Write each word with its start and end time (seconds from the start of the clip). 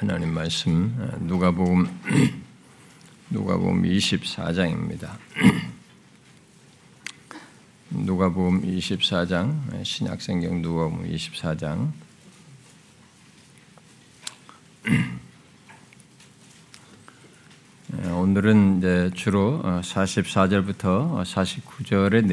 하나님 0.00 0.32
말씀 0.32 0.96
누가복음 1.20 1.86
누가복음 3.28 3.82
24장입니다. 3.82 5.10
누가복음 7.90 8.62
24장 8.62 9.84
신약성경 9.84 10.62
누가복음 10.62 11.06
24장 11.06 11.92
오늘은 18.16 18.78
이제 18.78 19.10
주로 19.14 19.60
44절부터 19.82 21.22
49절의 21.24 22.24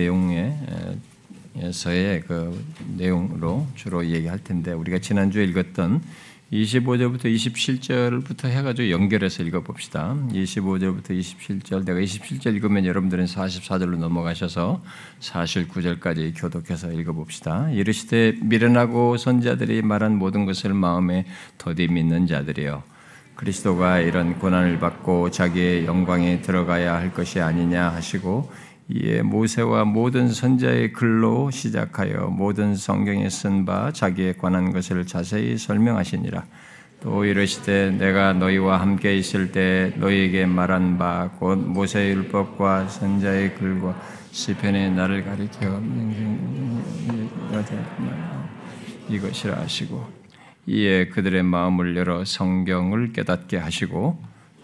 내용에서의 1.53 2.21
그 2.21 2.65
내용으로 2.95 3.67
주로 3.75 4.05
얘기할 4.05 4.41
텐데 4.41 4.71
우리가 4.71 4.99
지난주에 4.99 5.43
읽었던 5.43 6.01
25절부터 6.51 7.25
27절부터 7.25 8.47
해가지고 8.47 8.89
연결해서 8.89 9.43
읽어봅시다. 9.43 10.15
25절부터 10.31 11.09
27절, 11.09 11.85
내가 11.85 11.99
27절 11.99 12.55
읽으면 12.55 12.85
여러분들은 12.85 13.25
44절로 13.25 13.97
넘어가셔서 13.97 14.81
49절까지 15.19 16.33
교독해서 16.37 16.93
읽어봅시다. 16.93 17.69
이르시되 17.71 18.35
미련하고 18.41 19.17
선자들이 19.17 19.81
말한 19.81 20.17
모든 20.17 20.45
것을 20.45 20.73
마음에 20.73 21.25
더디 21.57 21.89
믿는 21.89 22.27
자들이여 22.27 22.81
그리스도가 23.35 23.99
이런 23.99 24.39
고난을 24.39 24.79
받고 24.79 25.31
자기의 25.31 25.85
영광에 25.85 26.41
들어가야 26.41 26.95
할 26.95 27.13
것이 27.13 27.41
아니냐 27.41 27.89
하시고 27.89 28.49
이에 28.89 29.21
모세와 29.21 29.83
모든 29.83 30.29
선자의 30.29 30.93
글로 30.93 31.51
시작하여 31.51 32.27
모든 32.27 32.75
성경에 32.75 33.29
쓴 33.29 33.65
바 33.65 33.91
자기에 33.91 34.33
관한 34.33 34.71
것을 34.71 35.05
자세히 35.05 35.57
설명하시니라. 35.57 36.45
또 37.01 37.25
이르시되 37.25 37.91
내가 37.91 38.33
너희와 38.33 38.79
함께 38.81 39.15
있을 39.17 39.51
때 39.51 39.93
너희에게 39.97 40.45
말한 40.45 40.97
바 40.97 41.29
곧 41.37 41.57
모세의 41.59 42.11
율법과 42.15 42.87
선자의 42.87 43.55
글과 43.55 43.93
시편에 44.31 44.89
나를 44.89 45.23
가리켜 45.23 45.81
이것이라 49.09 49.57
하시고 49.57 50.05
이에 50.65 51.07
그들의 51.09 51.43
마음을 51.43 51.95
열어 51.95 52.25
성경을 52.25 53.13
깨닫게 53.13 53.57
하시고 53.57 54.19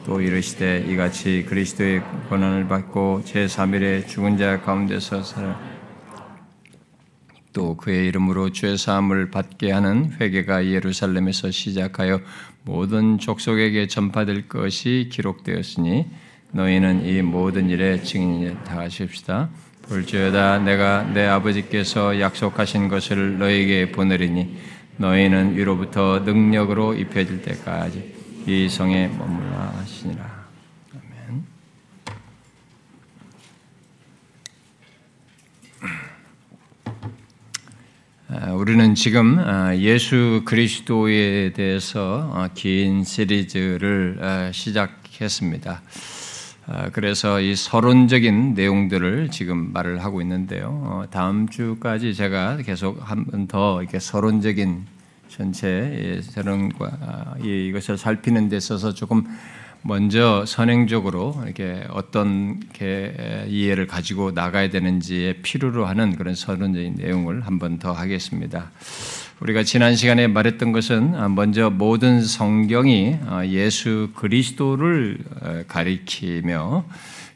또 0.06 0.20
이르시되 0.20 0.86
이같이 0.88 1.46
그리스도의 1.48 2.02
고난을 2.30 2.68
받고 2.68 3.24
제3일에 3.26 4.08
죽은 4.08 4.38
자 4.38 4.62
가운데서 4.62 5.24
살아 5.24 5.60
또 7.54 7.78
그의 7.78 8.08
이름으로 8.08 8.52
죄 8.52 8.76
사함을 8.76 9.30
받게 9.30 9.72
하는 9.72 10.12
회개가 10.20 10.66
예루살렘에서 10.66 11.52
시작하여 11.52 12.20
모든 12.64 13.20
족속에게 13.20 13.88
전파될 13.88 14.50
것이 14.50 15.10
기록되었으니 15.12 16.08
너희는 16.52 17.06
이 17.06 17.22
모든 17.22 17.70
일에 17.70 18.02
증인이 18.02 18.56
다 18.64 18.80
하십시다. 18.80 19.50
볼지어다 19.84 20.60
내가 20.60 21.04
내 21.04 21.26
아버지께서 21.26 22.20
약속하신 22.20 22.88
것을 22.88 23.38
너에게 23.38 23.92
보내리니 23.92 24.56
너희는 24.98 25.56
위로부터 25.56 26.20
능력으로 26.20 26.94
입혀질 26.94 27.42
때까지 27.42 28.23
이 28.46 28.68
성에 28.68 29.08
머물라 29.08 29.74
하시니라. 29.78 30.46
아멘. 30.94 31.44
아, 38.30 38.52
우리는 38.54 38.96
지금 38.96 39.40
아, 39.40 39.76
예수 39.78 40.42
그리스도에 40.46 41.54
대해서 41.54 42.32
아, 42.34 42.50
긴 42.54 43.04
시리즈를 43.04 44.52
시작했습니다. 44.54 45.82
그래서 46.94 47.42
이 47.42 47.56
서론적인 47.58 48.54
내용들을 48.54 49.30
지금 49.32 49.74
말을 49.74 50.02
하고 50.04 50.22
있는데요. 50.22 50.70
어, 50.86 51.04
다음 51.12 51.50
주까지 51.50 52.14
제가 52.14 52.58
계속 52.58 53.00
한 53.02 53.26
번 53.26 53.48
더 53.48 53.82
이렇게 53.82 54.00
서론적인 54.00 54.86
전체 55.36 56.22
세론과 56.22 56.92
아, 57.02 57.36
이것을 57.44 57.98
살피는 57.98 58.50
데 58.50 58.58
있어서 58.58 58.94
조금 58.94 59.26
먼저 59.82 60.46
선행적으로 60.46 61.42
이렇게 61.44 61.88
어떤 61.90 62.62
이해를 63.48 63.88
가지고 63.88 64.30
나가야 64.30 64.70
되는지에 64.70 65.42
필요로 65.42 65.88
하는 65.88 66.16
그런 66.16 66.36
서론적인 66.36 66.96
내용을 66.98 67.48
한번 67.48 67.80
더 67.80 67.94
하겠습니다. 67.94 68.70
우리가 69.40 69.64
지난 69.64 69.96
시간에 69.96 70.28
말했던 70.28 70.72
것은 70.72 71.16
아, 71.16 71.28
먼저 71.30 71.72
모든 71.72 72.22
성경이 72.22 73.18
아, 73.26 73.44
예수 73.48 74.12
그리스도를 74.14 75.18
가리키며 75.68 76.86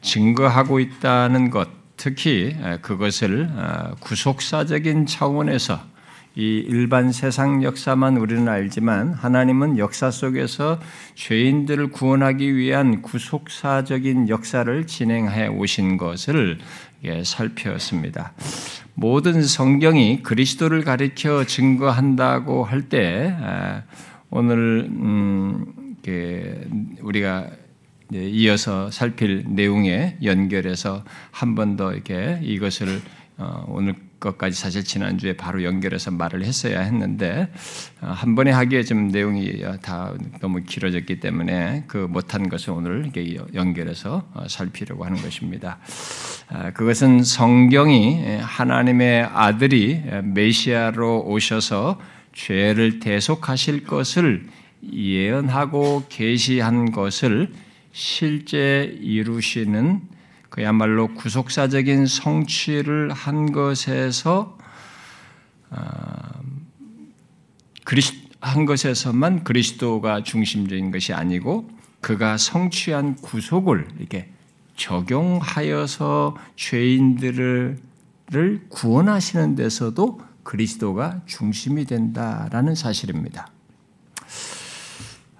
증거하고 0.01 0.79
있다는 0.79 1.49
것, 1.49 1.67
특히 1.97 2.55
그것을 2.83 3.49
구속사적인 4.01 5.07
차원에서 5.07 5.96
이 6.37 6.63
일반 6.67 7.11
세상 7.11 7.63
역사만 7.63 8.17
우리는 8.17 8.47
알지만 8.47 9.13
하나님은 9.13 9.79
역사 9.79 10.11
속에서 10.11 10.79
죄인들을 11.15 11.87
구원하기 11.89 12.55
위한 12.55 13.01
구속사적인 13.01 14.29
역사를 14.29 14.85
진행해 14.85 15.47
오신 15.47 15.97
것을 15.97 16.59
살펴봤습니다. 17.23 18.33
모든 18.93 19.41
성경이 19.41 20.21
그리스도를 20.21 20.83
가리켜 20.83 21.43
증거한다고 21.45 22.63
할 22.65 22.83
때 22.83 23.35
오늘 24.29 24.87
음, 24.91 25.65
우리가 27.01 27.47
이어서 28.13 28.91
살필 28.91 29.45
내용에 29.49 30.17
연결해서 30.23 31.03
한 31.31 31.55
번 31.55 31.75
더 31.77 31.93
이렇게 31.93 32.39
이것을 32.43 33.01
어, 33.39 33.65
오늘 33.67 33.95
것까지 34.19 34.59
사실 34.59 34.83
지난주에 34.83 35.33
바로 35.33 35.63
연결해서 35.63 36.11
말을 36.11 36.43
했어야 36.43 36.81
했는데 36.81 37.51
어, 38.01 38.07
한 38.07 38.35
번에 38.35 38.51
하기에 38.51 38.83
좀 38.83 39.09
내용이 39.09 39.63
다 39.81 40.13
너무 40.39 40.63
길어졌기 40.63 41.19
때문에 41.19 41.83
그 41.87 41.97
못한 41.97 42.49
것을 42.49 42.71
오늘 42.71 43.11
연결해서 43.53 44.27
어, 44.33 44.45
살피려고 44.47 45.05
하는 45.05 45.21
것입니다. 45.21 45.79
아, 46.49 46.71
그것은 46.71 47.23
성경이 47.23 48.37
하나님의 48.41 49.23
아들이 49.23 50.01
메시아로 50.23 51.25
오셔서 51.27 51.99
죄를 52.33 52.99
대속하실 52.99 53.85
것을 53.85 54.47
예언하고 54.93 56.05
계시한 56.07 56.91
것을 56.91 57.51
실제 57.91 58.95
이루시는 59.01 60.16
그야말로 60.57 61.13
구속사적인 61.13 62.07
성취를 62.07 63.11
한 63.13 63.51
것에서 63.51 64.57
아, 65.69 66.41
한 68.41 68.65
것에서만 68.65 69.43
그리스도가 69.43 70.23
중심적인 70.23 70.89
것이 70.89 71.13
아니고 71.13 71.69
그가 72.01 72.37
성취한 72.37 73.17
구속을 73.17 73.87
이렇게 73.99 74.31
적용하여서 74.75 76.35
죄인들을 76.55 77.77
구원하시는 78.69 79.53
데서도 79.53 80.21
그리스도가 80.41 81.21
중심이 81.27 81.85
된다라는 81.85 82.73
사실입니다. 82.73 83.47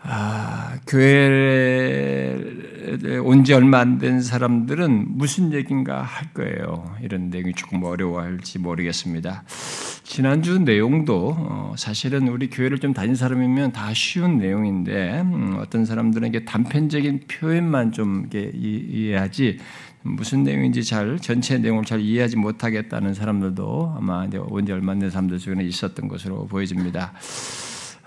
아, 0.03 0.77
교회에 0.85 2.76
온 3.23 3.43
지 3.43 3.53
얼마 3.53 3.79
안 3.79 3.97
된 3.97 4.21
사람들은 4.21 5.17
무슨 5.17 5.51
얘기인가 5.53 6.01
할 6.01 6.33
거예요. 6.33 6.95
이런 7.01 7.29
내용이 7.29 7.53
조금 7.53 7.83
어려워할지 7.83 8.59
모르겠습니다. 8.59 9.43
지난주 10.03 10.59
내용도 10.59 11.35
어, 11.37 11.73
사실은 11.77 12.27
우리 12.29 12.49
교회를 12.49 12.79
좀 12.79 12.93
다닌 12.93 13.15
사람이면 13.15 13.73
다 13.73 13.93
쉬운 13.93 14.37
내용인데 14.37 15.21
음, 15.21 15.57
어떤 15.59 15.85
사람들은 15.85 16.29
이게 16.29 16.45
단편적인 16.45 17.21
표현만 17.27 17.91
좀 17.91 18.29
이해하지 18.33 19.59
무슨 20.03 20.43
내용인지 20.43 20.83
잘 20.85 21.17
전체 21.19 21.57
내용을 21.57 21.83
잘 21.83 21.99
이해하지 21.99 22.37
못하겠다는 22.37 23.13
사람들도 23.13 23.95
아마 23.97 24.27
온지 24.47 24.71
얼마 24.71 24.93
안 24.93 24.99
된 24.99 25.09
사람들 25.09 25.39
중에 25.39 25.55
있었던 25.63 26.07
것으로 26.07 26.45
보여집니다. 26.47 27.11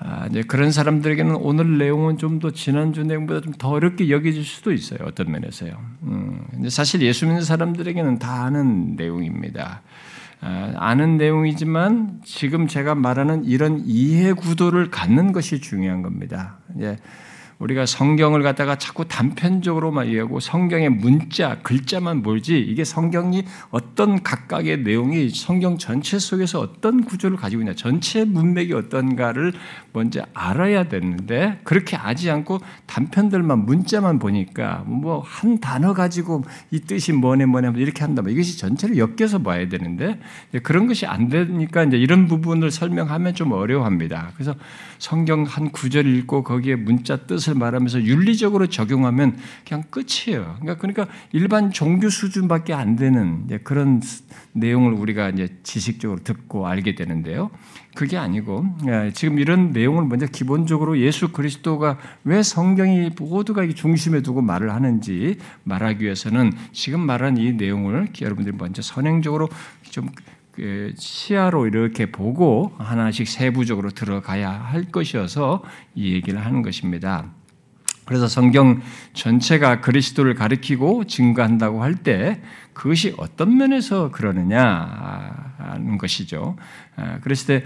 아, 0.03 0.27
이제 0.31 0.43
그런 0.43 0.73
사람들에게는 0.73 1.37
오늘 1.37 1.77
내용은 1.79 2.17
좀 2.17 2.41
더 2.41 2.51
지난주 2.53 3.05
내용보다 3.05 3.43
좀 3.43 3.53
더 3.59 3.69
어렵게 3.69 4.09
여겨질 4.09 4.45
수도 4.45 4.73
있어요. 4.73 4.99
어떤 5.05 5.31
면에서요. 5.31 5.73
음, 6.05 6.41
사실 6.69 7.03
예수 7.03 7.27
믿는 7.27 7.43
사람들에게는 7.43 8.19
다 8.19 8.45
아는 8.45 8.97
내용입니다. 8.97 9.83
아, 10.41 10.95
는 10.95 11.19
내용이지만 11.19 12.23
지금 12.25 12.67
제가 12.67 12.95
말하는 12.95 13.45
이런 13.45 13.83
이해 13.85 14.33
구도를 14.33 14.91
갖는 14.91 15.33
것이 15.33 15.61
중요한 15.61 16.01
겁니다. 16.01 16.57
이제 16.75 16.97
우리가 17.61 17.87
성경을 17.87 18.43
갖다가 18.43 18.77
자꾸 18.77 19.07
단편적으로만 19.07 20.09
이해하고 20.09 20.41
성경의 20.41 20.91
문자, 20.91 21.59
글자만 21.63 22.23
몰지 22.23 22.59
이게 22.59 22.85
성경이 22.85 23.45
어떤 23.71 24.23
각각의 24.23 24.83
내용이 24.83 25.31
성경 25.31 25.79
전체 25.79 26.19
속에서 26.19 26.61
어떤 26.61 27.05
구조를 27.05 27.37
가지고 27.37 27.63
있냐, 27.63 27.75
전체 27.75 28.25
문맥이 28.25 28.73
어떤가를 28.73 29.53
먼저 29.93 30.25
알아야 30.35 30.85
되는데 30.85 31.61
그렇게 31.65 31.97
하지 31.97 32.31
않고 32.31 32.61
단편들만 32.87 33.65
문자만 33.65 34.19
보니까 34.19 34.85
뭐 34.87 35.21
한 35.41 35.61
단어 35.61 35.95
가지고 35.95 36.45
이 36.71 36.81
뜻이 36.81 37.13
뭐네 37.13 37.47
뭐네 37.47 37.73
이렇게 37.77 38.03
한다면 38.03 38.33
이것이 38.33 38.59
전체를 38.59 38.99
엮여서 38.99 39.39
봐야 39.43 39.69
되는데 39.69 40.19
그런 40.63 40.87
것이 40.87 41.07
안 41.07 41.29
되니까 41.29 41.85
이제 41.85 41.97
이런 41.97 42.27
부분을 42.27 42.71
설명하면 42.71 43.35
좀 43.35 43.53
어려워합니다. 43.53 44.33
그래서 44.35 44.55
성경 44.99 45.45
한 45.45 45.71
구절 45.71 46.07
읽고 46.07 46.43
거기에 46.43 46.77
문자 46.77 47.17
뜻을 47.17 47.50
말하면서 47.55 48.03
윤리적으로 48.03 48.67
적용하면 48.67 49.37
그냥 49.67 49.85
끝이에요. 49.91 50.57
그러니까, 50.61 50.77
그러니까 50.77 51.07
일반 51.33 51.71
종교 51.71 52.09
수준밖에 52.09 52.73
안 52.73 52.97
되는 52.97 53.47
그런 53.65 54.01
내용을 54.53 54.93
우리가 54.93 55.31
이제 55.31 55.49
지식적으로 55.63 56.21
듣고 56.23 56.67
알게 56.67 56.95
되는데요. 56.95 57.51
그게 57.95 58.17
아니고 58.17 58.65
예, 58.87 59.11
지금 59.13 59.39
이런 59.39 59.73
내용을 59.73 60.05
먼저 60.05 60.27
기본적으로 60.27 60.99
예수 60.99 61.33
그리스도가 61.33 61.99
왜 62.25 62.43
성경이 62.43 63.11
모두가 63.19 63.67
중심에 63.69 64.23
두고 64.23 64.43
말을 64.43 64.73
하는지 64.73 65.39
말하기 65.65 66.05
위해서는 66.05 66.53
지금 66.73 67.01
말한 67.01 67.37
이 67.37 67.53
내용을 67.53 68.09
여러분들이 68.21 68.57
먼저 68.57 68.81
선행적으로 68.81 69.49
좀그 69.91 70.95
시야로 70.97 71.67
이렇게 71.67 72.07
보고 72.11 72.73
하나씩 72.79 73.27
세부적으로 73.27 73.91
들어가야 73.91 74.51
할 74.51 74.85
것이어서 74.85 75.63
이 75.95 76.15
얘기를 76.15 76.45
하는 76.45 76.63
것입니다. 76.63 77.33
그래서 78.11 78.27
성경 78.27 78.83
전체가 79.13 79.81
그리스도를 79.81 80.35
가리키고 80.35 81.05
증거한다고 81.05 81.81
할 81.81 81.95
때 81.95 82.41
그것이 82.73 83.15
어떤 83.19 83.57
면에서 83.57 84.11
그러느냐 84.11 85.55
하는 85.59 85.97
것이죠. 85.97 86.57
아, 86.97 87.21
그랬을 87.21 87.47
때 87.47 87.65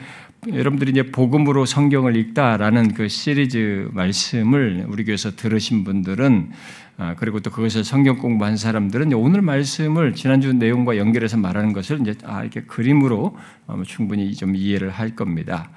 여러분들이 0.52 0.90
이제 0.90 1.10
복음으로 1.10 1.64
성경을 1.64 2.16
읽다라는 2.16 2.92
그 2.92 3.08
시리즈 3.08 3.88
말씀을 3.92 4.84
우리 4.88 5.04
교회에서 5.04 5.34
들으신 5.34 5.82
분들은 5.84 6.50
아, 6.50 6.83
그리고 7.18 7.40
또 7.40 7.50
그것을 7.50 7.82
성경 7.82 8.18
공부한 8.18 8.56
사람들은 8.56 9.12
오늘 9.14 9.42
말씀을 9.42 10.14
지난주 10.14 10.52
내용과 10.52 10.96
연결해서 10.96 11.36
말하는 11.36 11.72
것을 11.72 12.00
이제 12.00 12.14
아, 12.24 12.42
이렇게 12.42 12.62
그림으로 12.62 13.36
어, 13.66 13.82
충분히 13.84 14.32
좀 14.34 14.54
이해를 14.54 14.90
할 14.90 15.16
겁니다. 15.16 15.70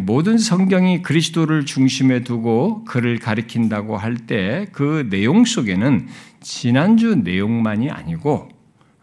모든 0.00 0.38
성경이 0.38 1.02
그리스도를 1.02 1.64
중심에 1.64 2.22
두고 2.22 2.84
그를 2.84 3.18
가리킨다고 3.18 3.96
할 3.96 4.16
때 4.26 4.66
그 4.72 5.08
내용 5.10 5.44
속에는 5.44 6.06
지난주 6.40 7.16
내용만이 7.16 7.90
아니고 7.90 8.48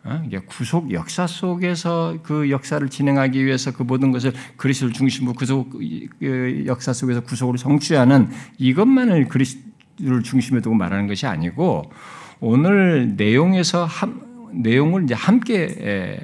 어, 0.05 0.23
구속 0.47 0.91
역사 0.93 1.27
속에서 1.27 2.17
그 2.23 2.49
역사를 2.49 2.87
진행하기 2.87 3.45
위해서 3.45 3.73
그 3.73 3.83
모든 3.83 4.11
것을 4.11 4.31
그리스도를 4.55 4.93
중심으로 4.93 5.33
구속 5.33 5.71
그 5.71 6.63
역사 6.65 6.93
속에서 6.93 7.21
구속을 7.21 7.57
성취하는 7.57 8.29
이것만을 8.57 9.27
그리스도 9.27 9.68
를 10.01 10.23
중심에 10.23 10.61
두고 10.61 10.75
말하는 10.75 11.07
것이 11.07 11.27
아니고 11.27 11.91
오늘 12.39 13.15
내용에서 13.17 13.85
함, 13.85 14.21
내용을 14.53 15.03
이제 15.03 15.13
함께 15.13 16.17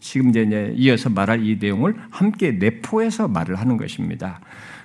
지금 0.00 0.30
이제 0.30 0.74
이어서 0.76 1.08
말할 1.08 1.46
이 1.46 1.56
내용을 1.58 1.94
함께 2.10 2.52
내포해서 2.52 3.28
말을 3.28 3.56
하는 3.56 3.76
것입니다. 3.76 4.40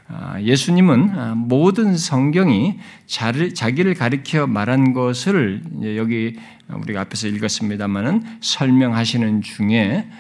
아, 0.10 0.40
예수님은 0.40 1.10
아, 1.14 1.36
모든 1.36 1.98
성경이 1.98 2.80
자기를 3.08 3.94
가리켜 3.96 4.48
말한 4.48 4.94
것을 4.94 5.62
여기 5.98 6.38
우리가 6.70 7.02
앞에서 7.02 7.28
읽었습니다만은 7.28 8.24
설명하시는 8.40 9.42
중에 9.42 10.08
아, 10.10 10.14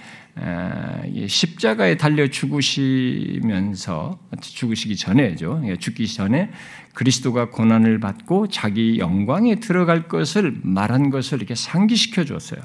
십자가에 1.27 1.97
달려 1.97 2.27
죽으시면서 2.27 4.19
죽으시기 4.41 4.95
전에죠. 4.95 5.61
예, 5.65 5.75
죽기 5.77 6.07
전에 6.07 6.51
그리스도가 6.93 7.49
고난을 7.49 7.99
받고 7.99 8.47
자기 8.47 8.99
영광에 8.99 9.55
들어갈 9.55 10.07
것을 10.07 10.57
말한 10.63 11.09
것을 11.09 11.37
이렇게 11.39 11.55
상기시켜 11.55 12.25
줬어요. 12.25 12.61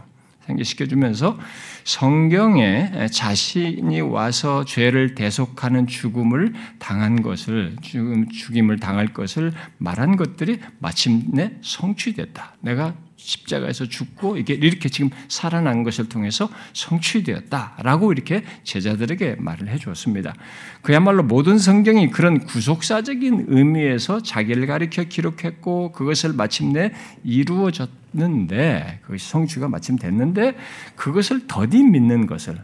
상기시켜 0.46 0.86
주면서 0.86 1.38
성경에 1.84 3.06
자신이 3.12 4.00
와서 4.00 4.64
죄를 4.64 5.14
대속하는 5.14 5.86
죽음을 5.86 6.52
당한 6.78 7.22
것을 7.22 7.76
죽음 7.80 8.28
죽임을 8.28 8.80
당할 8.80 9.08
것을 9.08 9.52
말한 9.78 10.16
것들이 10.16 10.58
마침내 10.78 11.52
성취됐다. 11.62 12.56
내가 12.60 12.94
십자가에서 13.22 13.86
죽고 13.86 14.36
이게 14.36 14.54
이렇게 14.54 14.88
지금 14.88 15.10
살아난 15.28 15.82
것을 15.82 16.08
통해서 16.08 16.48
성취되었다라고 16.72 18.12
이렇게 18.12 18.42
제자들에게 18.64 19.36
말을 19.38 19.68
해 19.68 19.78
주었습니다. 19.78 20.34
그야말로 20.82 21.22
모든 21.22 21.58
성경이 21.58 22.10
그런 22.10 22.40
구속사적인 22.40 23.46
의미에서 23.48 24.22
자기를 24.22 24.66
가리켜 24.66 25.04
기록했고 25.04 25.92
그것을 25.92 26.32
마침내 26.32 26.92
이루어졌는데 27.22 29.00
그것이 29.02 29.30
성취가 29.30 29.68
마침 29.68 29.96
됐는데 29.96 30.56
그것을 30.96 31.46
더디 31.46 31.84
믿는 31.84 32.26
것을 32.26 32.58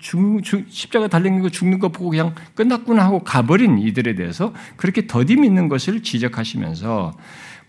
죽, 0.00 0.42
죽, 0.42 0.66
십자가 0.68 1.06
달린 1.06 1.40
거 1.40 1.48
죽는 1.48 1.78
거 1.78 1.90
보고 1.90 2.10
그냥 2.10 2.34
끝났구나 2.54 3.04
하고 3.04 3.20
가버린 3.20 3.78
이들에 3.78 4.16
대해서 4.16 4.52
그렇게 4.76 5.06
더디 5.06 5.36
믿는 5.36 5.68
것을 5.68 6.02
지적하시면서 6.02 7.12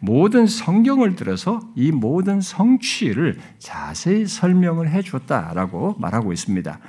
모든 0.04 0.48
성경을 0.48 1.16
들어서 1.16 1.60
이 1.76 1.92
모든 1.92 2.42
성취를 2.42 3.38
자세히 3.60 4.26
설명을 4.26 4.90
해 4.90 5.04
줬다라고 5.04 5.96
말하고 6.00 6.34
있습니다. 6.34 6.80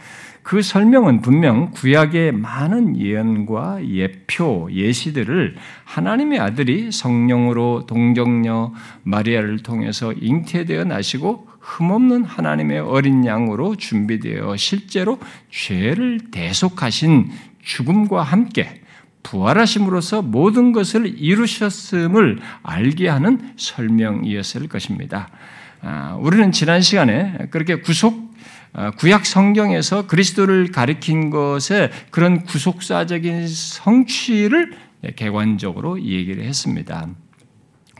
그 0.42 0.62
설명은 0.62 1.20
분명 1.20 1.70
구약의 1.72 2.32
많은 2.32 2.96
예언과 2.96 3.86
예표, 3.86 4.70
예시들을 4.72 5.56
하나님의 5.84 6.40
아들이 6.40 6.90
성령으로 6.90 7.84
동정녀 7.86 8.72
마리아를 9.04 9.58
통해서 9.58 10.12
잉태되어 10.12 10.84
나시고 10.84 11.46
흠없는 11.60 12.24
하나님의 12.24 12.80
어린 12.80 13.26
양으로 13.26 13.76
준비되어 13.76 14.56
실제로 14.56 15.18
죄를 15.50 16.30
대속하신 16.32 17.30
죽음과 17.62 18.22
함께 18.22 18.81
부활하심으로써 19.22 20.22
모든 20.22 20.72
것을 20.72 21.18
이루셨음을 21.18 22.40
알게 22.62 23.08
하는 23.08 23.52
설명이었을 23.56 24.68
것입니다. 24.68 25.28
아, 25.80 26.16
우리는 26.20 26.52
지난 26.52 26.80
시간에 26.80 27.38
그렇게 27.50 27.76
구속 27.76 28.32
아, 28.74 28.90
구약 28.92 29.26
성경에서 29.26 30.06
그리스도를 30.06 30.72
가리킨 30.72 31.28
것에 31.30 31.90
그런 32.10 32.44
구속사적인 32.44 33.46
성취를 33.46 34.72
개관적으로 35.16 36.00
얘기를 36.00 36.44
했습니다. 36.44 37.08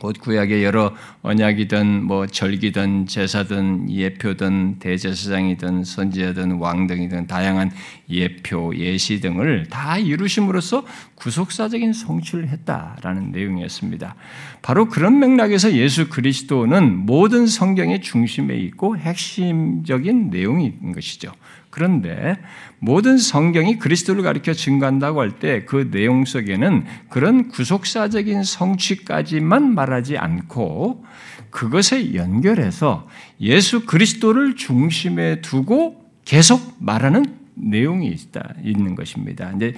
곧 0.03 0.19
구약의 0.19 0.65
여러 0.65 0.93
언약이든 1.21 2.03
뭐 2.03 2.27
절기든 2.27 3.05
제사든 3.07 3.89
예표든 3.89 4.79
대제사장이든 4.79 5.85
선지자든 5.85 6.57
왕 6.57 6.87
등이든 6.87 7.27
다양한 7.27 7.71
예표 8.09 8.75
예시 8.75 9.21
등을 9.21 9.67
다 9.69 9.97
이루심으로써 9.97 10.85
구속사적인 11.15 11.93
성취를 11.93 12.49
했다라는 12.49 13.31
내용이었습니다. 13.31 14.15
바로 14.61 14.89
그런 14.89 15.19
맥락에서 15.19 15.71
예수 15.71 16.09
그리스도는 16.09 17.05
모든 17.05 17.47
성경의 17.47 18.01
중심에 18.01 18.57
있고 18.57 18.97
핵심적인 18.97 20.31
내용인 20.31 20.91
것이죠. 20.91 21.31
그런데 21.73 22.37
모든 22.77 23.17
성경이 23.17 23.79
그리스도를 23.79 24.21
가리켜 24.21 24.53
증거한다고 24.53 25.21
할 25.21 25.31
때 25.39 25.65
그 25.65 25.89
내용 25.89 26.23
속에는 26.23 26.85
그런 27.09 27.47
구속사적인 27.47 28.43
성취까지만 28.43 29.73
말하지 29.73 30.19
않고 30.19 31.03
그것에 31.49 32.13
연결해서 32.13 33.07
예수 33.41 33.87
그리스도를 33.87 34.55
중심에 34.55 35.41
두고 35.41 36.05
계속 36.25 36.75
말하는 36.79 37.25
내용이 37.55 38.07
있다, 38.07 38.53
있는 38.63 38.93
것입니다. 38.93 39.51
이제 39.55 39.73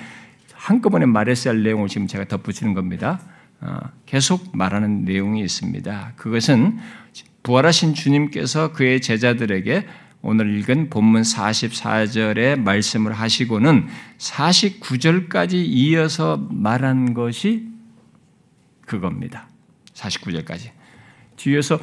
한꺼번에 0.53 1.05
말했어야 1.05 1.53
할 1.53 1.63
내용을 1.63 1.87
지금 1.87 2.07
제가 2.07 2.25
덧붙이는 2.25 2.73
겁니다. 2.73 3.21
어, 3.61 3.77
계속 4.05 4.55
말하는 4.55 5.05
내용이 5.05 5.39
있습니다. 5.41 6.13
그것은 6.17 6.77
부활하신 7.43 7.93
주님께서 7.93 8.73
그의 8.73 9.01
제자들에게 9.01 9.85
오늘 10.27 10.57
읽은 10.57 10.89
본문 10.89 11.21
44절의 11.21 12.59
말씀을 12.59 13.13
하시고는 13.13 13.85
49절까지 14.17 15.53
이어서 15.53 16.47
말한 16.49 17.13
것이 17.13 17.67
그겁니다. 18.87 19.47
49절까지. 19.93 20.71
뒤에서 21.35 21.79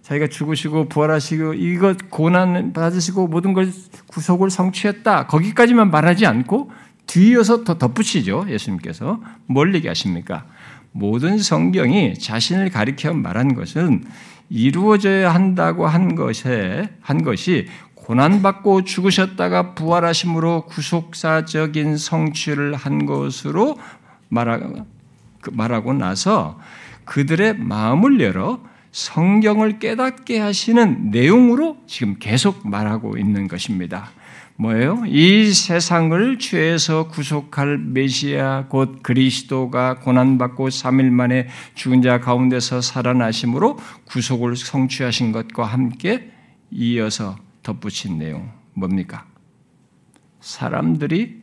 자기가 0.00 0.28
죽으시고 0.28 0.88
부활하시고 0.88 1.52
이것 1.52 2.08
고난 2.08 2.72
받으시고 2.72 3.28
모든 3.28 3.52
걸 3.52 3.70
구속을 4.06 4.48
성취했다. 4.48 5.26
거기까지만 5.26 5.90
말하지 5.90 6.24
않고 6.24 6.70
뒤이어서 7.06 7.64
더 7.64 7.76
덧붙이죠. 7.76 8.46
예수님께서 8.48 9.20
뭘 9.44 9.74
얘기하십니까? 9.74 10.46
모든 10.92 11.36
성경이 11.36 12.14
자신을 12.14 12.70
가리켜 12.70 13.12
말한 13.12 13.54
것은 13.54 14.04
이루어져야 14.48 15.34
한다고 15.34 15.86
한 15.86 16.14
것에 16.14 16.90
한 17.00 17.22
것이 17.22 17.66
고난받고 17.94 18.84
죽으셨다가 18.84 19.74
부활하심으로 19.74 20.66
구속사적인 20.66 21.96
성취를 21.96 22.74
한 22.74 23.06
것으로 23.06 23.78
그 25.40 25.50
말하고 25.50 25.92
나서 25.94 26.58
그들의 27.04 27.58
마음을 27.58 28.20
열어 28.20 28.60
성경을 28.92 29.78
깨닫게 29.78 30.38
하시는 30.38 31.10
내용으로 31.10 31.78
지금 31.86 32.16
계속 32.18 32.68
말하고 32.68 33.18
있는 33.18 33.48
것입니다. 33.48 34.10
뭐예요? 34.56 35.02
이 35.06 35.52
세상을 35.52 36.38
죄에서 36.38 37.08
구속할 37.08 37.78
메시아 37.78 38.66
곧 38.68 39.02
그리스도가 39.02 39.98
고난받고 39.98 40.68
3일 40.68 41.10
만에 41.10 41.48
죽은 41.74 42.02
자 42.02 42.20
가운데서 42.20 42.80
살아나심으로 42.80 43.78
구속을 44.04 44.54
성취하신 44.54 45.32
것과 45.32 45.64
함께 45.64 46.30
이어서 46.70 47.36
덧붙인 47.64 48.18
내용 48.18 48.52
뭡니까? 48.74 49.26
사람들이 50.40 51.42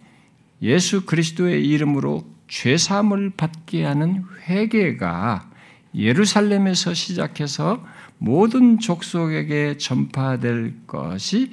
예수 0.61 1.05
그리스도의 1.05 1.67
이름으로 1.67 2.23
죄 2.47 2.77
사함을 2.77 3.31
받게 3.31 3.83
하는 3.83 4.23
회개가 4.47 5.49
예루살렘에서 5.95 6.93
시작해서 6.93 7.83
모든 8.17 8.79
족속에게 8.79 9.77
전파될 9.77 10.85
것이 10.87 11.51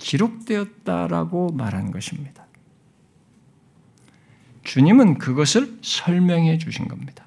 기록되었다라고 0.00 1.52
말한 1.52 1.92
것입니다. 1.92 2.44
주님은 4.64 5.18
그것을 5.18 5.78
설명해 5.82 6.58
주신 6.58 6.88
겁니다. 6.88 7.24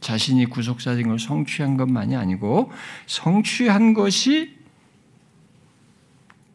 자신이 0.00 0.46
구속사진 0.46 1.08
걸 1.08 1.18
성취한 1.18 1.76
것만이 1.76 2.16
아니고 2.16 2.70
성취한 3.06 3.94
것이 3.94 4.56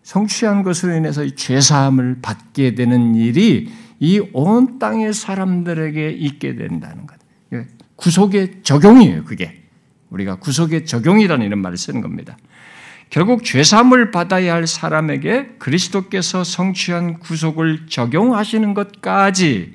성취한 0.04 0.64
것으로 0.64 0.96
인해서 0.96 1.28
죄사함을 1.28 2.20
받게 2.22 2.76
되는 2.76 3.16
일이 3.16 3.72
이 4.00 4.20
온 4.34 4.78
땅의 4.78 5.14
사람들에게 5.14 6.10
있게 6.12 6.56
된다는 6.56 7.08
것. 7.08 7.18
구속의 7.96 8.62
적용이에요, 8.64 9.24
그게. 9.24 9.64
우리가 10.10 10.36
구속의 10.36 10.86
적용이라는 10.86 11.46
이런 11.46 11.60
말을 11.62 11.78
쓰는 11.78 12.02
겁니다. 12.02 12.38
결국 13.10 13.44
죄사함을 13.44 14.12
받아야 14.12 14.54
할 14.54 14.68
사람에게 14.68 15.56
그리스도께서 15.60 16.44
성취한 16.44 17.20
구속을 17.20 17.88
적용하시는 17.88 18.74
것까지 18.74 19.74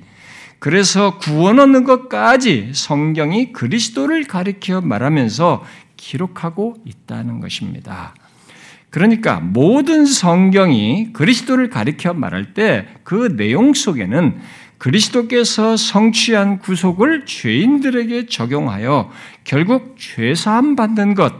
그래서 0.59 1.17
구원 1.17 1.59
얻는 1.59 1.85
것까지 1.85 2.71
성경이 2.73 3.51
그리스도를 3.51 4.25
가리켜 4.25 4.81
말하면서 4.81 5.63
기록하고 5.97 6.75
있다는 6.85 7.39
것입니다. 7.39 8.13
그러니까 8.91 9.39
모든 9.39 10.05
성경이 10.05 11.13
그리스도를 11.13 11.69
가리켜 11.69 12.13
말할 12.13 12.53
때 12.53 12.85
그 13.11 13.35
내용 13.35 13.73
속에는 13.73 14.39
그리스도께서 14.77 15.75
성취한 15.75 16.59
구속을 16.59 17.25
죄인들에게 17.25 18.27
적용하여 18.27 19.11
결국 19.43 19.97
죄사함 19.99 20.77
받는 20.77 21.13
것, 21.15 21.33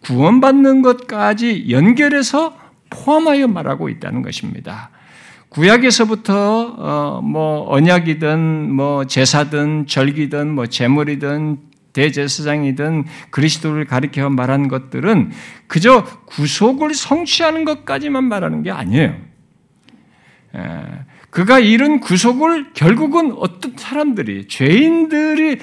구원받는 0.00 0.82
것까지 0.82 1.66
연결해서 1.70 2.56
포함하여 2.90 3.48
말하고 3.48 3.88
있다는 3.88 4.22
것입니다. 4.22 4.90
구약에서부터 5.50 6.74
어, 6.78 7.20
뭐 7.22 7.66
언약이든 7.68 8.72
뭐 8.72 9.04
제사든 9.04 9.86
절기든 9.86 10.54
뭐 10.54 10.66
제물이든 10.66 11.58
대제사장이든 11.92 13.06
그리스도를 13.30 13.84
가리켜 13.84 14.28
말한 14.30 14.68
것들은 14.68 15.32
그저 15.66 16.04
구속을 16.26 16.94
성취하는 16.94 17.64
것까지만 17.64 18.24
말하는 18.24 18.62
게 18.62 18.70
아니에요. 18.70 19.16
그가 21.38 21.60
이룬 21.60 22.00
구속을 22.00 22.72
결국은 22.74 23.32
어떤 23.38 23.76
사람들이 23.76 24.48
죄인들이 24.48 25.58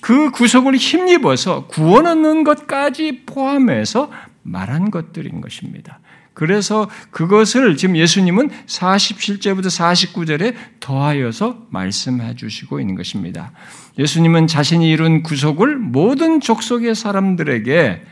그 0.00 0.32
구속을 0.32 0.74
힘입어서 0.74 1.68
구원 1.68 2.08
얻는 2.08 2.42
것까지 2.42 3.22
포함해서 3.24 4.10
말한 4.42 4.90
것들인 4.90 5.40
것입니다. 5.40 6.00
그래서 6.34 6.90
그것을 7.12 7.76
지금 7.76 7.96
예수님은 7.96 8.50
47제부터 8.66 9.66
49절에 9.66 10.56
더하여서 10.80 11.68
말씀해 11.70 12.34
주시고 12.34 12.80
있는 12.80 12.96
것입니다. 12.96 13.52
예수님은 14.00 14.48
자신이 14.48 14.90
이룬 14.90 15.22
구속을 15.22 15.76
모든 15.76 16.40
족속의 16.40 16.96
사람들에게 16.96 18.02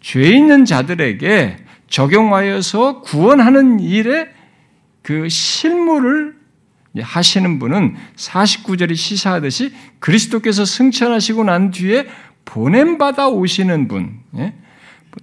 죄 0.00 0.22
있는 0.22 0.64
자들에게 0.64 1.56
적용하여서 1.88 3.00
구원하는 3.00 3.80
일에 3.80 4.28
그 5.02 5.28
실물을 5.28 6.41
하시는 7.00 7.58
분은 7.58 7.96
49절이 8.16 8.96
시사하듯이 8.96 9.72
그리스도께서 9.98 10.64
승천하시고 10.64 11.44
난 11.44 11.70
뒤에 11.70 12.06
보냄받아 12.44 13.28
오시는 13.28 13.88
분, 13.88 14.20
예? 14.36 14.54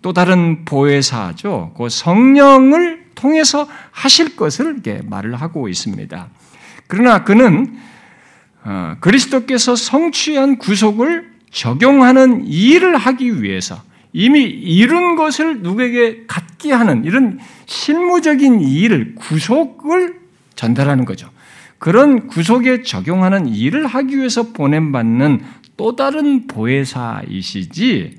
또 0.02 0.14
다른 0.14 0.66
보혜사죠. 0.66 1.74
그 1.78 1.90
성령을 1.90 3.06
통해서 3.16 3.68
하실 3.92 4.36
것을 4.36 4.74
이렇게 4.74 5.02
말을 5.04 5.36
하고 5.36 5.68
있습니다. 5.68 6.30
그러나 6.88 7.24
그는 7.24 7.78
어, 8.64 8.96
그리스도께서 9.00 9.76
성취한 9.76 10.58
구속을 10.58 11.32
적용하는 11.52 12.46
일을 12.46 12.98
하기 12.98 13.42
위해서 13.42 13.82
이미 14.14 14.42
이룬 14.42 15.16
것을 15.16 15.62
누구에게 15.62 16.26
갖게 16.28 16.72
하는 16.72 17.06
이런 17.06 17.40
실무적인 17.66 18.62
일을 18.62 19.16
구속을 19.16 20.20
전달하는 20.56 21.06
거죠. 21.06 21.30
그런 21.80 22.28
구속에 22.28 22.84
적용하는 22.84 23.48
일을 23.48 23.88
하기 23.88 24.18
위해서 24.18 24.52
보냄받는 24.52 25.42
또 25.78 25.96
다른 25.96 26.46
보혜사이시지 26.46 28.18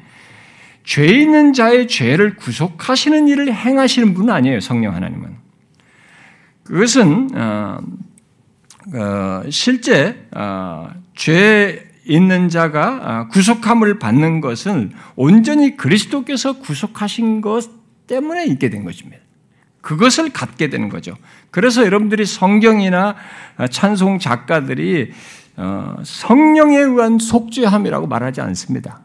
죄 0.83 1.07
있는 1.07 1.52
자의 1.52 1.87
죄를 1.87 2.37
구속하시는 2.37 3.29
일을 3.29 3.55
행하시는 3.55 4.14
분은 4.14 4.33
아니에요. 4.33 4.61
성령 4.61 4.95
하나님은. 4.95 5.37
그것은 6.64 7.29
어, 7.37 7.79
어, 8.95 9.43
실제 9.50 10.26
어, 10.35 10.88
죄 11.14 11.87
있는 12.07 12.49
자가 12.49 13.29
구속함을 13.29 13.99
받는 13.99 14.40
것은 14.40 14.93
온전히 15.17 15.76
그리스도께서 15.76 16.55
구속하신 16.55 17.40
것 17.43 17.71
때문에 18.07 18.47
있게 18.47 18.71
된 18.71 18.85
것입니다. 18.85 19.23
그것을 19.80 20.30
갖게 20.30 20.68
되는 20.68 20.88
거죠. 20.88 21.16
그래서 21.50 21.84
여러분들이 21.84 22.26
성경이나 22.26 23.16
찬송 23.70 24.18
작가들이 24.18 25.12
어, 25.56 25.96
성령에 26.02 26.78
의한 26.78 27.18
속죄함이라고 27.18 28.06
말하지 28.06 28.40
않습니다. 28.40 29.00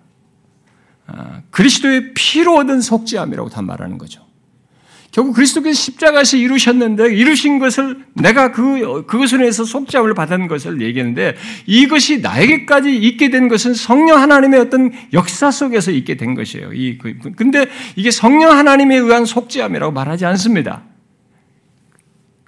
아, 1.08 1.41
그리스도의 1.51 2.13
피로 2.13 2.55
얻은 2.58 2.82
속죄함이라고 2.82 3.50
다 3.50 3.62
말하는 3.62 3.98
거죠. 3.98 4.25
결국 5.15 5.34
그리스도께서 5.34 5.79
십자가에서 5.79 6.36
이루셨는데 6.36 7.15
이루신 7.15 7.57
것을 7.60 8.03
내가 8.15 8.51
그 8.51 9.05
그것으로 9.05 9.45
해서 9.45 9.63
속죄함을 9.63 10.13
받은 10.13 10.50
것을 10.50 10.81
얘기했는데 10.81 11.38
이것이 11.65 12.19
나에게까지 12.19 12.93
있게 12.93 13.29
된 13.29 13.48
것은 13.48 13.75
성령 13.75 14.22
하나님의 14.22 14.60
어떤 14.60 14.91
역사 15.13 15.51
속에서 15.51 15.91
있게 15.91 16.17
된 16.17 16.36
것이에요. 16.36 16.74
이 16.74 16.98
그, 16.98 17.17
근데 17.38 17.65
이게 17.95 18.12
성령 18.12 18.51
하나님에 18.51 18.98
의한 18.98 19.24
속죄함이라고 19.24 19.93
말하지 19.93 20.25
않습니다. 20.25 20.84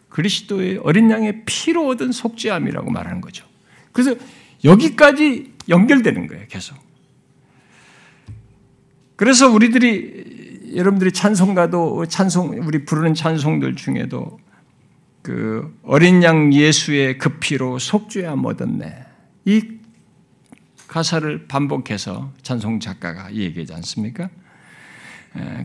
그리스도의 0.10 0.82
어린 0.84 1.10
양의 1.10 1.44
피로 1.46 1.88
얻은 1.88 2.12
속죄함이라고 2.12 2.92
말하는 2.92 3.22
거죠. 3.22 3.46
그래서 3.94 4.14
여기까지 4.66 5.54
연결되는 5.70 6.28
거예요, 6.28 6.44
계속. 6.50 6.76
그래서 9.16 9.50
우리들이 9.50 10.37
여러분들이 10.76 11.12
찬송가도 11.12 12.08
찬송 12.08 12.62
우리 12.66 12.86
부르는 12.86 13.14
찬송들 13.14 13.76
중에도 13.76 14.40
그 15.22 15.78
어린 15.84 16.24
양 16.24 16.54
예수의 16.54 17.18
그 17.18 17.38
피로 17.40 17.80
속죄함 17.80 18.46
얻었네. 18.46 19.06
이 19.46 19.64
가사를 20.88 21.48
반복해서 21.48 22.32
찬송 22.42 22.80
작가가 22.80 23.34
얘기하지 23.34 23.74
않습니까? 23.74 24.30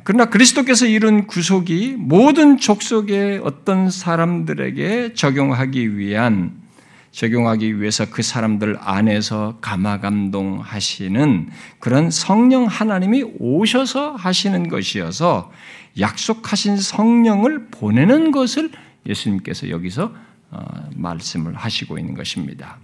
그러나 0.05 0.27
그리스도께서 0.27 0.87
이룬 0.87 1.27
구속이 1.27 1.97
모든 1.99 2.59
족속의 2.59 3.39
어떤 3.43 3.91
사람들에게 3.91 5.15
적용하기 5.15 5.97
위한 5.97 6.62
적용하기 7.13 7.81
위해서 7.81 8.07
그 8.11 8.23
사람들 8.23 8.79
안에서 8.81 9.59
감화감동하시는 9.61 11.51
그런 11.79 12.11
성령 12.11 12.65
하나님이 12.65 13.23
오셔서 13.39 14.17
하시는 14.17 14.69
것이어서 14.69 15.53
약속하신 16.01 16.79
성령을 16.79 17.69
보내는 17.71 18.31
것을 18.31 18.71
예수님께서 19.07 19.69
여기서 19.69 20.15
어, 20.51 20.65
말씀을 20.97 21.55
하시고 21.55 21.99
있는 21.99 22.15
것입니다. 22.15 22.79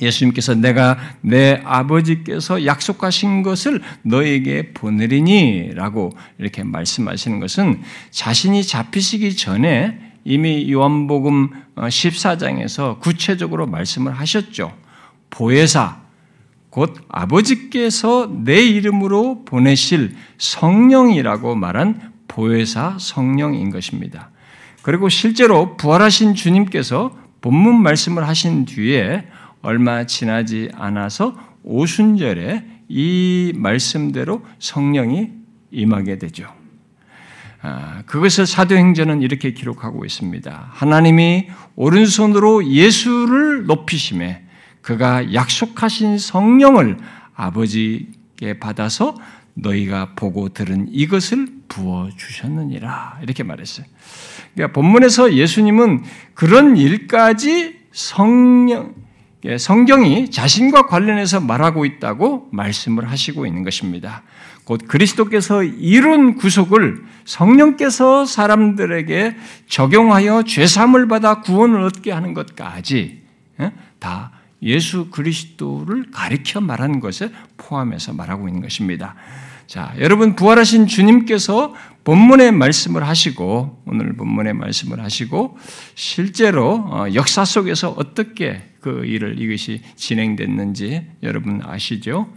예수님께서 0.00 0.54
내가 0.54 0.98
내 1.20 1.60
아버지께서 1.64 2.64
약속하신 2.64 3.42
것을 3.42 3.80
너에게 4.02 4.72
보내리니 4.72 5.74
라고 5.74 6.10
이렇게 6.38 6.64
말씀하시는 6.64 7.38
것은 7.38 7.82
자신이 8.10 8.64
잡히시기 8.64 9.36
전에 9.36 10.09
이미 10.24 10.70
요한복음 10.70 11.50
14장에서 11.76 12.80
어, 12.80 12.98
구체적으로 12.98 13.66
말씀을 13.66 14.12
하셨죠. 14.12 14.72
보혜사 15.30 16.00
곧 16.70 16.96
아버지께서 17.08 18.30
내 18.44 18.62
이름으로 18.62 19.44
보내실 19.44 20.14
성령이라고 20.38 21.56
말한 21.56 22.12
보혜사 22.28 22.98
성령인 23.00 23.70
것입니다. 23.70 24.30
그리고 24.82 25.08
실제로 25.08 25.76
부활하신 25.76 26.34
주님께서 26.34 27.16
본문 27.40 27.82
말씀을 27.82 28.26
하신 28.26 28.66
뒤에 28.66 29.26
얼마 29.62 30.06
지나지 30.06 30.70
않아서 30.74 31.36
오순절에 31.64 32.64
이 32.88 33.52
말씀대로 33.56 34.42
성령이 34.58 35.30
임하게 35.70 36.18
되죠. 36.18 36.59
아, 37.62 38.02
그것을 38.06 38.46
사도행전은 38.46 39.22
이렇게 39.22 39.52
기록하고 39.52 40.04
있습니다. 40.04 40.68
하나님이 40.70 41.48
오른손으로 41.76 42.66
예수를 42.66 43.66
높이심에 43.66 44.44
그가 44.80 45.34
약속하신 45.34 46.18
성령을 46.18 46.96
아버지께 47.34 48.58
받아서 48.58 49.14
너희가 49.54 50.14
보고 50.16 50.48
들은 50.48 50.88
이것을 50.90 51.48
부어 51.68 52.08
주셨느니라 52.16 53.18
이렇게 53.22 53.42
말했어요. 53.42 53.86
그러니까 54.54 54.72
본문에서 54.74 55.34
예수님은 55.34 56.02
그런 56.34 56.76
일까지 56.76 57.78
성령 57.92 58.94
예, 59.46 59.56
성경이 59.56 60.30
자신과 60.30 60.86
관련해서 60.86 61.40
말하고 61.40 61.86
있다고 61.86 62.48
말씀을 62.52 63.10
하시고 63.10 63.46
있는 63.46 63.62
것입니다. 63.62 64.22
곧 64.70 64.82
그리스도께서 64.86 65.64
이룬 65.64 66.36
구속을 66.36 67.02
성령께서 67.24 68.24
사람들에게 68.24 69.36
적용하여 69.66 70.44
죄삼을 70.44 71.08
받아 71.08 71.40
구원을 71.40 71.82
얻게 71.82 72.12
하는 72.12 72.34
것까지 72.34 73.20
예, 73.58 73.72
다 73.98 74.30
예수 74.62 75.10
그리스도를 75.10 76.12
가리켜 76.12 76.60
말하는 76.60 77.00
것에 77.00 77.32
포함해서 77.56 78.12
말하고 78.12 78.46
있는 78.46 78.62
것입니다. 78.62 79.16
자, 79.66 79.92
여러분 79.98 80.36
부활하신 80.36 80.86
주님께서 80.86 81.74
본문의 82.04 82.52
말씀을 82.52 83.04
하시고 83.08 83.82
오늘 83.86 84.12
본문의 84.12 84.54
말씀을 84.54 85.02
하시고 85.02 85.58
실제로 85.96 86.74
어, 86.74 87.06
역사 87.14 87.44
속에서 87.44 87.90
어떻게 87.98 88.69
그 88.80 89.04
일을 89.04 89.40
이것이 89.40 89.82
진행됐는지 89.96 91.06
여러분 91.22 91.60
아시죠? 91.64 92.32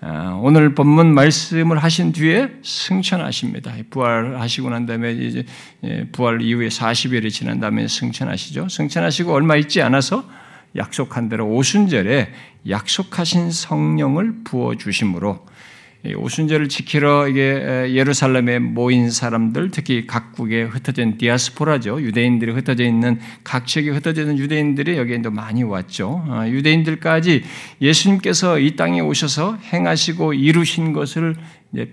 아, 0.00 0.38
오늘 0.42 0.74
본문 0.74 1.14
말씀을 1.14 1.78
하신 1.78 2.12
뒤에 2.12 2.48
승천하십니다. 2.62 3.74
부활하시고 3.90 4.70
난 4.70 4.86
다음에 4.86 5.12
이제 5.12 5.44
예, 5.84 6.06
부활 6.10 6.40
이후에 6.40 6.68
40일이 6.68 7.30
지난 7.30 7.60
다음에 7.60 7.86
승천하시죠. 7.86 8.68
승천하시고 8.68 9.32
얼마 9.32 9.56
있지 9.56 9.82
않아서 9.82 10.24
약속한 10.76 11.28
대로 11.28 11.46
오순절에 11.48 12.32
약속하신 12.68 13.50
성령을 13.50 14.44
부어 14.44 14.76
주심으로 14.76 15.44
오순절을 16.04 16.68
지키러 16.68 17.28
이게 17.28 17.92
예루살렘에 17.94 18.58
모인 18.58 19.10
사람들, 19.10 19.70
특히 19.70 20.06
각국에 20.06 20.64
흩어진 20.64 21.16
디아스포라죠. 21.16 22.02
유대인들이 22.02 22.50
흩어져 22.52 22.84
있는 22.84 23.20
각 23.44 23.68
지역에 23.68 23.90
흩어져 23.90 24.22
있는 24.22 24.36
유대인들이 24.38 24.96
여기에 24.96 25.22
또 25.22 25.30
많이 25.30 25.62
왔죠. 25.62 26.24
아, 26.28 26.48
유대인들까지 26.48 27.44
예수님께서 27.80 28.58
이 28.58 28.74
땅에 28.74 29.00
오셔서 29.00 29.58
행하시고 29.72 30.34
이루신 30.34 30.92
것을 30.92 31.36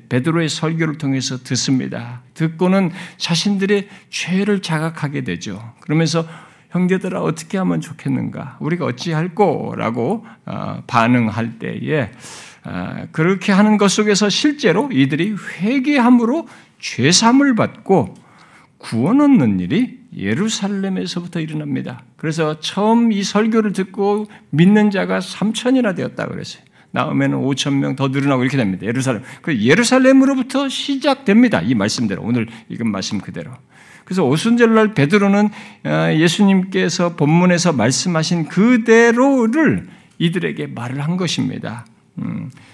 베드로의 0.10 0.50
설교를 0.50 0.98
통해서 0.98 1.38
듣습니다. 1.44 2.24
듣고는 2.34 2.92
자신들의 3.18 3.88
죄를 4.10 4.62
자각하게 4.63 5.24
되죠. 5.24 5.74
그러면서 5.82 6.25
형제들아 6.72 7.22
어떻게 7.22 7.58
하면 7.58 7.82
좋겠는가? 7.82 8.58
우리가 8.60 8.86
어찌할꼬라고 8.86 10.25
아, 10.46 10.82
반응할 10.88 11.60
때에 11.60 12.04
아, 12.04 12.10
그렇게 13.12 13.52
하는 13.52 13.78
것 13.78 13.90
속에서 13.90 14.30
실제로 14.30 14.90
이들이 14.92 15.36
회개함으로 15.60 16.48
죄삼을 16.80 17.56
받고 17.56 18.13
구원 18.78 19.22
얻는 19.22 19.60
일이 19.60 20.00
예루살렘에서부터 20.15 21.39
일어납니다. 21.39 22.04
그래서 22.17 22.60
처음 22.60 23.12
이 23.12 23.24
설교를 23.24 23.74
듣고 23.74 24.26
믿는 24.50 24.91
자가 24.91 25.20
3천이나 25.20 25.96
되었다 25.96 26.28
그랬어요. 26.28 26.63
나오면 26.91 27.32
5천 27.43 27.76
명 27.76 27.96
더 27.96 28.08
늘어나고 28.08 28.41
이렇게 28.41 28.58
됩니다. 28.58 28.86
예루살렘. 28.86 29.24
그 29.41 29.62
예루살렘으로부터 29.62 30.70
시작됩니다. 30.70 31.62
이 31.62 31.76
말씀대로 31.76 32.24
오늘 32.24 32.48
읽은 32.70 32.89
말씀 32.91 33.20
그대로. 33.20 33.52
그래서 34.06 34.26
오순절날 34.26 34.96
베드로는 34.96 35.50
아, 35.84 36.12
예수님께서 36.13 37.15
본문에서 37.15 37.74
말씀하신 37.74 38.46
그대로를 38.46 39.88
이들에게 40.17 40.67
말을 40.67 41.02
한 41.02 41.15
것입니다. 41.15 41.86
음, 42.17 42.50
아, 42.56 42.68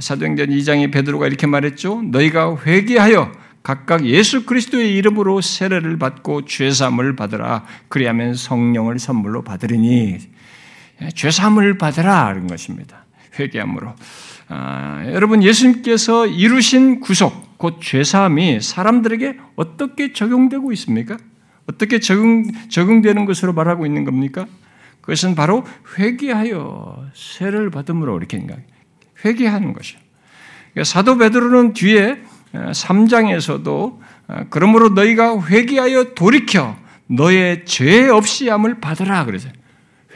사도행전 0.00 0.48
2장에 0.50 0.92
베드로가 0.92 1.26
이렇게 1.26 1.46
말했죠. 1.46 2.02
너희가 2.02 2.56
회개하여 2.64 3.32
각각 3.62 4.06
예수 4.06 4.46
그리스도의 4.46 4.94
이름으로 4.96 5.40
세례를 5.40 5.98
받고 5.98 6.44
죄 6.44 6.70
사함을 6.70 7.16
받으라. 7.16 7.64
그리하면 7.88 8.34
성령을 8.34 8.98
선물로 8.98 9.42
받으리니 9.42 10.18
예, 11.02 11.08
죄사함을 11.08 11.78
받으라 11.78 12.26
하는 12.26 12.46
것입니다. 12.46 13.04
회개함으로. 13.38 13.94
아, 14.48 15.04
여러분 15.08 15.42
예수님께서 15.42 16.26
이루신 16.26 17.00
구속 17.00 17.58
곧 17.58 17.80
죄 17.80 18.04
사함이 18.04 18.60
사람들에게 18.60 19.38
어떻게 19.56 20.12
적용되고 20.12 20.72
있습니까? 20.72 21.16
어떻게 21.68 21.98
적용 22.00 22.44
적용되는 22.68 23.24
것으로 23.24 23.52
말하고 23.52 23.86
있는 23.86 24.04
겁니까? 24.04 24.46
그것은 25.00 25.34
바로 25.34 25.64
회개하여 25.98 27.10
세를 27.14 27.70
받음으로 27.70 28.16
이렇게 28.16 28.36
회개하는 29.26 29.72
것이요. 29.72 29.98
그러니까 30.72 30.84
사도 30.84 31.16
베드로는 31.18 31.72
뒤에 31.72 32.18
3장에서도 32.52 33.68
어, 33.68 34.00
어, 34.28 34.46
그러므로 34.50 34.90
너희가 34.90 35.42
회개하여 35.42 36.14
돌이켜 36.14 36.76
너의 37.06 37.64
죄 37.64 38.08
없이 38.08 38.48
함을 38.48 38.80
받으라 38.80 39.24
그러세요. 39.24 39.52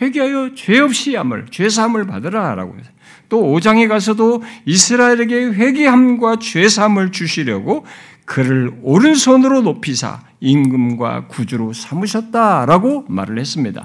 회개하여 0.01 0.55
죄 0.55 0.79
없이 0.81 1.15
함을 1.15 1.47
죄 1.51 1.69
사함을 1.69 2.07
받으라라고 2.07 2.77
해서 2.79 2.91
또 3.29 3.43
5장에 3.43 3.89
가서도 3.89 4.43
이스라엘에게 4.65 5.47
회개함과 5.53 6.39
죄 6.41 6.69
사함을 6.69 7.13
주시려고 7.13 7.85
그를 8.25 8.73
오른손으로 8.83 9.63
높이사 9.63 10.21
임금과 10.41 11.27
구주로 11.27 11.73
삼으셨다라고 11.73 13.07
말을 13.09 13.39
했습니다. 13.39 13.85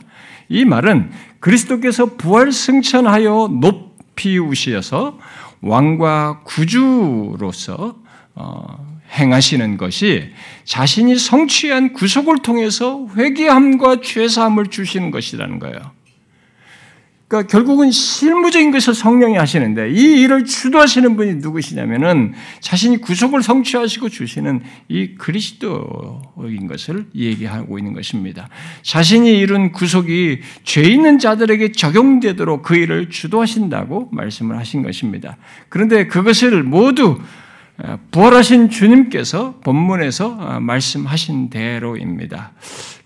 이 0.49 0.65
말은 0.65 1.11
그리스도께서 1.39 2.15
부활 2.17 2.51
승천하여 2.51 3.49
높 3.59 3.94
이 4.23 4.38
우시어서 4.38 5.19
왕과 5.62 6.41
구주로서 6.43 7.95
어, 8.36 8.97
행하시는 9.12 9.78
것이 9.78 10.32
자신이 10.65 11.17
성취한 11.17 11.93
구속을 11.93 12.39
통해서 12.41 13.08
회개함과 13.15 14.01
죄사함을 14.01 14.67
주시는 14.67 15.12
것이라는 15.12 15.60
거예요. 15.60 15.91
그러니까 17.27 17.49
결국은 17.49 17.89
실무적인 17.89 18.69
것을 18.69 18.93
성령이 18.93 19.35
하시는데 19.35 19.89
이 19.89 20.21
일을 20.21 20.45
주도하시는 20.45 21.15
분이 21.15 21.35
누구시냐면은 21.35 22.33
자신이 22.59 22.97
구속을 22.97 23.41
성취하시고 23.41 24.09
주시는 24.09 24.61
이 24.89 25.15
그리스도인 25.15 26.67
것을 26.67 27.07
얘기하고 27.15 27.79
있는 27.79 27.93
것입니다. 27.93 28.47
자신이 28.83 29.39
이룬 29.39 29.71
구속이 29.71 30.41
죄 30.63 30.83
있는 30.83 31.17
자들에게 31.17 31.71
적용되도록 31.71 32.61
그 32.61 32.75
일을 32.75 33.09
주도하신다고 33.09 34.09
말씀을 34.11 34.59
하신 34.59 34.83
것입니다. 34.83 35.38
그런데 35.69 36.05
그것을 36.05 36.61
모두 36.61 37.17
어, 37.77 37.99
부활하신 38.11 38.69
주님께서 38.69 39.59
본문에서 39.61 40.27
어, 40.27 40.59
말씀하신 40.61 41.49
대로입니다. 41.49 42.53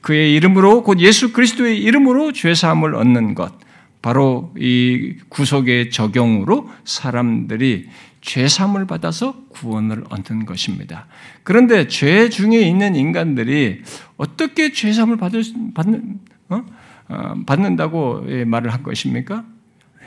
그의 0.02 0.36
이름으로 0.36 0.84
곧 0.84 1.00
예수 1.00 1.34
그리스도의 1.34 1.82
이름으로 1.82 2.34
죄 2.34 2.54
사함을 2.54 2.94
얻는 2.94 3.34
것 3.34 3.52
바로 4.02 4.54
이 4.58 5.16
구속의 5.30 5.92
적용으로 5.92 6.70
사람들이 6.86 7.90
죄삼을 8.22 8.86
받아서 8.86 9.44
구원을 9.50 10.06
얻는 10.10 10.46
것입니다. 10.46 11.08
그런데 11.44 11.88
죄 11.88 12.30
중에 12.30 12.60
있는 12.62 12.96
인간들이 12.96 13.82
어떻게 14.18 14.72
죄삼을 14.72 15.18
받을 15.18 15.44
받는 15.74 16.20
어? 16.50 16.66
어, 17.10 17.34
받는다고 17.46 18.24
말을 18.46 18.72
한 18.72 18.84
것입니까? 18.84 19.46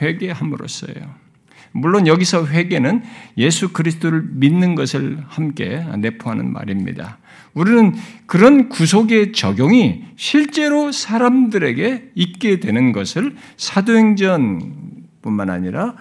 회개함으로써요. 0.01 1.23
물론 1.71 2.07
여기서 2.07 2.47
회개는 2.47 3.03
예수 3.37 3.73
그리스도를 3.73 4.23
믿는 4.31 4.75
것을 4.75 5.23
함께 5.27 5.83
내포하는 5.97 6.53
말입니다. 6.53 7.17
우리는 7.53 7.93
그런 8.25 8.69
구속의 8.69 9.33
적용이 9.33 10.03
실제로 10.15 10.91
사람들에게 10.91 12.11
있게 12.15 12.59
되는 12.59 12.91
것을 12.91 13.35
사도행전뿐만 13.57 15.49
아니라 15.49 15.95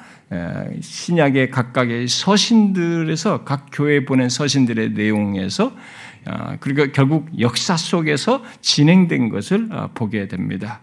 신약의 0.81 1.51
각각의 1.51 2.09
서신들에서 2.09 3.45
각 3.45 3.67
교회에 3.73 4.05
보낸 4.05 4.29
서신들의 4.29 4.93
내용에서 4.93 5.73
아, 6.25 6.57
그리고 6.61 6.87
결국 6.93 7.29
역사 7.41 7.77
속에서 7.77 8.45
진행된 8.61 9.29
것을 9.29 9.69
아, 9.73 9.88
보게 9.93 10.29
됩니다. 10.29 10.81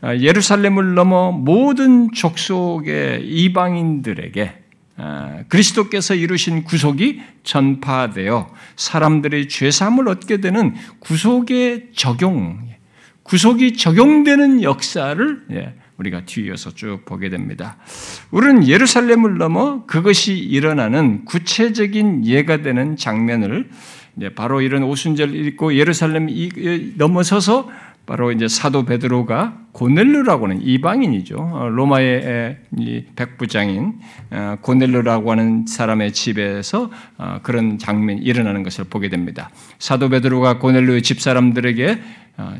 아, 0.00 0.14
예루살렘을 0.14 0.94
넘어 0.94 1.32
모든 1.32 2.12
족속의 2.12 3.26
이방인들에게 3.26 4.65
그리스도께서 5.48 6.14
이루신 6.14 6.64
구속이 6.64 7.20
전파되어 7.42 8.54
사람들의 8.76 9.48
죄사함을 9.48 10.08
얻게 10.08 10.38
되는 10.38 10.74
구속의 11.00 11.88
적용, 11.94 12.68
구속이 13.22 13.76
적용되는 13.76 14.62
역사를 14.62 15.42
예, 15.50 15.74
우리가 15.98 16.24
뒤이어서 16.24 16.74
쭉 16.74 17.04
보게 17.04 17.28
됩니다. 17.28 17.76
우리는 18.30 18.66
예루살렘을 18.66 19.38
넘어 19.38 19.84
그것이 19.86 20.34
일어나는 20.34 21.24
구체적인 21.24 22.26
예가 22.26 22.62
되는 22.62 22.96
장면을 22.96 23.68
바로 24.34 24.60
이런 24.62 24.82
오순절 24.82 25.34
읽고 25.34 25.76
예루살렘 25.76 26.28
넘어서서 26.96 27.68
바로 28.06 28.30
이제 28.30 28.46
사도 28.46 28.84
베드로가 28.84 29.58
고넬르라고 29.72 30.46
하는 30.46 30.62
이방인이죠. 30.62 31.36
어, 31.36 31.68
로마의 31.68 32.56
백부장인 33.16 33.94
어, 34.30 34.56
고넬르라고 34.60 35.32
하는 35.32 35.66
사람의 35.66 36.12
집에서 36.12 36.90
어, 37.18 37.40
그런 37.42 37.78
장면이 37.78 38.22
일어나는 38.22 38.62
것을 38.62 38.84
보게 38.84 39.08
됩니다. 39.08 39.50
사도 39.80 40.08
베드로가 40.08 40.58
고넬르의 40.58 41.02
집 41.02 41.20
사람들에게 41.20 42.00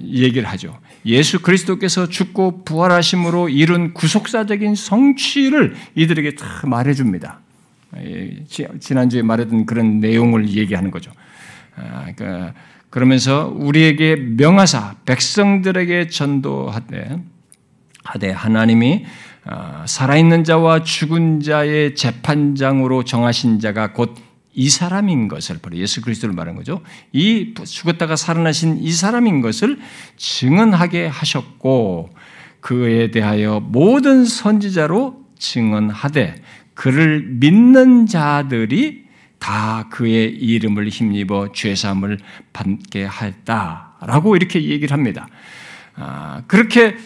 얘기를 0.04 0.48
하죠. 0.48 0.78
예수 1.04 1.42
그리스도께서 1.42 2.08
죽고 2.08 2.64
부활하심으로 2.64 3.50
이룬 3.50 3.92
구속사적인 3.92 4.74
성취를 4.74 5.74
이들에게 5.94 6.34
다 6.34 6.46
말해줍니다. 6.64 7.40
지난주에 8.80 9.20
말했던 9.20 9.66
그런 9.66 10.00
내용을 10.00 10.48
얘기하는 10.48 10.90
거죠. 10.90 11.12
아, 11.76 12.06
그러니까 12.16 12.54
그러면서 12.96 13.52
우리에게 13.54 14.16
명하사 14.16 14.94
백성들에게 15.04 16.06
전도하되 16.06 17.20
하되 18.04 18.30
하나님이 18.30 19.04
아, 19.44 19.84
살아있는 19.86 20.44
자와 20.44 20.82
죽은 20.82 21.40
자의 21.40 21.94
재판장으로 21.94 23.04
정하신 23.04 23.60
자가 23.60 23.92
곧 23.92 24.26
이 24.58 24.70
사람인 24.70 25.28
것을 25.28 25.58
바로 25.60 25.76
예수 25.76 26.00
그리스도를 26.00 26.34
말한 26.34 26.56
거죠. 26.56 26.80
이 27.12 27.52
죽었다가 27.62 28.16
살아나신 28.16 28.78
이 28.78 28.90
사람인 28.90 29.42
것을 29.42 29.78
증언하게 30.16 31.08
하셨고 31.08 32.08
그에 32.60 33.10
대하여 33.10 33.60
모든 33.60 34.24
선지자로 34.24 35.26
증언하되 35.38 36.36
그를 36.72 37.26
믿는 37.38 38.06
자들이 38.06 39.04
다 39.38 39.88
그의 39.90 40.34
이름을 40.34 40.88
힘입어 40.88 41.52
죄사함을 41.52 42.18
받게 42.52 43.06
했다라고 43.06 44.36
이렇게 44.36 44.62
얘기를 44.62 44.92
합니다. 44.92 45.28
아, 45.94 46.42
그렇게 46.46 46.96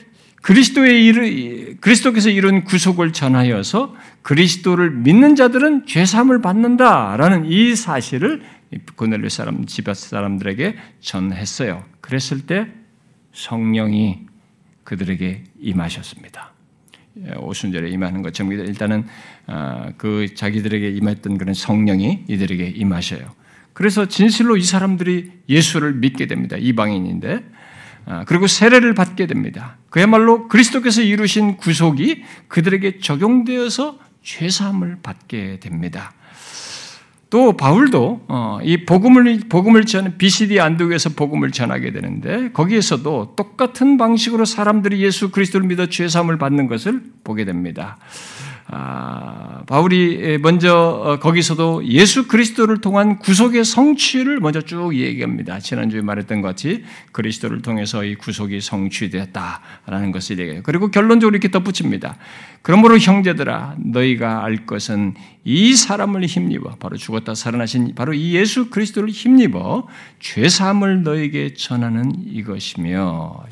그리스도의 0.42 1.04
일 1.04 1.76
그리스도께서 1.80 2.30
이룬 2.30 2.64
구속을 2.64 3.12
전하여서 3.12 3.94
그리스도를 4.22 4.90
믿는 4.90 5.36
자들은 5.36 5.86
죄사함을 5.86 6.40
받는다라는 6.40 7.44
이 7.46 7.76
사실을 7.76 8.42
고넬료 8.96 9.28
사람 9.28 9.66
집 9.66 9.94
사람들에게 9.94 10.76
전했어요. 11.00 11.84
그랬을 12.00 12.46
때 12.46 12.68
성령이 13.32 14.20
그들에게 14.84 15.44
임하셨습니다. 15.60 16.52
예, 17.18 17.32
오순절에 17.36 17.90
임하는 17.90 18.22
것처럼 18.22 18.52
일단은 18.52 19.04
아, 19.46 19.90
그 19.96 20.34
자기들에게 20.34 20.90
임했던 20.90 21.38
그런 21.38 21.54
성령이 21.54 22.24
이들에게 22.28 22.64
임하셔요. 22.76 23.20
그래서 23.72 24.06
진실로 24.06 24.56
이 24.56 24.62
사람들이 24.62 25.30
예수를 25.48 25.94
믿게 25.94 26.26
됩니다. 26.26 26.56
이방인인데 26.58 27.44
아, 28.06 28.24
그리고 28.24 28.46
세례를 28.46 28.94
받게 28.94 29.26
됩니다. 29.26 29.76
그야말로 29.90 30.48
그리스도께서 30.48 31.02
이루신 31.02 31.56
구속이 31.56 32.22
그들에게 32.48 32.98
적용되어서 32.98 33.98
죄사함을 34.22 34.98
받게 35.02 35.60
됩니다. 35.60 36.12
또 37.30 37.56
바울도 37.56 38.22
어, 38.26 38.58
이 38.62 38.84
복음을 38.84 39.40
복음을 39.48 39.86
전 39.86 40.18
BCD 40.18 40.58
안독에서 40.58 41.10
복음을 41.10 41.52
전하게 41.52 41.92
되는데 41.92 42.50
거기에서도 42.50 43.34
똑같은 43.36 43.96
방식으로 43.96 44.44
사람들이 44.44 45.00
예수 45.02 45.30
그리스도를 45.30 45.66
믿어 45.68 45.86
죄 45.86 46.08
사함을 46.08 46.38
받는 46.38 46.66
것을 46.66 47.02
보게 47.22 47.44
됩니다. 47.44 47.98
아, 48.72 49.62
바울이 49.66 50.38
먼저 50.38 50.76
어, 50.76 51.18
거기서도 51.18 51.84
예수 51.86 52.28
그리스도를 52.28 52.80
통한 52.80 53.18
구속의 53.18 53.64
성취를 53.64 54.38
먼저 54.38 54.60
쭉 54.60 54.94
얘기합니다. 54.94 55.58
지난주에 55.58 56.02
말했던 56.02 56.40
것 56.40 56.48
같이 56.48 56.84
그리스도를 57.10 57.62
통해서 57.62 58.04
이 58.04 58.14
구속이 58.14 58.60
성취되었다라는 58.60 60.12
것을 60.12 60.38
얘기해요. 60.38 60.62
그리고 60.62 60.88
결론적으로 60.92 61.34
이렇게 61.34 61.50
덧붙입니다. 61.50 62.16
그러므로 62.62 62.96
형제들아 62.98 63.76
너희가 63.78 64.44
알 64.44 64.66
것은 64.66 65.14
이 65.44 65.74
사람을 65.74 66.26
힘입어 66.26 66.76
바로 66.78 66.96
죽었다 66.96 67.34
살아나신 67.34 67.94
바로 67.96 68.12
이 68.12 68.34
예수 68.36 68.70
그리스도를 68.70 69.08
힘입어 69.08 69.88
죄 70.20 70.48
사함을 70.48 71.02
너에게 71.02 71.54
전하는 71.54 72.12
이것이며 72.26 73.44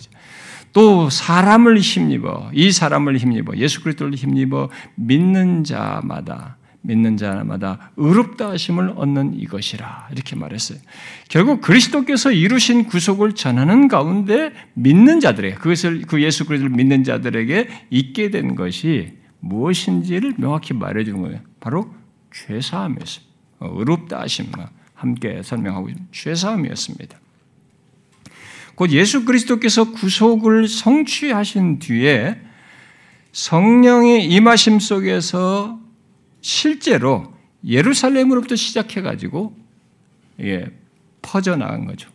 또 0.78 1.10
사람을 1.10 1.80
힘입어 1.80 2.52
이 2.54 2.70
사람을 2.70 3.16
힘입어 3.16 3.56
예수 3.56 3.82
그리스도를 3.82 4.14
힘입어 4.14 4.70
믿는 4.94 5.64
자마다 5.64 6.56
믿는 6.82 7.16
자마다 7.16 7.90
의롭다 7.96 8.50
하심을 8.50 8.92
얻는 8.94 9.40
이것이라 9.40 10.10
이렇게 10.12 10.36
말했어요. 10.36 10.78
결국 11.28 11.62
그리스도께서 11.62 12.30
이루신 12.30 12.84
구속을 12.84 13.34
전하는 13.34 13.88
가운데 13.88 14.52
믿는 14.74 15.18
자들에게 15.18 15.56
그것을 15.56 16.02
그 16.02 16.22
예수 16.22 16.46
그리스도를 16.46 16.76
믿는 16.76 17.02
자들에게 17.02 17.68
있게 17.90 18.30
된 18.30 18.54
것이 18.54 19.14
무엇인지를 19.40 20.34
명확히 20.38 20.74
말해 20.74 21.02
주는 21.02 21.22
거예요. 21.22 21.40
바로 21.58 21.92
죄 22.32 22.60
사함이었어요. 22.60 23.24
의롭다 23.62 24.20
하심과 24.20 24.70
함께 24.94 25.42
설명하고 25.42 25.88
죄 26.12 26.36
사함이었습니다. 26.36 27.18
곧 28.78 28.92
예수 28.92 29.24
그리스도께서 29.24 29.90
구속을 29.90 30.68
성취하신 30.68 31.80
뒤에 31.80 32.40
성령의 33.32 34.26
임하심 34.26 34.78
속에서 34.78 35.80
실제로 36.40 37.34
예루살렘으로부터 37.66 38.54
시작해가지고 38.54 39.56
예, 40.42 40.66
퍼져나간 41.22 41.86
거죠. 41.86 42.08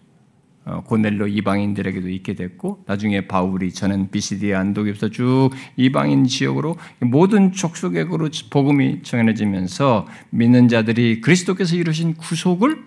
어, 0.63 0.82
고넬로 0.86 1.28
이방인들에게도 1.28 2.08
있게 2.08 2.34
됐고 2.34 2.86
나중에 2.88 3.28
바울이 3.28 3.73
저는 3.73 4.10
비시디아 4.10 4.62
안독에서 4.62 5.10
쭉 5.10 5.49
이방인 5.76 6.23
지역으로 6.23 6.78
모든 7.02 7.52
족속에게로 7.52 8.30
복음이 8.49 9.04
전해지면서 9.04 10.08
믿는 10.30 10.69
자들이 10.69 11.19
그리스도께서 11.19 11.76
이루신 11.76 12.13
구속을 12.13 12.82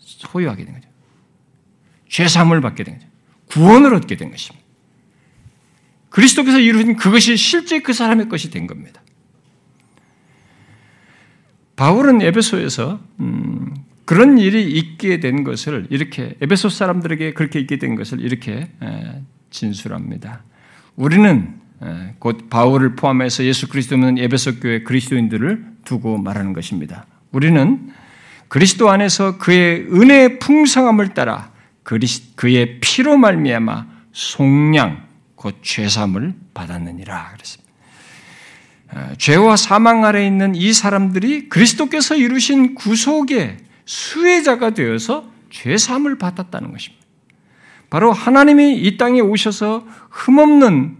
소유하게 0.00 0.64
된 0.64 0.74
거죠. 0.74 0.95
죄사함을 2.08 2.60
받게 2.60 2.84
된 2.84 2.98
거죠. 2.98 3.06
구원을 3.46 3.94
얻게 3.94 4.16
된 4.16 4.30
것입니다. 4.30 4.64
그리스도께서 6.10 6.58
이루신 6.58 6.96
그것이 6.96 7.36
실제 7.36 7.80
그 7.80 7.92
사람의 7.92 8.28
것이 8.28 8.50
된 8.50 8.66
겁니다. 8.66 9.02
바울은 11.76 12.22
에베소에서 12.22 13.00
음, 13.20 13.74
그런 14.06 14.38
일이 14.38 14.70
있게 14.70 15.20
된 15.20 15.44
것을 15.44 15.86
이렇게 15.90 16.34
에베소 16.40 16.70
사람들에게 16.70 17.34
그렇게 17.34 17.60
있게 17.60 17.78
된 17.78 17.96
것을 17.96 18.20
이렇게 18.20 18.70
진술합니다. 19.50 20.44
우리는 20.94 21.54
곧 22.18 22.48
바울을 22.48 22.94
포함해서 22.94 23.44
예수 23.44 23.68
그리스도 23.68 23.96
는 23.96 24.16
에베소 24.16 24.60
교회 24.60 24.82
그리스도인들을 24.82 25.66
두고 25.84 26.18
말하는 26.18 26.52
것입니다. 26.52 27.06
우리는 27.32 27.90
그리스도 28.48 28.90
안에서 28.90 29.38
그의 29.38 29.88
은혜의 29.92 30.38
풍성함을 30.38 31.14
따라 31.14 31.52
그의 31.86 32.80
피로 32.80 33.16
말미암아 33.16 33.86
속량 34.12 35.06
곧 35.36 35.56
죄삼을 35.62 36.34
받았느니라 36.52 37.32
그랬습니다. 37.32 37.72
어, 38.92 39.12
죄와 39.18 39.56
사망 39.56 40.04
아래 40.04 40.26
있는 40.26 40.54
이 40.54 40.72
사람들이 40.72 41.48
그리스도께서 41.48 42.16
이루신 42.16 42.74
구속의 42.74 43.58
수혜자가 43.84 44.70
되어서 44.70 45.30
죄삼을 45.50 46.18
받았다는 46.18 46.72
것입니다. 46.72 47.04
바로 47.88 48.12
하나님이 48.12 48.78
이 48.78 48.96
땅에 48.96 49.20
오셔서 49.20 49.86
흠없는 50.10 50.98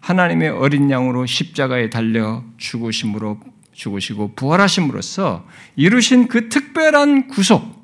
하나님의 0.00 0.50
어린 0.50 0.90
양으로 0.90 1.26
십자가에 1.26 1.90
달려 1.90 2.44
죽으심으로 2.56 3.40
죽으시고 3.72 4.34
부활하심으로써 4.34 5.46
이루신 5.76 6.28
그 6.28 6.48
특별한 6.48 7.28
구속, 7.28 7.79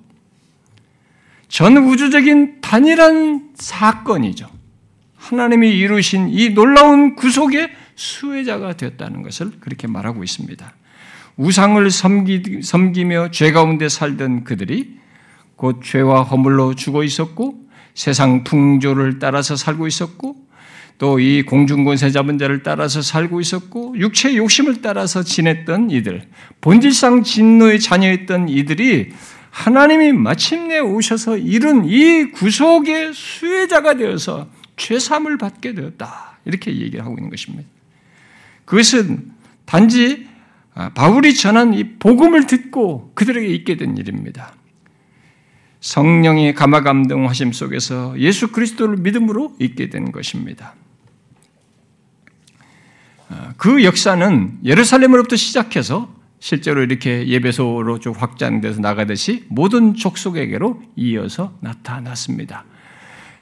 전 1.49 1.77
우주적인 1.77 2.61
단일한 2.61 3.51
사건이죠. 3.55 4.49
하나님이 5.17 5.71
이루신 5.71 6.29
이 6.31 6.51
놀라운 6.51 7.17
구속의 7.17 7.71
수혜자가 7.95 8.75
되었다는 8.75 9.23
것을 9.23 9.53
그렇게 9.61 9.87
말하고 9.87 10.23
있습니다. 10.23 10.73
우상을 11.37 11.91
섬기, 11.91 12.61
섬기며 12.63 13.31
죄 13.31 13.53
가운데 13.53 13.89
살던 13.89 14.45
그들이 14.45 14.99
곧 15.57 15.81
죄와 15.83 16.23
허물로 16.23 16.75
죽어 16.75 17.03
있었고 17.03 17.67
세상 17.95 18.45
풍조를 18.45 19.19
따라서 19.19 19.57
살고 19.57 19.87
있었고 19.87 20.47
또 20.99 21.19
이 21.19 21.43
공중권세 21.43 22.11
잡은 22.11 22.39
자를 22.39 22.63
따라서 22.63 23.03
살고 23.03 23.41
있었고 23.41 23.99
육체의 23.99 24.39
욕심을 24.39 24.81
따라서 24.81 25.23
지냈던 25.23 25.91
이들 25.91 26.23
본질상 26.61 27.23
진노의 27.23 27.81
자녀였던 27.81 28.49
이들이 28.49 29.11
하나님이 29.57 30.13
마침내 30.13 30.81
오셔서 30.81 31.39
이룬 31.39 31.87
이 31.87 32.31
구속의 32.31 33.15
수혜자가 33.15 33.95
되어서 33.95 34.51
죄삼을 34.77 35.39
받게 35.39 35.73
되었다. 35.73 36.39
이렇게 36.45 36.73
얘기를 36.73 37.03
하고 37.03 37.17
있는 37.17 37.31
것입니다. 37.31 37.67
그것은 38.67 39.33
단지 39.65 40.29
아, 40.75 40.91
바울이 40.91 41.35
전한 41.35 41.73
이 41.73 41.97
복음을 41.99 42.47
듣고 42.47 43.13
그들에게 43.15 43.47
있게 43.55 43.79
된 43.79 43.97
일입니다. 43.97 44.55
성령의 45.81 46.55
감화 46.55 46.83
감동하심 46.83 47.53
속에서 47.53 48.15
예수 48.19 48.53
그리스도를 48.53 48.99
믿음으로 48.99 49.57
있게 49.59 49.89
된 49.89 50.13
것입니다. 50.13 50.75
아, 53.31 53.55
그 53.57 53.83
역사는 53.85 54.59
예루살렘으로부터 54.65 55.37
시작해서 55.37 56.15
실제로 56.39 56.83
이렇게 56.83 57.27
예배소로 57.27 57.99
쭉 57.99 58.21
확장돼서 58.21 58.81
나가듯이 58.81 59.45
모든 59.49 59.95
족속에게로 59.95 60.83
이어서 60.97 61.57
나타났습니다. 61.61 62.65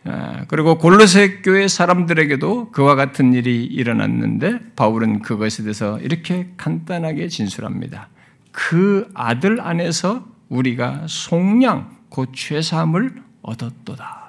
아, 0.07 0.45
그리고 0.49 0.79
골로새 0.79 1.41
교회 1.43 1.67
사람들에게도 1.67 2.71
그와 2.71 2.95
같은 2.95 3.33
일이 3.33 3.65
일어났는데 3.65 4.61
바울은 4.77 5.23
그것에 5.23 5.63
대해서 5.63 5.99
이렇게 6.01 6.49
간단하게 6.57 7.29
진술합니다. 7.29 8.09
그 8.53 9.09
아들 9.15 9.61
안에서 9.61 10.27
우리가 10.49 11.07
속량 11.09 11.97
곧 12.11 12.31
죄사함을 12.35 13.15
얻었도다. 13.43 14.25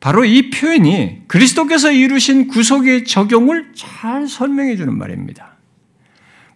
바로 0.00 0.24
이 0.24 0.50
표현이 0.50 1.24
그리스도께서 1.26 1.90
이루신 1.90 2.48
구속의 2.48 3.04
적용을 3.04 3.72
잘 3.74 4.28
설명해 4.28 4.76
주는 4.76 4.96
말입니다. 4.96 5.57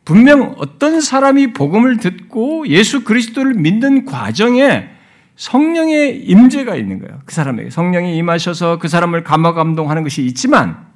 분명 0.05 0.55
어떤 0.59 1.01
사람이 1.01 1.53
복음을 1.53 1.99
듣고 1.99 2.67
예수 2.69 3.05
그리스도를 3.05 3.55
믿는 3.55 4.05
과정에 4.05 4.89
성령의 5.37 6.25
임재가 6.25 6.77
있는 6.77 6.99
거예요. 6.99 7.21
그 7.25 7.35
사람에게 7.35 7.71
성령이 7.71 8.17
임하셔서 8.17 8.79
그 8.79 8.89
사람을 8.89 9.25
감화 9.25 9.55
감동하는 9.55 10.03
것이 10.03 10.23
있지만 10.25 10.87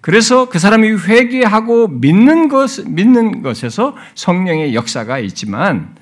그래서 0.00 0.48
그 0.48 0.58
사람이 0.58 0.90
회개하고 0.90 1.88
믿는 1.88 2.48
것 2.48 2.86
믿는 2.86 3.42
것에서 3.42 3.96
성령의 4.14 4.74
역사가 4.74 5.18
있지만 5.20 5.96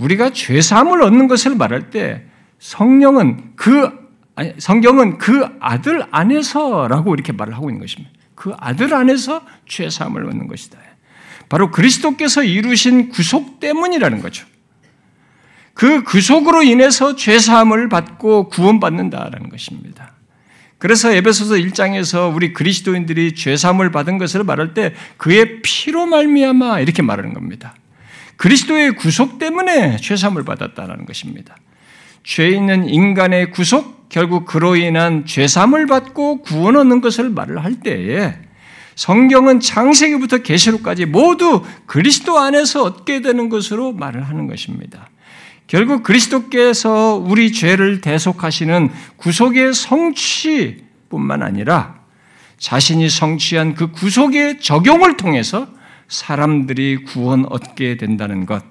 우리가 0.00 0.30
죄 0.30 0.60
사함을 0.60 1.02
얻는 1.02 1.28
것을 1.28 1.56
말할 1.56 1.90
때 1.90 2.24
성령은 2.58 3.52
그 3.56 3.90
아니, 4.34 4.52
성경은 4.58 5.18
그 5.18 5.44
아들 5.58 6.04
안에서라고 6.10 7.14
이렇게 7.14 7.32
말을 7.32 7.54
하고 7.54 7.70
있는 7.70 7.80
것입니다. 7.80 8.12
그 8.34 8.52
아들 8.58 8.94
안에서 8.94 9.42
죄 9.66 9.90
사함을 9.90 10.26
얻는 10.26 10.46
것이다. 10.46 10.78
바로 11.48 11.70
그리스도께서 11.70 12.42
이루신 12.42 13.08
구속 13.08 13.60
때문이라는 13.60 14.20
거죠. 14.20 14.46
그 15.74 16.02
구속으로 16.02 16.62
인해서 16.62 17.14
죄 17.16 17.38
사함을 17.38 17.88
받고 17.88 18.48
구원받는다라는 18.48 19.48
것입니다. 19.48 20.12
그래서 20.78 21.12
에베소서 21.12 21.54
1장에서 21.54 22.34
우리 22.34 22.52
그리스도인들이 22.52 23.34
죄 23.34 23.56
사함을 23.56 23.90
받은 23.90 24.18
것을 24.18 24.44
말할 24.44 24.74
때 24.74 24.94
그의 25.16 25.62
피로 25.62 26.06
말미암아 26.06 26.80
이렇게 26.80 27.02
말하는 27.02 27.34
겁니다. 27.34 27.74
그리스도의 28.38 28.92
구속 28.92 29.38
때문에 29.38 29.96
죄삼을 29.96 30.44
받았다는 30.44 31.04
것입니다. 31.04 31.56
죄 32.22 32.48
있는 32.48 32.88
인간의 32.88 33.50
구속, 33.50 34.08
결국 34.08 34.46
그로 34.46 34.76
인한 34.76 35.26
죄삼을 35.26 35.86
받고 35.86 36.42
구원 36.42 36.76
얻는 36.76 37.00
것을 37.00 37.30
말을 37.30 37.62
할 37.64 37.80
때에 37.80 38.34
성경은 38.98 39.60
창세기부터 39.60 40.38
계시록까지 40.38 41.06
모두 41.06 41.62
그리스도 41.86 42.36
안에서 42.40 42.82
얻게 42.82 43.20
되는 43.20 43.48
것으로 43.48 43.92
말을 43.92 44.28
하는 44.28 44.48
것입니다. 44.48 45.08
결국 45.68 46.02
그리스도께서 46.02 47.14
우리 47.14 47.52
죄를 47.52 48.00
대속하시는 48.00 48.90
구속의 49.16 49.72
성취뿐만 49.72 51.44
아니라 51.44 52.00
자신이 52.58 53.08
성취한 53.08 53.76
그 53.76 53.92
구속의 53.92 54.58
적용을 54.58 55.16
통해서 55.16 55.68
사람들이 56.08 57.04
구원 57.04 57.46
얻게 57.50 57.96
된다는 57.98 58.46
것. 58.46 58.64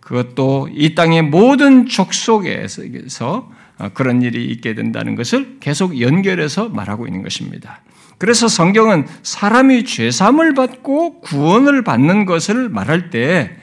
그것도 0.00 0.70
이 0.72 0.94
땅의 0.94 1.24
모든 1.24 1.84
족속에서 1.84 3.52
그런 3.92 4.22
일이 4.22 4.46
있게 4.46 4.74
된다는 4.74 5.14
것을 5.14 5.58
계속 5.60 6.00
연결해서 6.00 6.70
말하고 6.70 7.06
있는 7.06 7.22
것입니다. 7.22 7.82
그래서 8.18 8.48
성경은 8.48 9.06
사람이 9.22 9.84
죄삼을 9.84 10.54
받고 10.54 11.20
구원을 11.20 11.84
받는 11.84 12.24
것을 12.24 12.68
말할 12.68 13.10
때 13.10 13.56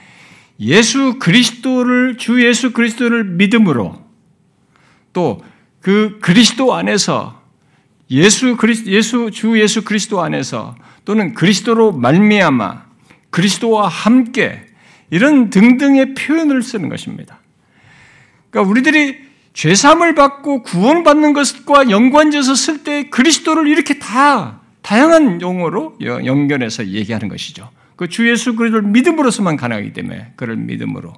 예수 0.60 1.18
그리스도를 1.18 2.16
주 2.16 2.44
예수 2.46 2.72
그리스도를 2.72 3.24
믿음으로 3.24 4.02
또 5.12 5.40
그 5.84 6.18
그리스도 6.22 6.72
안에서 6.72 7.42
예수 8.10 8.56
그리스 8.56 8.86
예수 8.86 9.30
주 9.30 9.60
예수 9.60 9.84
그리스도 9.84 10.22
안에서 10.22 10.74
또는 11.04 11.34
그리스도로 11.34 11.92
말미암아 11.92 12.86
그리스도와 13.28 13.88
함께 13.88 14.64
이런 15.10 15.50
등등의 15.50 16.14
표현을 16.14 16.62
쓰는 16.62 16.88
것입니다. 16.88 17.38
그러니까 18.48 18.70
우리들이 18.70 19.18
죄삼을 19.54 20.14
받고 20.14 20.62
구원받는 20.62 21.32
것과 21.32 21.88
연관지어서 21.90 22.54
쓸 22.54 22.84
때 22.84 23.08
그리스도를 23.08 23.66
이렇게 23.68 23.98
다 23.98 24.60
다양한 24.82 25.40
용어로 25.40 25.98
연결해서 26.02 26.88
얘기하는 26.88 27.28
것이죠. 27.28 27.70
그 27.96 28.08
주 28.08 28.28
예수 28.28 28.56
그리스도를 28.56 28.88
믿음으로서만 28.90 29.56
가능하기 29.56 29.92
때문에 29.92 30.32
그를 30.36 30.56
믿음으로 30.56 31.14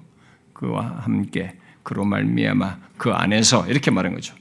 그와 0.52 1.00
함께 1.00 1.54
그로 1.82 2.04
말미암아 2.04 2.76
그 2.98 3.10
안에서 3.10 3.66
이렇게 3.68 3.90
말한 3.90 4.14
거죠. 4.14 4.34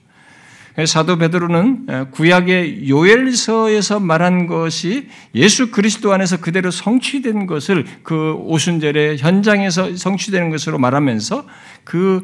사도 0.85 1.17
베드로는 1.17 2.11
구약의 2.11 2.89
요엘서에서 2.89 4.01
말한 4.01 4.47
것이 4.47 5.07
예수 5.33 5.71
그리스도 5.71 6.11
안에서 6.11 6.41
그대로 6.41 6.69
성취된 6.69 7.47
것을 7.47 7.85
그 8.03 8.33
오순절의 8.33 9.19
현장에서 9.19 9.95
성취되는 9.95 10.49
것으로 10.49 10.77
말하면서 10.77 11.47
그 11.85 12.23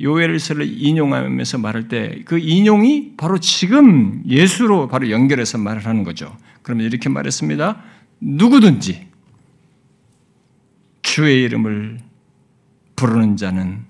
요엘서를 0.00 0.66
인용하면서 0.66 1.58
말할 1.58 1.88
때 1.88 2.22
그 2.24 2.38
인용이 2.38 3.14
바로 3.16 3.38
지금 3.38 4.22
예수로 4.26 4.88
바로 4.88 5.10
연결해서 5.10 5.58
말을 5.58 5.84
하는 5.86 6.02
거죠. 6.04 6.36
그러면 6.62 6.86
이렇게 6.86 7.08
말했습니다. 7.08 7.82
누구든지 8.20 9.06
주의 11.02 11.42
이름을 11.42 11.98
부르는 12.96 13.36
자는 13.36 13.84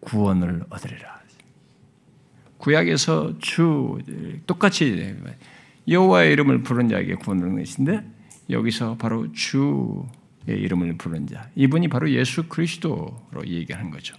구원을 0.00 0.64
얻으리라. 0.70 1.20
구약에서 2.58 3.38
주 3.38 3.98
똑같이 4.46 5.16
여호와의 5.88 6.32
이름을 6.32 6.62
부른 6.62 6.88
자에게 6.88 7.14
구원을 7.14 7.56
것인데 7.56 8.04
여기서 8.50 8.98
바로 8.98 9.32
주의 9.32 10.04
이름을 10.46 10.98
부른 10.98 11.26
자 11.26 11.48
이분이 11.56 11.88
바로 11.88 12.10
예수 12.10 12.48
그리스도로 12.48 13.46
얘기하는 13.46 13.90
거죠. 13.90 14.14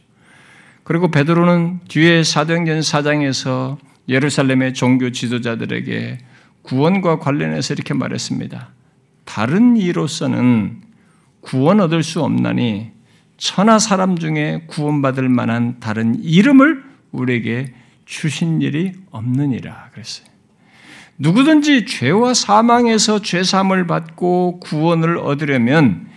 그리고 0.83 1.11
베드로는 1.11 1.81
뒤에 1.87 2.23
사도행전 2.23 2.79
4장에서 2.79 3.77
예루살렘의 4.09 4.73
종교 4.73 5.11
지도자들에게 5.11 6.17
구원과 6.63 7.19
관련해서 7.19 7.73
이렇게 7.73 7.93
말했습니다. 7.93 8.69
다른 9.25 9.77
이로서는 9.77 10.81
구원 11.41 11.79
얻을 11.79 12.03
수 12.03 12.21
없나니 12.21 12.91
천하 13.37 13.79
사람 13.79 14.17
중에 14.17 14.65
구원받을 14.67 15.27
만한 15.29 15.79
다른 15.79 16.21
이름을 16.23 16.83
우리에게 17.11 17.73
주신 18.05 18.61
일이 18.61 18.91
없느니라 19.11 19.89
그랬어요. 19.93 20.27
누구든지 21.17 21.85
죄와 21.85 22.33
사망에서 22.33 23.21
죄삼을 23.21 23.87
받고 23.87 24.59
구원을 24.59 25.17
얻으려면 25.17 26.10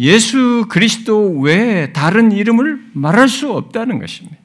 예수 0.00 0.64
그리스도 0.70 1.40
외에 1.40 1.92
다른 1.92 2.32
이름을 2.32 2.80
말할 2.94 3.28
수 3.28 3.52
없다는 3.52 3.98
것입니다. 3.98 4.38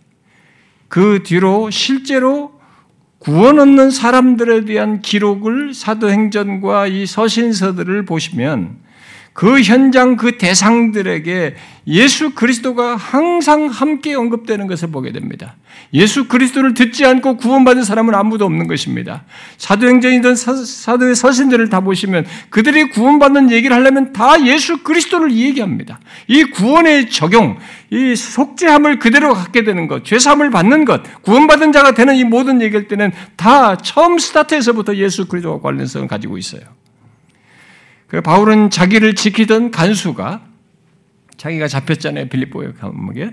그 0.89 1.24
뒤로 1.24 1.70
실제로 1.72 2.60
구원 3.20 3.60
얻는 3.60 3.89
사람들에 3.89 4.65
대한 4.65 5.02
기록을 5.02 5.74
사도행전과 5.74 6.88
이 6.88 7.06
서신서들을 7.06 8.06
보시면 8.06 8.85
그 9.36 9.62
현장 9.62 10.15
그 10.15 10.38
대상들에게 10.38 11.56
예수 11.88 12.34
그리스도가 12.34 12.95
항상 12.95 13.67
함께 13.67 14.15
언급되는 14.15 14.65
것을 14.65 14.91
보게 14.91 15.12
됩니다. 15.12 15.58
예수 15.93 16.30
그리스도를 16.30 16.74
듣지 16.74 17.06
않고 17.06 17.36
구원받은 17.36 17.84
사람은 17.84 18.15
아무도 18.15 18.45
없는 18.45 18.67
것입니다. 18.67 19.26
사도행전이든 19.58 20.36
사도의 20.38 21.15
서신들을 21.15 21.67
다 21.67 21.82
보시면 21.82 22.26
그들이 22.50 22.89
구원받는 22.91 23.52
얘기를 23.52 23.76
하려면 23.76 24.13
다 24.13 24.41
예수 24.45 24.84
그리스도를 24.84 25.34
얘기합니다. 25.34 26.00
이 26.30 26.45
구원의 26.45 27.10
적용, 27.10 27.58
이 27.89 28.15
속죄함을 28.15 29.00
그대로 29.00 29.34
갖게 29.34 29.65
되는 29.65 29.88
것, 29.88 30.06
죄사함을 30.06 30.50
받는 30.50 30.86
것, 30.86 31.04
구원받은 31.24 31.74
자가 31.74 31.93
되는 31.93 32.15
이 32.15 32.24
모든 32.24 32.62
얘기할 32.62 32.88
때는 32.88 33.12
다 33.36 33.76
처음 33.76 34.17
스타트에서부터 34.17 34.95
예수 34.95 35.28
그리스도와 35.28 35.60
관련성을 35.60 36.08
가지고 36.08 36.38
있어요. 36.38 36.62
그 38.08 38.22
바울은 38.22 38.70
자기를 38.70 39.15
지키던 39.15 39.72
간수가 39.72 40.46
자기가 41.38 41.68
잡혔잖아요 41.68 42.28
빌립보의 42.30 42.74
감옥에. 42.76 43.32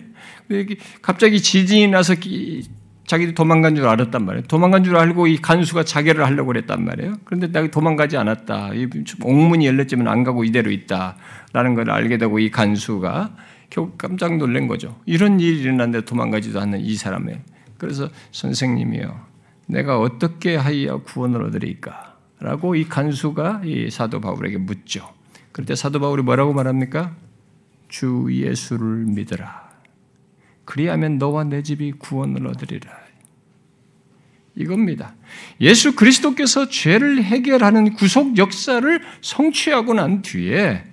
갑자기 1.03 1.41
지진이 1.41 1.89
나서 1.89 2.15
자기도 3.07 3.35
도망간 3.35 3.75
줄 3.75 3.87
알았단 3.87 4.25
말이에요. 4.25 4.47
도망간 4.47 4.85
줄 4.85 4.97
알고 4.97 5.27
이 5.27 5.37
간수가 5.39 5.85
자결을 5.85 6.25
하려고 6.25 6.49
그랬단 6.49 6.85
말이에요. 6.85 7.15
그런데 7.25 7.51
나 7.51 7.67
도망가지 7.67 8.17
않았다. 8.17 8.71
옥문이 9.23 9.67
열렸지만 9.67 10.09
안 10.09 10.25
가고 10.25 10.45
이대로 10.45 10.71
있다라는 10.71 11.75
걸 11.75 11.91
알게 11.91 12.19
되고 12.19 12.39
이 12.39 12.51
간수가 12.51 13.37
결국 13.71 13.99
깜짝 13.99 14.37
놀란 14.37 14.67
거죠. 14.67 14.99
이런 15.07 15.41
일이 15.41 15.61
일어났는데 15.61 16.05
도망가지도 16.05 16.61
않는 16.61 16.81
이 16.81 16.95
사람의. 16.95 17.41
그래서 17.79 18.09
선생님이요. 18.31 19.33
내가 19.67 19.99
어떻게 19.99 20.57
하여 20.57 20.99
구원을 20.99 21.43
얻으리까? 21.45 22.12
라고 22.43 22.75
이 22.75 22.89
간수가 22.89 23.63
이 23.65 23.89
사도 23.89 24.21
바울에게 24.21 24.59
묻죠. 24.59 25.09
그럴 25.53 25.65
때 25.65 25.77
사도 25.77 26.01
바울이 26.01 26.23
뭐라고 26.23 26.53
말합니까? 26.53 27.15
주 27.89 28.27
예수를 28.31 29.05
믿으라. 29.07 29.71
그리하면 30.65 31.19
너와 31.19 31.45
내 31.45 31.63
집이 31.63 31.93
구원을 31.93 32.49
얻으리라. 32.49 32.91
이겁니다. 34.57 35.15
예수 35.61 35.95
그리스도께서 35.95 36.69
죄를 36.69 37.23
해결하는 37.23 37.95
구속 37.95 38.37
역사를 38.37 39.01
성취하고 39.21 39.95
난 39.95 40.23
뒤에 40.23 40.85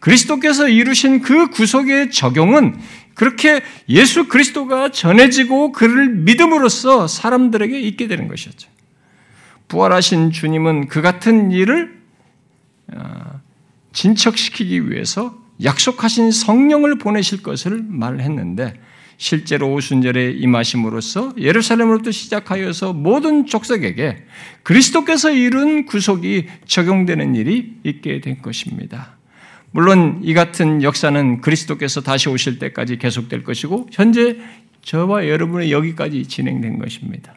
그리스도께서 0.00 0.68
이루신 0.68 1.22
그 1.22 1.48
구속의 1.48 2.10
적용은 2.10 2.78
그렇게 3.14 3.62
예수 3.88 4.28
그리스도가 4.28 4.92
전해지고 4.92 5.72
그를 5.72 6.10
믿음으로써 6.10 7.08
사람들에게 7.08 7.80
있게 7.80 8.08
되는 8.08 8.28
것이었죠. 8.28 8.68
부활하신 9.68 10.30
주님은 10.30 10.88
그 10.88 11.02
같은 11.02 11.52
일을 11.52 11.98
어, 12.94 13.40
진척시키기 13.92 14.90
위해서 14.90 15.36
약속하신 15.62 16.30
성령을 16.30 16.98
보내실 16.98 17.42
것을 17.42 17.82
말했는데 17.86 18.74
실제로 19.18 19.72
오순절에 19.72 20.30
임하심으로써 20.32 21.34
예루살렘으로부터 21.38 22.12
시작하여서 22.12 22.92
모든 22.92 23.46
족속에게 23.46 24.24
그리스도께서 24.62 25.32
이룬 25.32 25.86
구속이 25.86 26.46
적용되는 26.66 27.34
일이 27.34 27.74
있게 27.82 28.20
된 28.20 28.40
것입니다. 28.40 29.16
물론 29.72 30.20
이 30.22 30.34
같은 30.34 30.82
역사는 30.82 31.40
그리스도께서 31.40 32.00
다시 32.00 32.28
오실 32.28 32.60
때까지 32.60 32.98
계속될 32.98 33.42
것이고 33.42 33.88
현재 33.92 34.38
저와 34.82 35.28
여러분의 35.28 35.72
여기까지 35.72 36.24
진행된 36.24 36.78
것입니다. 36.78 37.34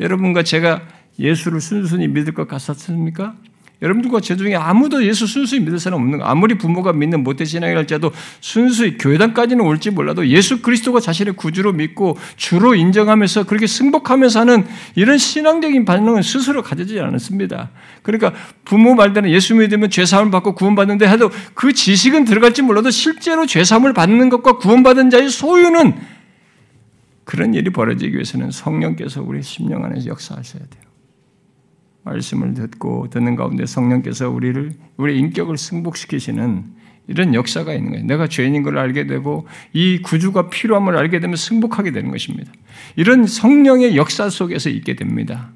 여러분과 0.00 0.42
제가 0.42 0.86
예수를 1.18 1.60
순순히 1.60 2.08
믿을 2.08 2.34
것 2.34 2.48
같았습니까? 2.48 3.34
여러분들과 3.82 4.20
제 4.20 4.36
중에 4.36 4.54
아무도 4.54 5.04
예수 5.04 5.26
순수히 5.26 5.58
믿을 5.60 5.80
사람 5.80 6.00
없는 6.00 6.20
거. 6.20 6.24
아무리 6.24 6.56
부모가 6.56 6.92
믿는 6.92 7.24
모태신앙이랄지라도 7.24 8.12
순수히 8.40 8.96
교회당까지는 8.96 9.64
올지 9.64 9.90
몰라도 9.90 10.26
예수 10.28 10.62
그리스도가 10.62 11.00
자신의 11.00 11.34
구주로 11.34 11.72
믿고 11.72 12.16
주로 12.36 12.76
인정하면서 12.76 13.44
그렇게 13.44 13.66
승복하면서 13.66 14.40
하는 14.40 14.64
이런 14.94 15.18
신앙적인 15.18 15.84
반응은 15.84 16.22
스스로 16.22 16.62
가지지 16.62 17.00
않았습니다. 17.00 17.70
그러니까 18.02 18.32
부모 18.64 18.94
말대로 18.94 19.28
예수 19.30 19.56
믿으면 19.56 19.90
죄 19.90 20.06
사함을 20.06 20.30
받고 20.30 20.54
구원받는데 20.54 21.08
해도 21.08 21.30
그 21.54 21.72
지식은 21.72 22.24
들어갈지 22.24 22.62
몰라도 22.62 22.90
실제로 22.90 23.46
죄 23.46 23.64
사함을 23.64 23.92
받는 23.94 24.28
것과 24.28 24.58
구원받은 24.58 25.10
자의 25.10 25.28
소유는 25.28 25.94
그런 27.24 27.54
일이 27.54 27.70
벌어지기 27.70 28.14
위해서는 28.14 28.52
성령께서 28.52 29.22
우리 29.22 29.42
심령 29.42 29.84
안에서 29.84 30.06
역사하셔야 30.06 30.62
돼요. 30.62 30.91
말씀을 32.04 32.54
듣고 32.54 33.08
듣는 33.10 33.36
가운데 33.36 33.66
성령께서 33.66 34.30
우리를 34.30 34.72
우리 34.96 35.18
인격을 35.18 35.56
승복시키시는 35.56 36.82
이런 37.08 37.34
역사가 37.34 37.74
있는 37.74 37.90
거예요. 37.92 38.06
내가 38.06 38.28
죄인인 38.28 38.62
걸 38.62 38.78
알게 38.78 39.06
되고 39.06 39.46
이 39.72 40.00
구주가 40.02 40.48
필요함을 40.48 40.96
알게 40.96 41.20
되면 41.20 41.36
승복하게 41.36 41.92
되는 41.92 42.10
것입니다. 42.10 42.52
이런 42.96 43.26
성령의 43.26 43.96
역사 43.96 44.30
속에서 44.30 44.70
있게 44.70 44.94
됩니다. 44.94 45.50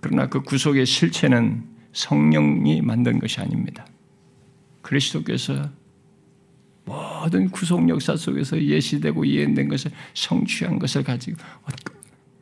그러나 0.00 0.28
그 0.28 0.42
구속의 0.42 0.86
실체는 0.86 1.64
성령이 1.92 2.82
만든 2.82 3.18
것이 3.18 3.40
아닙니다. 3.40 3.86
그리스도께서 4.82 5.70
모든 6.84 7.48
구속 7.48 7.88
역사 7.88 8.14
속에서 8.16 8.62
예시되고 8.62 9.24
이해된 9.24 9.68
것을 9.68 9.90
성취한 10.12 10.78
것을 10.78 11.02
가지고 11.02 11.38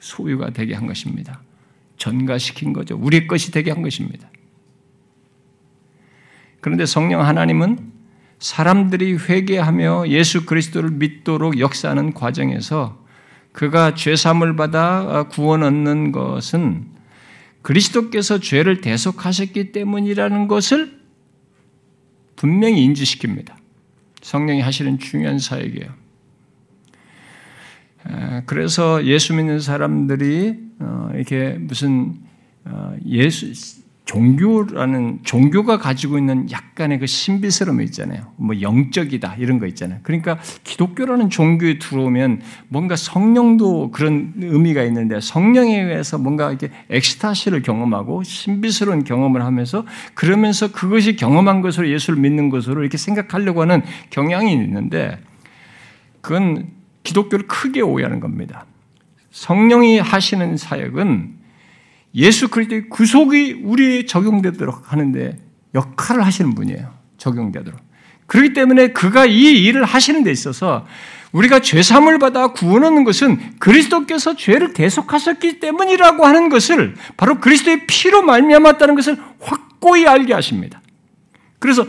소유가 0.01 0.51
되게 0.51 0.75
한 0.75 0.87
것입니다. 0.87 1.41
전가시킨 2.03 2.73
거죠. 2.73 2.99
우리 3.01 3.29
것이 3.29 3.53
되게 3.53 3.71
한 3.71 3.81
것입니다. 3.83 4.29
그런데 6.61 6.85
성령 6.85 7.25
하나님은 7.25 7.93
사람들이 8.41 9.15
회개하며 9.15 10.09
예수 10.09 10.45
그리스도를 10.45 10.91
믿도록 10.91 11.61
역사하는 11.61 12.13
과정에서 12.13 13.01
그가 13.53 13.95
죄삼을 13.95 14.57
받아 14.57 15.29
구원 15.31 15.63
얻는 15.63 16.11
것은 16.11 16.87
그리스도께서 17.63 18.41
죄를 18.41 18.81
대속하셨기 18.81 19.71
때문이라는 19.71 20.49
것을 20.49 21.01
분명히 22.35 22.85
인지시킵니다. 22.89 23.55
성령이 24.23 24.61
하시는 24.61 24.99
중요한 24.99 25.39
사역이에요. 25.39 26.02
그래서 28.47 29.05
예수 29.05 29.35
믿는 29.35 29.61
사람들이 29.61 30.59
어, 30.81 31.11
이렇게 31.15 31.57
무슨 31.59 32.15
어, 32.65 32.95
예수 33.07 33.53
종교라는 34.05 35.21
종교가 35.23 35.79
가지고 35.79 36.19
있는 36.19 36.51
약간의 36.51 36.99
그 36.99 37.07
신비스러움이 37.07 37.85
있잖아요. 37.85 38.33
뭐 38.37 38.61
영적이다 38.61 39.37
이런 39.39 39.59
거 39.59 39.67
있잖아요. 39.69 40.01
그러니까 40.03 40.39
기독교라는 40.65 41.31
종교에 41.31 41.79
들어오면 41.79 42.43
뭔가 42.69 42.97
성령도 42.97 43.93
그런 43.93 44.35
의미가 44.37 44.83
있는데 44.85 45.21
성령에 45.21 45.81
의해서 45.81 46.19
뭔가 46.19 46.51
이렇게 46.51 46.71
엑스타시를 46.91 47.63
경험하고 47.63 48.25
신비스러운 48.25 49.05
경험을 49.05 49.45
하면서 49.45 49.87
그러면서 50.15 50.73
그것이 50.73 51.15
경험한 51.15 51.63
것으로 51.63 51.89
예수를 51.89 52.19
믿는 52.19 52.51
것으로 52.51 52.83
이렇게 52.83 52.99
생각하려고 52.99 53.63
하는 53.63 53.83
경향이 54.11 54.53
있는데 54.53 55.19
그건 56.21 56.82
기독교를 57.03 57.47
크게 57.47 57.81
오해하는 57.81 58.21
겁니다. 58.21 58.67
성령이 59.31 59.99
하시는 59.99 60.57
사역은 60.57 61.35
예수 62.15 62.49
그리스도의 62.49 62.89
구속이 62.91 63.63
우리에 63.65 64.07
적용되도록 64.07 64.93
하는데 64.93 65.39
역할을 65.75 66.25
하시는 66.25 66.55
분이에요. 66.55 66.93
적용되도록. 67.17 67.81
그렇기 68.27 68.53
때문에 68.53 68.89
그가 68.89 69.27
이 69.27 69.65
일을 69.65 69.85
하시는 69.85 70.23
데 70.23 70.31
있어서 70.31 70.87
우리가 71.33 71.61
죄삼을 71.61 72.19
받아 72.19 72.49
구원하는 72.49 73.05
것은 73.05 73.59
그리스도께서 73.59 74.37
죄를 74.37 74.75
대속하셨기 74.75 75.61
때문이라고 75.61 76.27
하는 76.27 76.51
것을 76.51 76.95
바로 77.17 77.41
그리스도의 77.41 77.87
피로 77.87 78.23
말미암았다는 78.23 78.95
것을 78.95 79.17
확고히 79.41 80.07
알게 80.07 80.35
하십니다. 80.35 80.83
그래서 81.59 81.87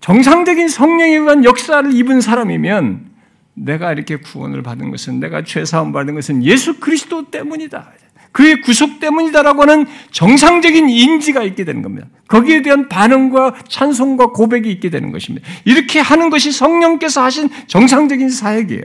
정상적인 0.00 0.66
성령에 0.66 1.12
의한 1.12 1.44
역사를 1.44 1.92
입은 1.92 2.20
사람이면 2.20 3.11
내가 3.54 3.92
이렇게 3.92 4.16
구원을 4.16 4.62
받은 4.62 4.90
것은 4.90 5.20
내가 5.20 5.44
죄 5.44 5.64
사함 5.64 5.92
받은 5.92 6.14
것은 6.14 6.44
예수 6.44 6.80
그리스도 6.80 7.30
때문이다. 7.30 7.92
그의 8.32 8.62
구속 8.62 8.98
때문이다라고 8.98 9.62
하는 9.62 9.86
정상적인 10.10 10.88
인지가 10.88 11.42
있게 11.44 11.64
되는 11.64 11.82
겁니다. 11.82 12.06
거기에 12.28 12.62
대한 12.62 12.88
반응과 12.88 13.56
찬송과 13.68 14.28
고백이 14.28 14.70
있게 14.72 14.88
되는 14.88 15.12
것입니다. 15.12 15.46
이렇게 15.66 16.00
하는 16.00 16.30
것이 16.30 16.50
성령께서 16.50 17.22
하신 17.22 17.50
정상적인 17.66 18.30
사역이에요. 18.30 18.82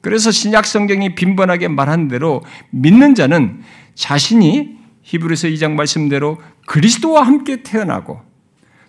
그래서 0.00 0.30
신약 0.30 0.64
성경이 0.64 1.14
빈번하게 1.14 1.68
말한 1.68 2.08
대로 2.08 2.42
믿는 2.70 3.14
자는 3.14 3.60
자신이 3.94 4.76
히브리서 5.02 5.48
2장 5.48 5.72
말씀대로 5.72 6.38
그리스도와 6.66 7.26
함께 7.26 7.62
태어나고 7.62 8.20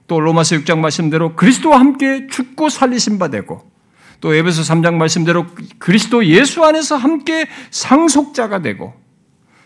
또 0.07 0.20
로마서 0.20 0.55
6장 0.57 0.80
말씀대로 0.80 1.36
그리스도와 1.36 1.80
함께 1.80 2.28
죽고 2.28 2.70
살리신 2.70 3.20
바 3.20 3.30
되고 3.30 3.70
또 4.20 4.34
에베소 4.34 4.61
3장 4.63 4.95
말씀대로 4.95 5.45
그리스도 5.78 6.26
예수 6.26 6.63
안에서 6.63 6.95
함께 6.95 7.47
상속자가 7.72 8.61
되고 8.61 8.93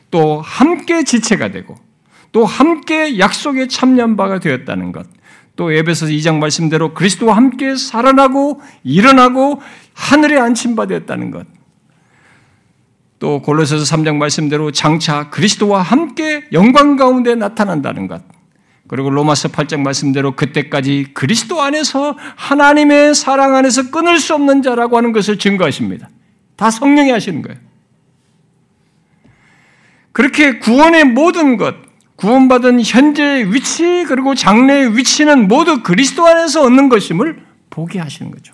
또 0.10 0.42
함께 0.42 1.04
지체가 1.04 1.52
되고 1.52 1.76
또 2.32 2.46
함께 2.46 3.20
약속에 3.20 3.68
참여한 3.68 4.16
바가 4.16 4.40
되었다는 4.40 4.92
것. 4.92 5.08
또 5.56 5.72
에베소 5.72 6.08
2장 6.08 6.40
말씀대로 6.40 6.94
그리스도와 6.94 7.36
함께 7.36 7.76
살아나고 7.76 8.62
일어나고 8.84 9.62
하늘에 9.94 10.40
안침받았다는 10.40 11.32
것. 11.32 11.46
또 13.20 13.42
골로새서 13.42 13.84
3장 13.84 14.16
말씀대로 14.16 14.72
장차 14.72 15.30
그리스도와 15.30 15.82
함께 15.82 16.48
영광 16.54 16.96
가운데 16.96 17.36
나타난다는 17.36 18.08
것. 18.08 18.24
그리고 18.92 19.10
로마서 19.10 19.48
8장 19.48 19.84
말씀대로 19.84 20.36
그때까지 20.36 21.12
그리스도 21.14 21.62
안에서 21.62 22.18
하나님의 22.36 23.16
사랑 23.16 23.56
안에서 23.56 23.90
끊을 23.90 24.20
수 24.20 24.36
없는 24.36 24.64
자라고 24.64 24.98
하는 24.98 25.14
것을 25.14 25.40
증거하십니다. 25.40 26.10
다 26.58 26.70
성령이 26.70 27.10
하시는 27.10 27.42
거예요. 27.42 27.58
그렇게 30.12 30.60
구원의 30.60 31.06
모든 31.06 31.56
것, 31.56 31.74
구원받은 32.18 32.82
현재의 32.84 33.54
위치 33.54 34.04
그리고 34.10 34.36
장래의 34.36 34.98
위치는 34.98 35.48
모두 35.48 35.84
그리스도 35.84 36.28
안에서 36.28 36.62
얻는 36.64 36.90
것임을 36.90 37.46
보게 37.70 37.98
하시는 37.98 38.30
거죠. 38.30 38.54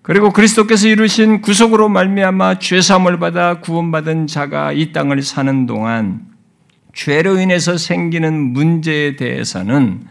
그리고 0.00 0.32
그리스도께서 0.32 0.88
이루신 0.88 1.42
구속으로 1.42 1.90
말미암아 1.90 2.58
죄 2.58 2.80
사함을 2.80 3.18
받아 3.18 3.60
구원받은 3.60 4.28
자가 4.28 4.72
이 4.72 4.92
땅을 4.92 5.20
사는 5.20 5.66
동안 5.66 6.29
죄로 6.94 7.38
인해서 7.38 7.76
생기는 7.76 8.34
문제에 8.52 9.16
대해서는 9.16 10.02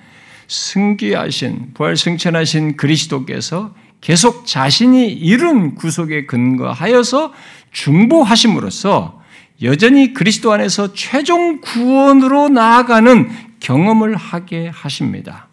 승기하신 0.48 1.74
부활 1.74 1.96
승천하신 1.96 2.78
그리스도께서 2.78 3.74
계속 4.02 4.46
자신이 4.46 5.12
이룬 5.12 5.76
구속에 5.76 6.26
근거하여서 6.26 7.34
중보하심으로써 7.72 9.22
여전히 9.62 10.14
그리스도 10.14 10.54
안에서 10.54 10.94
최종 10.94 11.60
구원으로 11.60 12.50
나아가는 12.50 13.30
경험을 13.60 14.16
하게 14.16 14.70
하십니다. 14.74 15.48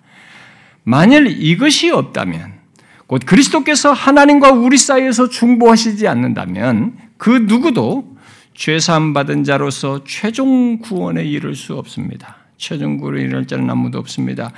만일 0.85 1.27
이것이 1.27 1.91
없다면, 1.91 2.55
곧 3.09 3.23
그리스도께서 3.27 3.93
하나님과 3.93 4.53
우리 4.53 4.79
사이에서 4.79 5.29
중보하시지 5.29 6.07
않는다면, 6.07 6.97
그 7.19 7.31
누구도 7.31 8.16
죄사함 8.57 9.13
받은 9.13 9.45
자로서 9.45 10.03
최종 10.05 10.79
구원에 10.79 11.23
이를 11.25 11.55
수 11.55 11.75
없습니다. 11.77 12.37
최종 12.57 12.97
구원에 12.97 13.23
이를 13.23 13.47
자는 13.47 13.71
아무도 13.71 13.99
없습니다. 13.99 14.53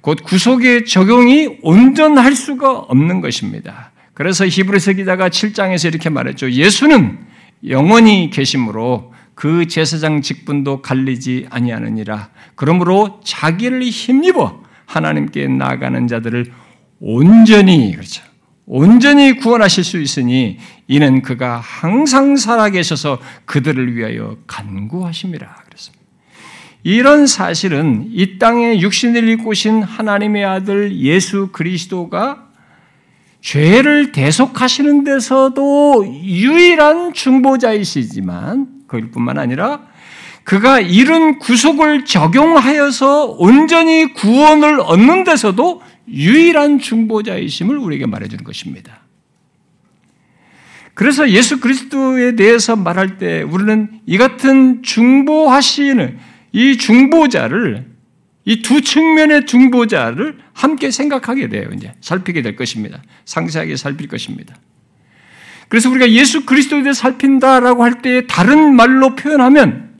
곧 0.00 0.22
구속의 0.22 0.84
적용이 0.84 1.58
온전할 1.62 2.34
수가 2.34 2.78
없는 2.78 3.20
것입니다. 3.20 3.90
그래서 4.14 4.46
히브리서 4.46 4.92
기자가 4.94 5.28
7장에서 5.28 5.88
이렇게 5.88 6.10
말했죠. 6.10 6.50
예수는 6.50 7.18
영원히 7.66 8.30
계심으로 8.30 9.12
그 9.34 9.66
제사장 9.66 10.20
직분도 10.20 10.82
갈리지 10.82 11.46
아니하느니라. 11.50 12.30
그러므로 12.54 13.20
자기를 13.24 13.82
힘입어 13.82 14.62
하나님께 14.86 15.48
나아가는 15.48 16.06
자들을 16.06 16.52
온전히 17.00 17.92
그렇죠. 17.92 18.22
온전히 18.68 19.38
구원하실 19.38 19.82
수 19.82 19.98
있으니 19.98 20.58
이는 20.86 21.22
그가 21.22 21.58
항상 21.58 22.36
살아계셔서 22.36 23.18
그들을 23.46 23.96
위하여 23.96 24.36
그랬습니다. 25.64 26.04
이런 26.84 27.26
사실은 27.26 28.08
이 28.12 28.38
땅에 28.38 28.78
육신을 28.78 29.26
입고 29.30 29.50
오신 29.50 29.82
하나님의 29.82 30.44
아들 30.44 30.96
예수 30.98 31.48
그리스도가 31.50 32.44
죄를 33.40 34.12
대속하시는 34.12 35.04
데서도 35.04 36.06
유일한 36.06 37.14
중보자이시지만 37.14 38.66
그뿐만 38.86 39.38
아니라 39.38 39.80
그가 40.44 40.80
이룬 40.80 41.38
구속을 41.38 42.04
적용하여서 42.04 43.36
온전히 43.38 44.12
구원을 44.12 44.80
얻는 44.80 45.24
데서도 45.24 45.82
유일한 46.10 46.78
중보자이심을 46.78 47.76
우리에게 47.76 48.06
말해주는 48.06 48.44
것입니다. 48.44 49.02
그래서 50.94 51.30
예수 51.30 51.60
그리스도에 51.60 52.34
대해서 52.34 52.74
말할 52.74 53.18
때 53.18 53.42
우리는 53.42 54.00
이 54.06 54.18
같은 54.18 54.82
중보하시는 54.82 56.18
이 56.52 56.76
중보자를 56.76 57.86
이 58.44 58.62
두 58.62 58.80
측면의 58.80 59.44
중보자를 59.44 60.38
함께 60.54 60.90
생각하게 60.90 61.48
돼요. 61.50 61.68
이제 61.76 61.92
살피게 62.00 62.40
될 62.40 62.56
것입니다. 62.56 63.02
상세하게 63.26 63.76
살필 63.76 64.08
것입니다. 64.08 64.56
그래서 65.68 65.90
우리가 65.90 66.10
예수 66.10 66.46
그리스도에 66.46 66.82
대해 66.82 66.94
살핀다라고 66.94 67.84
할 67.84 68.00
때 68.00 68.26
다른 68.26 68.74
말로 68.74 69.14
표현하면 69.14 69.98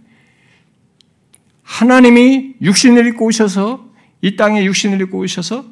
하나님이 1.63 2.55
육신을 2.63 3.07
입고 3.09 3.27
오셔서 3.27 3.87
이 4.23 4.37
땅에 4.37 4.65
육신을 4.65 5.01
입고 5.03 5.19
오셔서 5.19 5.67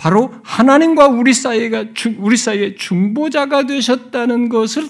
바로 0.00 0.32
하나님과 0.44 1.08
우리 1.08 1.34
사이가 1.34 1.84
우리 2.20 2.34
사이의 2.38 2.76
중보자가 2.76 3.66
되셨다는 3.66 4.48
것을 4.48 4.88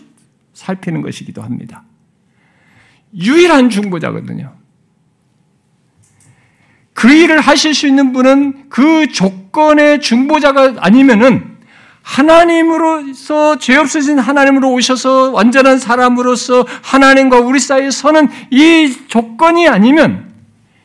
살피는 0.55 1.03
것이기도 1.03 1.43
합니다. 1.43 1.83
유일한 3.19 3.71
중보자거든요. 3.71 4.55
그 6.93 7.13
일을 7.13 7.41
하실 7.41 7.75
수 7.75 7.89
있는 7.89 8.13
분은 8.13 8.69
그 8.69 9.09
조건의 9.09 10.01
중보자가 10.01 10.77
아니면은 10.79 11.59
하나님으로서 12.03 13.59
죄 13.59 13.79
없으신 13.79 14.21
하나님으로 14.21 14.73
오셔서 14.73 15.33
완전한 15.33 15.81
사람으로서 15.81 16.65
하나님과 16.85 17.41
우리 17.41 17.59
사이에 17.59 17.91
서는 17.91 18.29
이 18.53 18.97
조건이 19.09 19.67
아니면 19.67 20.33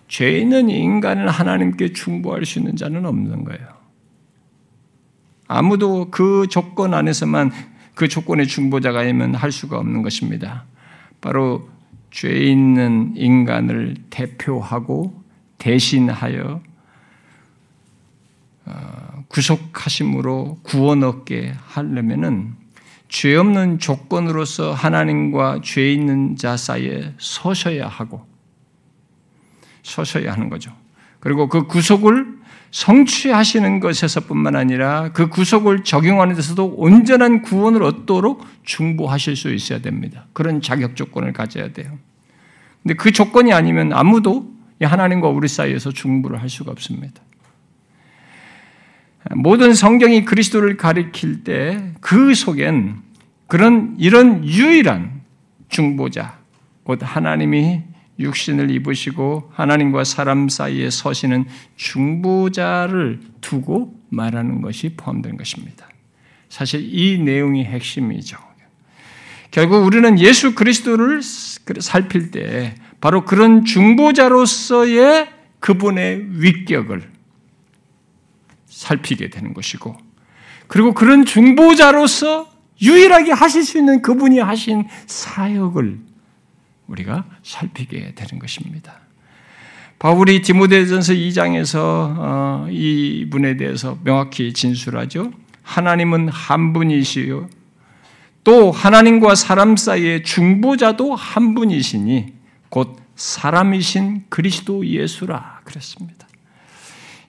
죄 0.08 0.32
있는 0.32 0.72
인간을 0.72 1.30
하나님께 1.30 1.94
중보할 1.94 2.44
수 2.48 2.58
있는 2.58 2.76
자는 2.76 3.06
없는 3.06 3.44
거예요. 3.44 3.75
아무도 5.48 6.10
그 6.12 6.48
조건 6.50 6.94
안에서만 6.94 7.52
그 7.94 8.08
조건의 8.08 8.48
중보자가 8.48 9.00
아니면 9.00 9.36
할 9.36 9.52
수가 9.52 9.78
없는 9.78 10.02
것입니다. 10.02 10.66
바로 11.22 11.70
죄 12.12 12.30
있는 12.30 13.14
인간을 13.16 13.96
대표하고 14.10 15.24
대신하여 15.58 16.62
어, 18.66 19.24
구속하심으로 19.28 20.60
구원 20.64 21.04
얻게 21.04 21.54
하려면은 21.68 22.56
죄 23.08 23.36
없는 23.36 23.80
조건으로서 23.80 24.74
하나님과 24.74 25.62
죄 25.64 25.92
있는 25.92 26.36
자 26.36 26.58
사이에 26.58 27.14
서셔야 27.18 27.88
하고 27.88 28.26
서셔야 29.84 30.34
하는 30.34 30.50
거죠. 30.50 30.72
그리고 31.20 31.48
그 31.48 31.68
구속을 31.68 32.40
성취하시는 32.72 33.80
것에서뿐만 33.80 34.56
아니라 34.56 35.12
그 35.14 35.30
구속을 35.30 35.84
적용하는 35.84 36.36
데서도 36.36 36.76
온전한 36.78 37.42
구원을 37.42 37.84
얻도록 37.84 38.46
중보하실 38.64 39.36
수 39.36 39.54
있어야 39.54 39.80
됩니다. 39.80 40.26
그런 40.34 40.62
자격 40.62 40.96
조건을 40.96 41.34
가져야 41.34 41.72
돼요. 41.72 41.98
근데 42.84 42.96
그 42.96 43.12
조건이 43.12 43.54
아니면 43.54 43.94
아무도 43.94 44.54
하나님과 44.82 45.30
우리 45.30 45.48
사이에서 45.48 45.92
중보를 45.92 46.42
할 46.42 46.50
수가 46.50 46.72
없습니다. 46.72 47.22
모든 49.36 49.74
성경이 49.74 50.26
그리스도를 50.26 50.78
가리킬 50.78 51.44
때 51.44 51.96
그 52.06 52.36
속엔 52.36 52.98
그런 53.48 53.96
이런 53.98 54.46
유일한 54.46 55.22
중보자, 55.70 56.38
곧 56.84 57.00
하나님이 57.02 57.82
육신을 58.20 58.72
입으시고 58.72 59.52
하나님과 59.54 60.04
사람 60.04 60.48
사이에 60.50 60.90
서시는 60.90 61.46
중보자를 61.76 63.20
두고 63.42 63.94
말하는 64.10 64.62
것이 64.62 64.96
포함된 64.96 65.38
것입니다. 65.38 65.90
사실 66.50 66.82
이 66.84 67.20
내용이 67.20 67.66
핵심이죠. 67.66 68.38
결국 69.52 69.86
우리는 69.86 70.20
예수 70.20 70.56
그리스도를 70.56 71.22
살필 71.22 72.32
때 72.32 72.76
바로 73.02 73.26
그런 73.26 73.66
중보자로서의 73.66 75.30
그분의 75.60 76.42
위격을 76.42 77.10
살피게 78.68 79.30
되는 79.30 79.54
것이고, 79.54 79.96
그리고 80.68 80.94
그런 80.94 81.26
중보자로서 81.26 82.52
유일하게 82.82 83.32
하실 83.32 83.64
수 83.64 83.78
있는 83.78 84.02
그분이 84.02 84.40
하신 84.40 84.88
사역을 85.08 86.00
우리가 86.88 87.26
살피게 87.44 88.14
되는 88.16 88.40
것입니다. 88.40 89.00
바울이 90.00 90.42
디모데전서 90.42 91.14
2장에서 91.14 91.80
어, 91.82 92.68
이분에 92.70 93.58
대해서 93.58 93.98
명확히 94.04 94.54
진술하죠. 94.54 95.32
하나님은 95.64 96.30
한 96.30 96.74
분이시요. 96.74 97.50
또 98.44 98.72
하나님과 98.72 99.36
사람 99.36 99.76
사이의 99.76 100.24
중보자도 100.24 101.16
한 101.16 101.56
분이시니 101.56 102.34
곧 102.70 102.98
사람이신 103.16 104.26
그리스도 104.30 104.86
예수라 104.86 105.62
그랬습니다. 105.64 106.28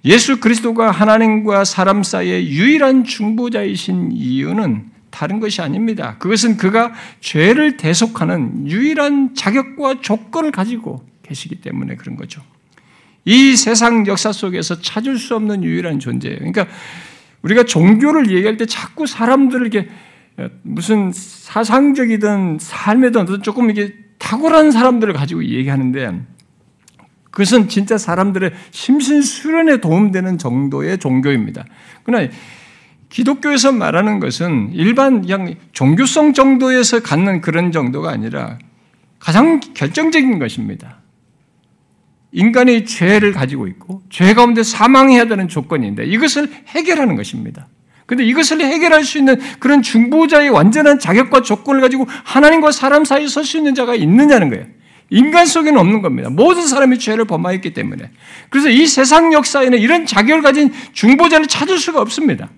예수 0.04 0.38
그리스도가 0.40 0.90
하나님과 0.90 1.64
사람 1.64 2.02
사이의 2.02 2.48
유일한 2.48 3.04
중보자이신 3.04 4.12
이유는 4.12 4.90
다른 5.16 5.40
것이 5.40 5.62
아닙니다. 5.62 6.16
그것은 6.18 6.58
그가 6.58 6.92
죄를 7.20 7.78
대속하는 7.78 8.68
유일한 8.68 9.34
자격과 9.34 10.02
조건을 10.02 10.50
가지고 10.50 11.02
계시기 11.22 11.62
때문에 11.62 11.96
그런 11.96 12.16
거죠. 12.16 12.42
이 13.24 13.56
세상 13.56 14.06
역사 14.06 14.30
속에서 14.30 14.82
찾을 14.82 15.16
수 15.16 15.34
없는 15.34 15.64
유일한 15.64 16.00
존재예요. 16.00 16.36
그러니까 16.36 16.66
우리가 17.40 17.62
종교를 17.62 18.30
얘기할 18.30 18.58
때 18.58 18.66
자꾸 18.66 19.06
사람들을 19.06 19.66
이렇게 19.66 19.88
무슨 20.60 21.12
사상적이든 21.14 22.58
삶에든 22.60 23.42
조금 23.42 23.70
이게 23.70 23.94
탁월한 24.18 24.70
사람들을 24.70 25.14
가지고 25.14 25.46
얘기하는데 25.46 26.20
그것은 27.30 27.70
진짜 27.70 27.96
사람들의 27.96 28.52
심신 28.70 29.22
수련에 29.22 29.78
도움되는 29.80 30.36
정도의 30.36 30.98
종교입니다. 30.98 31.64
그러나 32.04 32.28
기독교에서 33.16 33.72
말하는 33.72 34.20
것은 34.20 34.72
일반 34.74 35.22
그냥 35.22 35.54
종교성 35.72 36.34
정도에서 36.34 37.00
갖는 37.00 37.40
그런 37.40 37.72
정도가 37.72 38.10
아니라 38.10 38.58
가장 39.18 39.58
결정적인 39.72 40.38
것입니다. 40.38 40.98
인간이 42.30 42.84
죄를 42.84 43.32
가지고 43.32 43.68
있고 43.68 44.02
죄 44.10 44.34
가운데 44.34 44.62
사망해야 44.62 45.28
되는 45.28 45.48
조건인데 45.48 46.04
이것을 46.04 46.52
해결하는 46.68 47.16
것입니다. 47.16 47.68
근데 48.04 48.22
이것을 48.22 48.60
해결할 48.60 49.02
수 49.02 49.16
있는 49.16 49.40
그런 49.60 49.80
중보자의 49.80 50.50
완전한 50.50 50.98
자격과 50.98 51.40
조건을 51.40 51.80
가지고 51.80 52.06
하나님과 52.24 52.70
사람 52.70 53.06
사이에 53.06 53.28
설 53.28 53.44
수 53.44 53.56
있는 53.56 53.74
자가 53.74 53.94
있느냐는 53.94 54.50
거예요. 54.50 54.66
인간 55.08 55.46
속에는 55.46 55.80
없는 55.80 56.02
겁니다. 56.02 56.28
모든 56.28 56.66
사람이 56.66 56.98
죄를 56.98 57.24
범하였기 57.24 57.72
때문에. 57.72 58.10
그래서 58.50 58.68
이 58.68 58.86
세상 58.86 59.32
역사에는 59.32 59.78
이런 59.78 60.04
자격을 60.04 60.42
가진 60.42 60.70
중보자를 60.92 61.46
찾을 61.46 61.78
수가 61.78 62.02
없습니다. 62.02 62.50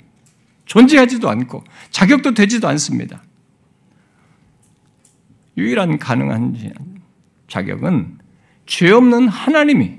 존재하지도 0.69 1.29
않고 1.29 1.65
자격도 1.91 2.35
되지도 2.35 2.69
않습니다. 2.69 3.23
유일한 5.57 5.99
가능한 5.99 6.57
자격은 7.49 8.19
죄 8.67 8.91
없는 8.91 9.29
하나님이 9.29 9.99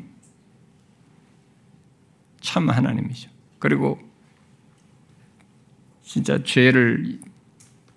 참 2.39 2.70
하나님이죠. 2.70 3.30
그리고 3.57 3.99
진짜 6.03 6.41
죄를 6.43 7.20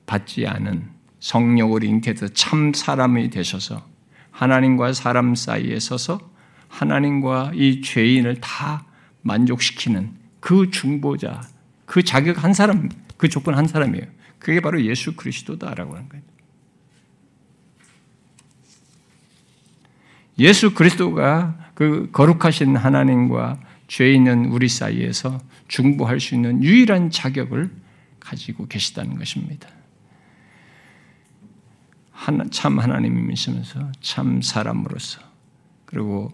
받지 0.06 0.46
않은 0.46 0.90
성령을 1.20 1.84
잉태해서 1.84 2.28
참 2.28 2.72
사람이 2.74 3.30
되셔서 3.30 3.86
하나님과 4.30 4.94
사람 4.94 5.34
사이에 5.34 5.78
서서 5.78 6.18
하나님과 6.68 7.52
이 7.54 7.82
죄인을 7.82 8.40
다 8.40 8.86
만족시키는 9.20 10.16
그 10.40 10.70
중보자, 10.70 11.42
그 11.86 12.02
자격 12.02 12.42
한 12.42 12.54
사람, 12.54 12.88
그 13.16 13.28
조건 13.28 13.54
한 13.54 13.66
사람이에요. 13.66 14.06
그게 14.38 14.60
바로 14.60 14.82
예수 14.84 15.14
그리스도다라고 15.14 15.94
하는 15.94 16.08
거예요. 16.08 16.24
예수 20.38 20.74
그리스도가 20.74 21.70
그 21.74 22.10
거룩하신 22.12 22.76
하나님과 22.76 23.60
죄 23.86 24.12
있는 24.12 24.46
우리 24.46 24.68
사이에서 24.68 25.40
중보할 25.68 26.18
수 26.20 26.34
있는 26.34 26.62
유일한 26.62 27.10
자격을 27.10 27.70
가지고 28.18 28.66
계시다는 28.66 29.16
것입니다. 29.18 29.68
하나, 32.10 32.44
참 32.50 32.78
하나님이시면서 32.78 33.92
참 34.00 34.40
사람으로서 34.40 35.20
그리고 35.84 36.32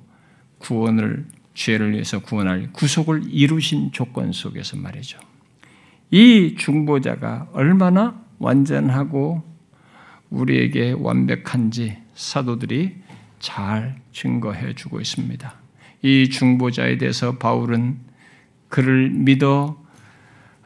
구원을 0.58 1.26
죄를 1.54 1.92
위해서 1.92 2.20
구원할 2.20 2.72
구속을 2.72 3.24
이루신 3.26 3.92
조건 3.92 4.32
속에서 4.32 4.76
말이죠. 4.76 5.18
이 6.10 6.54
중보자가 6.56 7.48
얼마나 7.52 8.22
완전하고 8.38 9.42
우리에게 10.30 10.94
완벽한지 10.98 11.98
사도들이 12.14 12.96
잘 13.38 14.00
증거해 14.12 14.74
주고 14.74 15.00
있습니다. 15.00 15.54
이 16.02 16.28
중보자에 16.30 16.98
대해서 16.98 17.38
바울은 17.38 17.98
그를 18.68 19.10
믿어 19.10 19.76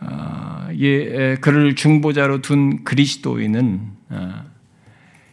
어, 0.01 0.69
예, 0.79 1.37
그를 1.37 1.77
중보자로 1.77 2.43
둔 2.43 2.83
그리스도인은 2.83 3.93
어, 4.11 4.45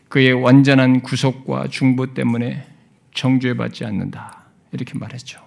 그의 0.09 0.33
완전한 0.33 1.01
구속과 1.01 1.69
중보 1.69 2.13
때문에 2.13 2.67
정죄받지 3.13 3.85
않는다. 3.85 4.43
이렇게 4.71 4.97
말했죠. 4.97 5.41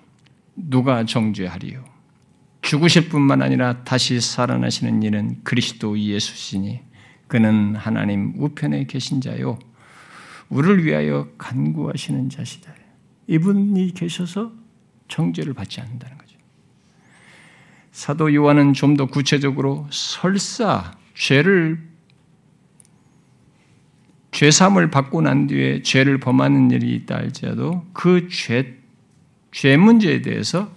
누가 0.55 1.05
정죄하리요? 1.05 1.91
죽으실 2.63 3.09
뿐만 3.09 3.43
아니라 3.43 3.85
다시 3.85 4.21
살아나시는 4.21 5.03
이는 5.03 5.41
그리스도 5.45 5.99
예수시니 5.99 6.81
그는 7.27 7.75
하나님 7.77 8.35
우편에 8.37 8.87
계신 8.87 9.21
자요. 9.21 9.59
우리를 10.49 10.85
위하여 10.85 11.29
간구하시는 11.39 12.31
자시다. 12.31 12.73
이분이 13.27 13.95
계셔서 13.95 14.53
정죄를 15.09 15.55
받지 15.55 15.81
않는다는 15.81 16.19
거죠. 16.19 16.39
사도 17.91 18.35
요한은 18.35 18.73
좀 18.75 18.97
더 18.97 19.07
구체적으로 19.07 19.87
설사 19.91 20.97
죄를 21.15 21.81
죄삼을 24.31 24.91
받고 24.91 25.23
난 25.23 25.47
뒤에 25.47 25.83
죄를 25.83 26.19
범하는 26.19 26.71
일이 26.71 26.95
있다 26.95 27.17
할지라도 27.17 27.87
그 27.93 28.29
죄, 28.29 28.79
죄 29.53 29.77
문제에 29.77 30.23
대해서 30.23 30.73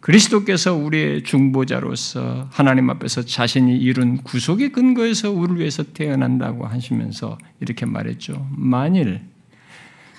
그리스도께서 0.00 0.74
우리의 0.74 1.24
중보자로서 1.24 2.48
하나님 2.50 2.88
앞에서 2.90 3.22
자신이 3.22 3.76
이룬 3.76 4.18
구속의 4.18 4.72
근거에서 4.72 5.30
우리를 5.30 5.60
위해서 5.60 5.82
태어난다고 5.82 6.66
하시면서 6.66 7.38
이렇게 7.60 7.84
말했죠. 7.86 8.48
만일 8.50 9.20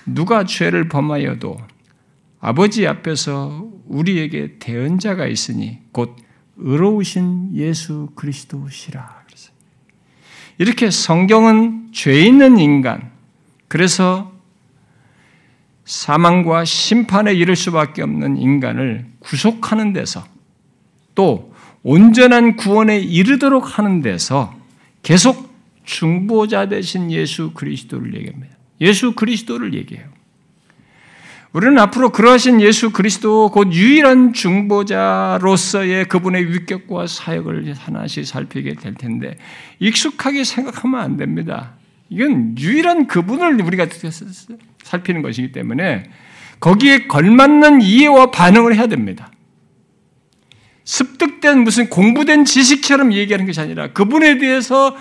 누가 0.05 0.45
죄를 0.45 0.87
범하여도 0.87 1.57
아버지 2.39 2.87
앞에서 2.87 3.69
우리에게 3.87 4.57
대언자가 4.59 5.25
있으니 5.27 5.79
곧 5.91 6.15
의로우신 6.57 7.55
예수 7.55 8.09
그리스도시라. 8.15 9.21
이렇게 10.57 10.91
성경은 10.91 11.89
죄 11.91 12.21
있는 12.21 12.59
인간, 12.59 13.09
그래서 13.67 14.30
사망과 15.91 16.63
심판에 16.63 17.33
이를 17.33 17.57
수밖에 17.57 18.01
없는 18.01 18.37
인간을 18.37 19.07
구속하는 19.19 19.91
데서 19.91 20.23
또 21.15 21.53
온전한 21.83 22.55
구원에 22.55 22.97
이르도록 22.97 23.77
하는 23.77 24.01
데서 24.01 24.55
계속 25.03 25.53
중보자 25.83 26.69
되신 26.69 27.11
예수 27.11 27.51
그리스도를 27.51 28.15
얘기합니다. 28.15 28.55
예수 28.79 29.11
그리스도를 29.15 29.73
얘기해요. 29.73 30.05
우리는 31.51 31.77
앞으로 31.77 32.11
그러하신 32.13 32.61
예수 32.61 32.91
그리스도 32.91 33.51
곧 33.51 33.73
유일한 33.73 34.31
중보자로서의 34.31 36.07
그분의 36.07 36.53
위격과 36.53 37.07
사역을 37.07 37.73
하나씩 37.73 38.25
살피게 38.25 38.75
될 38.75 38.93
텐데 38.93 39.37
익숙하게 39.79 40.45
생각하면 40.45 41.01
안 41.01 41.17
됩니다. 41.17 41.73
이건 42.09 42.57
유일한 42.57 43.07
그분을 43.07 43.61
우리가 43.61 43.87
살피는 44.91 45.21
것이기 45.21 45.51
때문에 45.51 46.03
거기에 46.59 47.07
걸맞는 47.07 47.81
이해와 47.81 48.31
반응을 48.31 48.75
해야 48.75 48.87
됩니다. 48.87 49.31
습득된 50.83 51.63
무슨 51.63 51.89
공부된 51.89 52.45
지식처럼 52.45 53.13
얘기하는 53.13 53.45
것이 53.45 53.59
아니라 53.61 53.93
그분에 53.93 54.37
대해서 54.37 54.95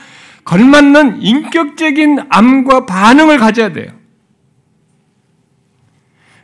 걸맞는 0.44 1.22
인격적인 1.22 2.20
암과 2.28 2.86
반응을 2.86 3.38
가져야 3.38 3.72
돼요. 3.72 3.92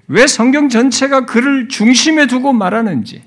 왜 0.09 0.27
성경 0.27 0.69
전체가 0.69 1.27
그를 1.27 1.69
중심에 1.69 2.27
두고 2.27 2.53
말하는지, 2.53 3.23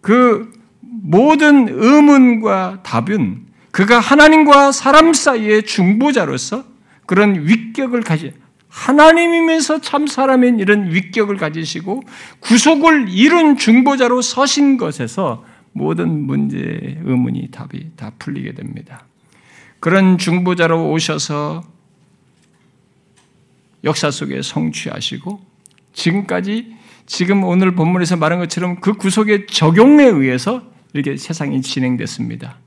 그 0.00 0.52
모든 0.80 1.68
의문과 1.68 2.80
답은 2.82 3.46
그가 3.70 3.98
하나님과 3.98 4.72
사람 4.72 5.12
사이의 5.12 5.64
중보자로서 5.64 6.64
그런 7.06 7.46
위격을 7.46 8.02
가지, 8.02 8.32
하나님이면서 8.70 9.80
참 9.80 10.06
사람인 10.06 10.60
이런 10.60 10.92
위격을 10.92 11.36
가지시고 11.36 12.02
구속을 12.38 13.08
이룬 13.08 13.56
중보자로 13.56 14.22
서신 14.22 14.78
것에서 14.78 15.44
모든 15.72 16.26
문제의 16.26 17.00
의문이 17.04 17.48
답이 17.50 17.90
다 17.96 18.12
풀리게 18.18 18.54
됩니다. 18.54 19.04
그런 19.80 20.18
중보자로 20.18 20.90
오셔서 20.90 21.62
역사 23.84 24.10
속에 24.10 24.42
성취하시고 24.42 25.40
지금까지 25.92 26.76
지금 27.06 27.42
오늘 27.44 27.74
본문에서 27.74 28.16
말한 28.16 28.38
것처럼 28.38 28.80
그 28.80 28.94
구속의 28.94 29.46
적용에 29.48 30.04
의해서 30.04 30.62
이렇게 30.92 31.16
세상이 31.16 31.62
진행됐습니다. 31.62 32.58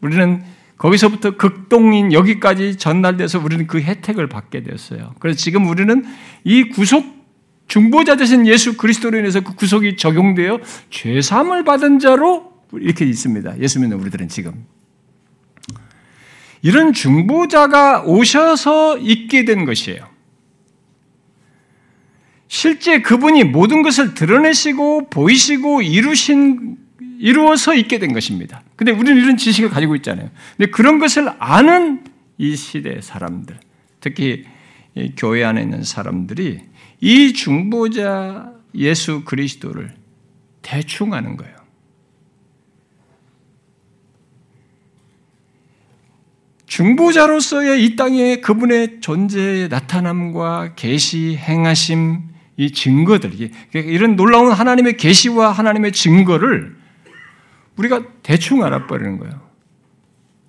우리는 0.00 0.42
거기서부터 0.76 1.36
극동인 1.36 2.12
여기까지 2.12 2.76
전달돼서 2.76 3.38
우리는 3.38 3.66
그 3.66 3.80
혜택을 3.80 4.28
받게 4.28 4.62
되었어요. 4.62 5.14
그래서 5.20 5.38
지금 5.38 5.68
우리는 5.68 6.04
이 6.44 6.64
구속 6.70 7.22
중보자 7.68 8.16
되신 8.16 8.46
예수 8.46 8.76
그리스도로 8.76 9.18
인해서 9.18 9.40
그 9.40 9.54
구속이 9.54 9.96
적용되어 9.96 10.58
죄삼을 10.90 11.64
받은 11.64 12.00
자로 12.00 12.52
이렇게 12.72 13.04
있습니다. 13.04 13.60
예수 13.60 13.80
믿는 13.80 13.98
우리들은 13.98 14.28
지금. 14.28 14.66
이런 16.62 16.92
중보자가 16.92 18.02
오셔서 18.02 18.98
있게 18.98 19.44
된 19.44 19.64
것이에요. 19.64 20.12
실제 22.48 23.00
그분이 23.00 23.44
모든 23.44 23.82
것을 23.82 24.12
드러내시고 24.14 25.08
보이시고 25.08 25.82
이루신 25.82 26.76
이루어서 27.18 27.74
있게 27.74 27.98
된 27.98 28.12
것입니다. 28.12 28.62
근데 28.76 28.92
우리는 28.92 29.16
이런 29.16 29.36
지식을 29.36 29.70
가지고 29.70 29.96
있잖아요. 29.96 30.30
근데 30.56 30.70
그런 30.70 30.98
것을 30.98 31.30
아는 31.38 32.04
이 32.38 32.56
시대 32.56 33.00
사람들, 33.00 33.58
특히 34.00 34.44
교회 35.16 35.44
안에 35.44 35.62
있는 35.62 35.82
사람들이 35.82 36.60
이 37.00 37.32
중보자 37.32 38.52
예수 38.74 39.22
그리스도를 39.24 39.94
대충 40.62 41.14
아는 41.14 41.36
거예요. 41.36 41.62
중보자로서의 46.66 47.84
이 47.84 47.96
땅에 47.96 48.36
그분의 48.36 49.00
존재의 49.00 49.68
나타남과 49.68 50.74
계시 50.74 51.36
행하심 51.36 52.30
이 52.56 52.70
증거들 52.70 53.32
이런 53.74 54.16
놀라운 54.16 54.52
하나님의 54.52 54.96
계시와 54.96 55.52
하나님의 55.52 55.92
증거를 55.92 56.81
우리가 57.76 58.02
대충 58.22 58.62
알아버리는 58.64 59.18
거예요. 59.18 59.40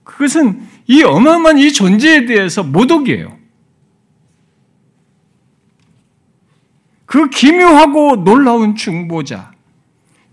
그것은 0.04 0.62
이 0.88 1.04
어마어마한 1.04 1.58
이 1.58 1.72
존재에 1.72 2.26
대해서 2.26 2.64
모독이에요. 2.64 3.38
그 7.06 7.30
기묘하고 7.30 8.24
놀라운 8.24 8.76
중보자, 8.76 9.52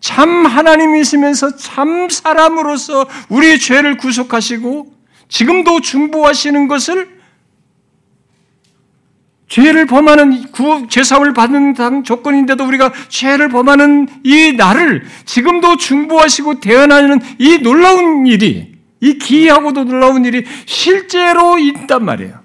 참 0.01 0.47
하나님이시면서 0.47 1.57
참 1.57 2.09
사람으로서 2.09 3.07
우리의 3.29 3.59
죄를 3.59 3.99
구속하시고 3.99 4.93
지금도 5.29 5.83
중보하시는 5.83 6.69
것을 6.69 7.20
죄를 9.51 9.85
범하는 9.85 10.53
구 10.53 10.87
죄사함을 10.89 11.35
받는 11.35 11.75
당 11.75 12.05
조건인데도 12.05 12.65
우리가 12.65 12.93
죄를 13.09 13.49
범하는 13.49 14.09
이 14.23 14.53
나를 14.53 15.05
지금도 15.25 15.77
중보하시고 15.77 16.61
대언하는 16.61 17.21
이 17.39 17.59
놀라운 17.59 18.27
일이 18.27 18.73
이 19.01 19.19
기이하고도 19.19 19.85
놀라운 19.85 20.25
일이 20.25 20.45
실제로 20.67 21.59
있단 21.59 22.05
말이에요. 22.05 22.39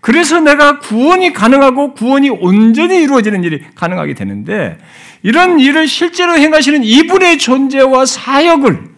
그래서 0.00 0.40
내가 0.40 0.78
구원이 0.78 1.34
가능하고 1.34 1.92
구원이 1.92 2.30
온전히 2.30 3.02
이루어지는 3.02 3.44
일이 3.44 3.62
가능하게 3.74 4.14
되는데 4.14 4.78
이런 5.22 5.60
일을 5.60 5.86
실제로 5.86 6.34
행하시는 6.38 6.82
이분의 6.82 7.36
존재와 7.36 8.06
사역을 8.06 8.89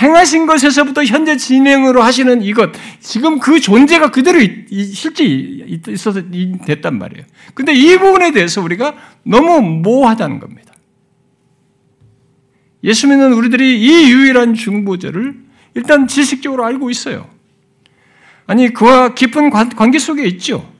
행하신 0.00 0.46
것에서부터 0.46 1.04
현재 1.04 1.36
진행으로 1.36 2.02
하시는 2.02 2.42
이것, 2.42 2.70
지금 3.00 3.38
그 3.38 3.60
존재가 3.60 4.10
그대로 4.10 4.40
실제 4.92 5.24
있어서 5.24 6.22
됐단 6.66 6.98
말이에요. 6.98 7.24
근데 7.54 7.72
이 7.72 7.96
부분에 7.96 8.32
대해서 8.32 8.60
우리가 8.60 8.94
너무 9.22 9.62
모호하다는 9.62 10.38
겁니다. 10.38 10.74
예수 12.84 13.08
믿는 13.08 13.32
우리들이 13.32 13.80
이 13.80 14.10
유일한 14.10 14.54
중보자를 14.54 15.34
일단 15.74 16.06
지식적으로 16.06 16.64
알고 16.66 16.90
있어요. 16.90 17.28
아니, 18.46 18.72
그와 18.72 19.14
깊은 19.14 19.50
관계 19.50 19.98
속에 19.98 20.24
있죠. 20.26 20.70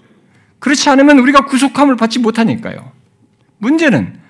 그렇지 0.59 0.89
않으면 0.91 1.19
우리가 1.19 1.47
구속함을 1.47 1.97
받지 1.97 2.19
못하니까요. 2.19 2.93
문제는 3.59 4.21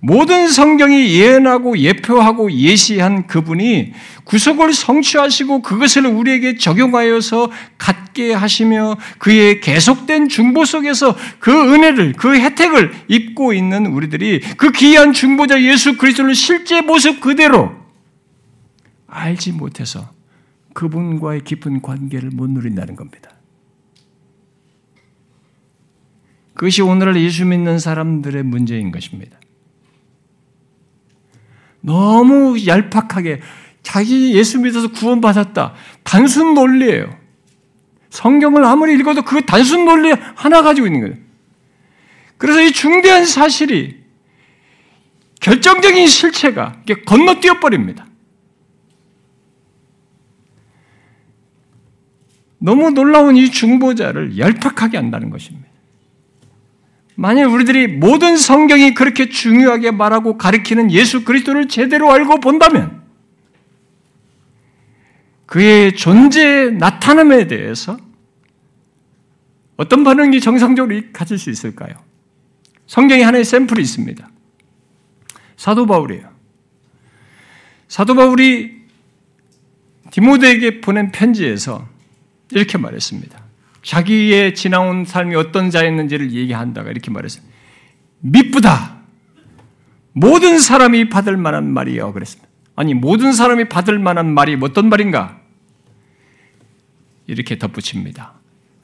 모든 0.00 0.48
성경이 0.48 1.14
예언하고 1.14 1.78
예표하고 1.78 2.52
예시한 2.52 3.26
그분이 3.26 3.92
구속을 4.24 4.72
성취하시고 4.72 5.62
그것을 5.62 6.06
우리에게 6.06 6.56
적용하여서 6.58 7.50
갖게 7.78 8.32
하시며 8.32 8.96
그의 9.18 9.60
계속된 9.60 10.28
중보 10.28 10.64
속에서 10.64 11.16
그 11.38 11.50
은혜를 11.50 12.14
그 12.14 12.36
혜택을 12.36 12.92
입고 13.08 13.52
있는 13.52 13.86
우리들이 13.86 14.40
그 14.56 14.70
귀한 14.72 15.12
중보자 15.12 15.62
예수 15.62 15.96
그리스도를 15.96 16.34
실제 16.34 16.80
모습 16.82 17.20
그대로 17.20 17.72
알지 19.06 19.52
못해서 19.52 20.10
그분과의 20.74 21.42
깊은 21.44 21.80
관계를 21.80 22.30
못 22.30 22.50
누린다는 22.50 22.96
겁니다. 22.96 23.30
그것이 26.54 26.82
오늘날 26.82 27.16
예수 27.16 27.44
믿는 27.44 27.78
사람들의 27.78 28.42
문제인 28.42 28.90
것입니다. 28.90 29.38
너무 31.86 32.56
얄팍하게 32.66 33.40
자기 33.82 34.34
예수 34.34 34.58
믿어서 34.58 34.90
구원받았다. 34.90 35.74
단순 36.02 36.54
논리예요. 36.54 37.16
성경을 38.10 38.64
아무리 38.64 38.94
읽어도 38.94 39.22
그 39.22 39.46
단순 39.46 39.84
논리 39.84 40.12
하나 40.34 40.62
가지고 40.62 40.88
있는 40.88 41.00
거예요. 41.02 41.14
그래서 42.38 42.60
이 42.60 42.72
중대한 42.72 43.24
사실이 43.24 44.04
결정적인 45.40 46.08
실체가 46.08 46.82
건너뛰어 47.06 47.60
버립니다. 47.60 48.04
너무 52.58 52.90
놀라운 52.90 53.36
이 53.36 53.48
중보자를 53.48 54.38
얄팍하게 54.38 54.96
한다는 54.96 55.30
것입니다. 55.30 55.68
만약 57.16 57.50
우리들이 57.50 57.88
모든 57.88 58.36
성경이 58.36 58.92
그렇게 58.94 59.30
중요하게 59.30 59.90
말하고 59.90 60.36
가리키는 60.36 60.90
예수 60.92 61.24
그리스도를 61.24 61.66
제대로 61.66 62.12
알고 62.12 62.40
본다면 62.40 63.02
그의 65.46 65.96
존재 65.96 66.70
나타남에 66.70 67.46
대해서 67.46 67.96
어떤 69.76 70.04
반응이 70.04 70.40
정상적으로 70.40 71.00
가질 71.12 71.38
수 71.38 71.48
있을까요? 71.50 71.94
성경에 72.86 73.22
하나의 73.22 73.44
샘플이 73.44 73.82
있습니다. 73.82 74.28
사도 75.56 75.86
바울이에요. 75.86 76.30
사도 77.88 78.14
바울이 78.14 78.76
디모데에게 80.10 80.82
보낸 80.82 81.10
편지에서 81.12 81.88
이렇게 82.50 82.76
말했습니다. 82.76 83.45
자기의 83.86 84.56
지나온 84.56 85.04
삶이 85.04 85.36
어떤 85.36 85.70
자였는지를 85.70 86.32
얘기한다가 86.32 86.90
이렇게 86.90 87.12
말했어요. 87.12 87.44
미쁘다. 88.18 88.96
모든 90.12 90.58
사람이 90.58 91.08
받을 91.08 91.36
만한 91.36 91.72
말이요. 91.72 92.12
그랬습니다. 92.12 92.48
아니, 92.74 92.94
모든 92.94 93.32
사람이 93.32 93.68
받을 93.68 94.00
만한 94.00 94.34
말이 94.34 94.58
어떤 94.60 94.88
말인가? 94.88 95.38
이렇게 97.28 97.58
덧붙입니다. 97.58 98.34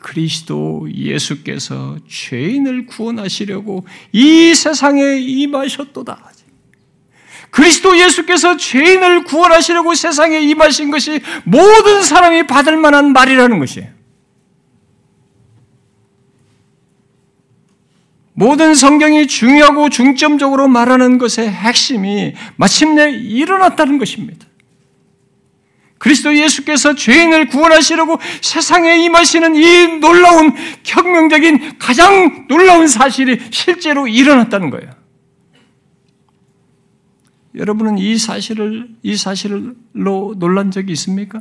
그리스도 0.01 0.89
예수께서 0.95 1.97
죄인을 2.09 2.87
구원하시려고 2.87 3.85
이 4.13 4.55
세상에 4.55 5.19
임하셨도다. 5.19 6.31
그리스도 7.51 7.99
예수께서 7.99 8.57
죄인을 8.57 9.25
구원하시려고 9.25 9.95
세상에 9.95 10.41
임하신 10.41 10.93
것이 10.93 11.21
모든 11.43 12.03
사람이 12.03 12.47
받을 12.47 12.77
만한 12.77 13.13
말이라는 13.13 13.59
것이에요. 13.59 14.02
모든 18.35 18.75
성경이 18.75 19.27
중요하고 19.27 19.91
중점적으로 19.91 20.69
말하는 20.69 21.19
것의 21.19 21.51
핵심이 21.51 22.35
마침내 22.57 23.11
일어났다는 23.11 23.99
것입니다. 23.99 24.47
그리스도 25.99 26.37
예수께서 26.37 26.95
죄인을 26.95 27.47
구원하시려고 27.47 28.19
세상에 28.41 29.05
임하시는 29.05 29.55
이 29.55 30.01
놀라운 30.01 30.53
혁명적인 30.85 31.79
가장 31.79 32.49
놀라운 32.49 32.89
사실이 32.89 33.39
실제로 33.51 34.09
일어났다는 34.09 34.71
거예요. 34.71 34.91
여러분은 37.55 37.99
이 37.99 38.19
사실을 38.19 38.89
이 39.03 39.17
사실로 39.17 40.35
놀란 40.37 40.71
적이 40.71 40.93
있습니까? 40.93 41.41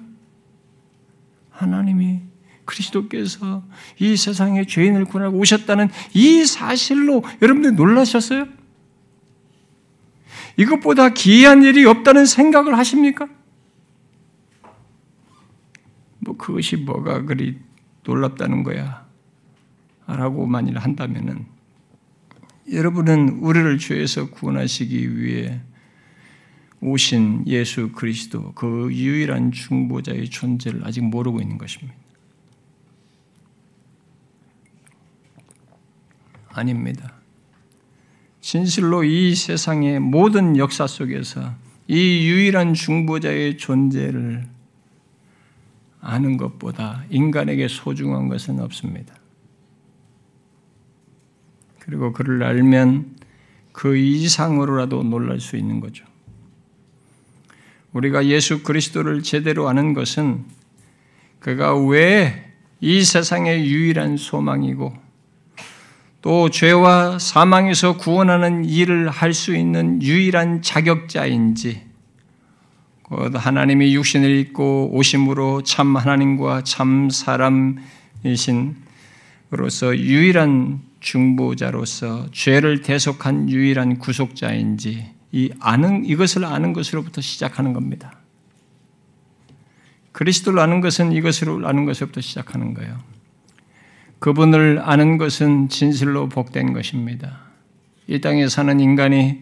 하나님이 1.49 2.19
그리스도께서 2.65 3.63
이 3.99 4.15
세상에 4.15 4.65
죄인을 4.65 5.05
구원하고 5.05 5.37
오셨다는 5.37 5.89
이 6.13 6.45
사실로 6.45 7.23
여러분들 7.41 7.75
놀라셨어요? 7.75 8.47
이것보다 10.57 11.09
기이한 11.09 11.63
일이 11.63 11.85
없다는 11.85 12.25
생각을 12.25 12.77
하십니까? 12.77 13.27
뭐 16.19 16.37
그것이 16.37 16.77
뭐가 16.77 17.23
그리 17.23 17.57
놀랍다는 18.03 18.63
거야? 18.63 19.05
라고 20.07 20.45
만일 20.45 20.77
한다면은 20.77 21.45
여러분은 22.71 23.39
우리를 23.39 23.77
죄에서 23.79 24.29
구원하시기 24.29 25.17
위해 25.17 25.61
오신 26.81 27.45
예수 27.47 27.91
그리스도 27.91 28.53
그 28.53 28.89
유일한 28.91 29.51
중보자의 29.51 30.29
존재를 30.29 30.85
아직 30.85 31.01
모르고 31.03 31.39
있는 31.39 31.57
것입니다. 31.57 32.00
아닙니다. 36.53 37.13
진실로 38.39 39.03
이 39.03 39.35
세상의 39.35 39.99
모든 39.99 40.57
역사 40.57 40.87
속에서 40.87 41.53
이 41.87 42.27
유일한 42.27 42.73
중보자의 42.73 43.57
존재를 43.57 44.45
아는 45.99 46.37
것보다 46.37 47.03
인간에게 47.09 47.67
소중한 47.67 48.27
것은 48.29 48.59
없습니다. 48.59 49.13
그리고 51.79 52.13
그를 52.13 52.43
알면 52.43 53.17
그 53.71 53.97
이상으로라도 53.97 55.03
놀랄 55.03 55.39
수 55.39 55.57
있는 55.57 55.79
거죠. 55.79 56.05
우리가 57.93 58.25
예수 58.27 58.63
그리스도를 58.63 59.21
제대로 59.21 59.67
아는 59.67 59.93
것은 59.93 60.45
그가 61.39 61.77
왜 61.77 62.51
이 62.81 63.03
세상의 63.03 63.69
유일한 63.69 64.17
소망이고 64.17 64.91
또 66.21 66.49
죄와 66.49 67.17
사망에서 67.19 67.97
구원하는 67.97 68.65
일을 68.65 69.09
할 69.09 69.33
수 69.33 69.55
있는 69.55 70.01
유일한 70.01 70.61
자격자인지 70.61 71.89
하나님이 73.33 73.93
육신을 73.95 74.37
입고 74.37 74.91
오심으로 74.93 75.63
참 75.63 75.97
하나님과 75.97 76.63
참 76.63 77.09
사람이신 77.09 78.75
으로서 79.53 79.97
유일한 79.97 80.81
중보자로서 81.01 82.31
죄를 82.31 82.83
대속한 82.83 83.49
유일한 83.49 83.99
구속자인지 83.99 85.11
이 85.33 85.51
아는 85.59 86.05
이것을 86.05 86.45
아는 86.45 86.71
것으로부터 86.71 87.19
시작하는 87.19 87.73
겁니다. 87.73 88.17
그리스도를 90.13 90.59
아는 90.59 90.79
것은 90.79 91.11
이것으로 91.11 91.67
아는 91.67 91.83
것으로부터 91.83 92.21
시작하는 92.21 92.73
거예요. 92.73 92.97
그분을 94.21 94.79
아는 94.83 95.17
것은 95.17 95.67
진실로 95.69 96.29
복된 96.29 96.73
것입니다. 96.73 97.39
이 98.05 98.21
땅에 98.21 98.47
사는 98.47 98.79
인간이 98.79 99.41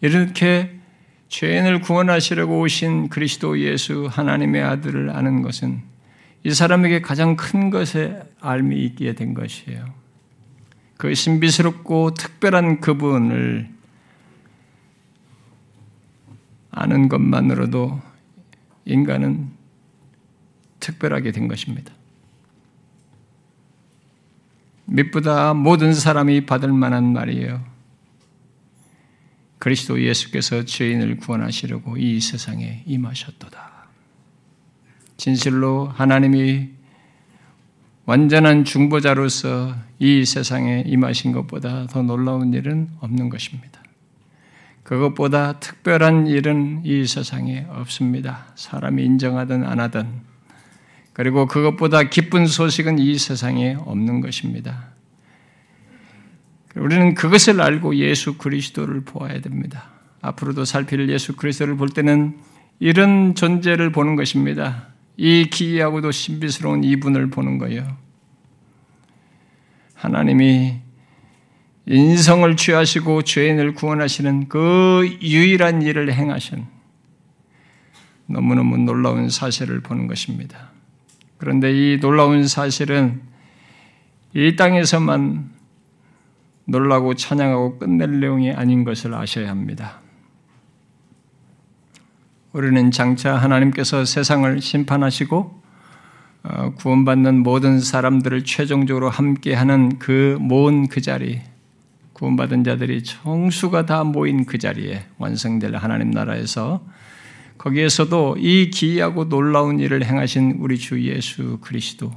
이렇게 0.00 0.80
죄인을 1.28 1.82
구원하시려고 1.82 2.60
오신 2.60 3.10
그리스도 3.10 3.60
예수 3.60 4.08
하나님의 4.10 4.62
아들을 4.62 5.10
아는 5.10 5.42
것은 5.42 5.82
이 6.42 6.54
사람에게 6.54 7.02
가장 7.02 7.36
큰 7.36 7.68
것에 7.68 8.22
알미 8.40 8.82
있게 8.86 9.14
된 9.14 9.34
것이에요. 9.34 9.84
그 10.96 11.14
신비스럽고 11.14 12.14
특별한 12.14 12.80
그분을 12.80 13.68
아는 16.70 17.10
것만으로도 17.10 18.00
인간은 18.86 19.50
특별하게 20.80 21.30
된 21.30 21.46
것입니다. 21.46 21.92
Mit보다 24.86 25.54
모든 25.54 25.94
사람이 25.94 26.46
받을 26.46 26.72
만한 26.72 27.12
말이에요. 27.12 27.64
그리스도 29.58 30.02
예수께서 30.02 30.64
죄인을 30.64 31.16
구원하시려고 31.16 31.96
이 31.96 32.20
세상에 32.20 32.82
임하셨도다. 32.86 33.72
진실로 35.16 35.86
하나님이 35.86 36.70
완전한 38.04 38.64
중보자로서 38.64 39.74
이 39.98 40.26
세상에 40.26 40.84
임하신 40.86 41.32
것보다 41.32 41.86
더 41.86 42.02
놀라운 42.02 42.52
일은 42.52 42.90
없는 43.00 43.30
것입니다. 43.30 43.82
그것보다 44.82 45.60
특별한 45.60 46.26
일은 46.26 46.82
이 46.84 47.06
세상에 47.06 47.66
없습니다. 47.70 48.48
사람이 48.56 49.02
인정하든 49.02 49.64
안 49.64 49.80
하든. 49.80 50.33
그리고 51.14 51.46
그것보다 51.46 52.02
기쁜 52.02 52.46
소식은 52.46 52.98
이 52.98 53.16
세상에 53.16 53.76
없는 53.78 54.20
것입니다. 54.20 54.88
우리는 56.74 57.14
그것을 57.14 57.60
알고 57.60 57.96
예수 57.96 58.36
그리스도를 58.36 59.02
보아야 59.02 59.40
됩니다. 59.40 59.90
앞으로도 60.20 60.64
살필 60.64 61.08
예수 61.08 61.36
그리스도를 61.36 61.76
볼 61.76 61.88
때는 61.88 62.36
이런 62.80 63.36
존재를 63.36 63.92
보는 63.92 64.16
것입니다. 64.16 64.88
이 65.16 65.48
기이하고도 65.48 66.10
신비스러운 66.10 66.82
이분을 66.82 67.30
보는 67.30 67.58
거예요. 67.58 67.96
하나님이 69.94 70.80
인성을 71.86 72.56
취하시고 72.56 73.22
죄인을 73.22 73.74
구원하시는 73.74 74.48
그 74.48 75.18
유일한 75.22 75.82
일을 75.82 76.12
행하신 76.12 76.66
너무너무 78.26 78.78
놀라운 78.78 79.28
사실을 79.28 79.80
보는 79.80 80.08
것입니다. 80.08 80.73
그런데 81.44 81.74
이 81.74 82.00
놀라운 82.00 82.46
사실은 82.46 83.20
이 84.32 84.56
땅에서만 84.56 85.50
놀라고 86.64 87.12
찬양하고 87.12 87.80
끝낼 87.80 88.18
내용이 88.18 88.50
아닌 88.52 88.82
것을 88.82 89.12
아셔야 89.12 89.50
합니다. 89.50 90.00
우리는 92.54 92.90
장차 92.90 93.36
하나님께서 93.36 94.06
세상을 94.06 94.58
심판하시고 94.62 95.62
어, 96.44 96.72
구원받는 96.76 97.42
모든 97.42 97.78
사람들을 97.78 98.44
최종적으로 98.44 99.10
함께하는 99.10 99.98
그 99.98 100.38
모은 100.40 100.88
그 100.88 101.02
자리, 101.02 101.42
구원받은 102.14 102.64
자들이 102.64 103.02
정수가 103.04 103.84
다 103.84 104.02
모인 104.02 104.46
그 104.46 104.56
자리에 104.56 105.04
완성될 105.18 105.76
하나님 105.76 106.10
나라에서 106.10 106.82
거기에서도 107.58 108.36
이 108.38 108.70
기이하고 108.70 109.28
놀라운 109.28 109.80
일을 109.80 110.04
행하신 110.04 110.56
우리 110.58 110.78
주 110.78 111.02
예수 111.02 111.58
그리스도, 111.60 112.12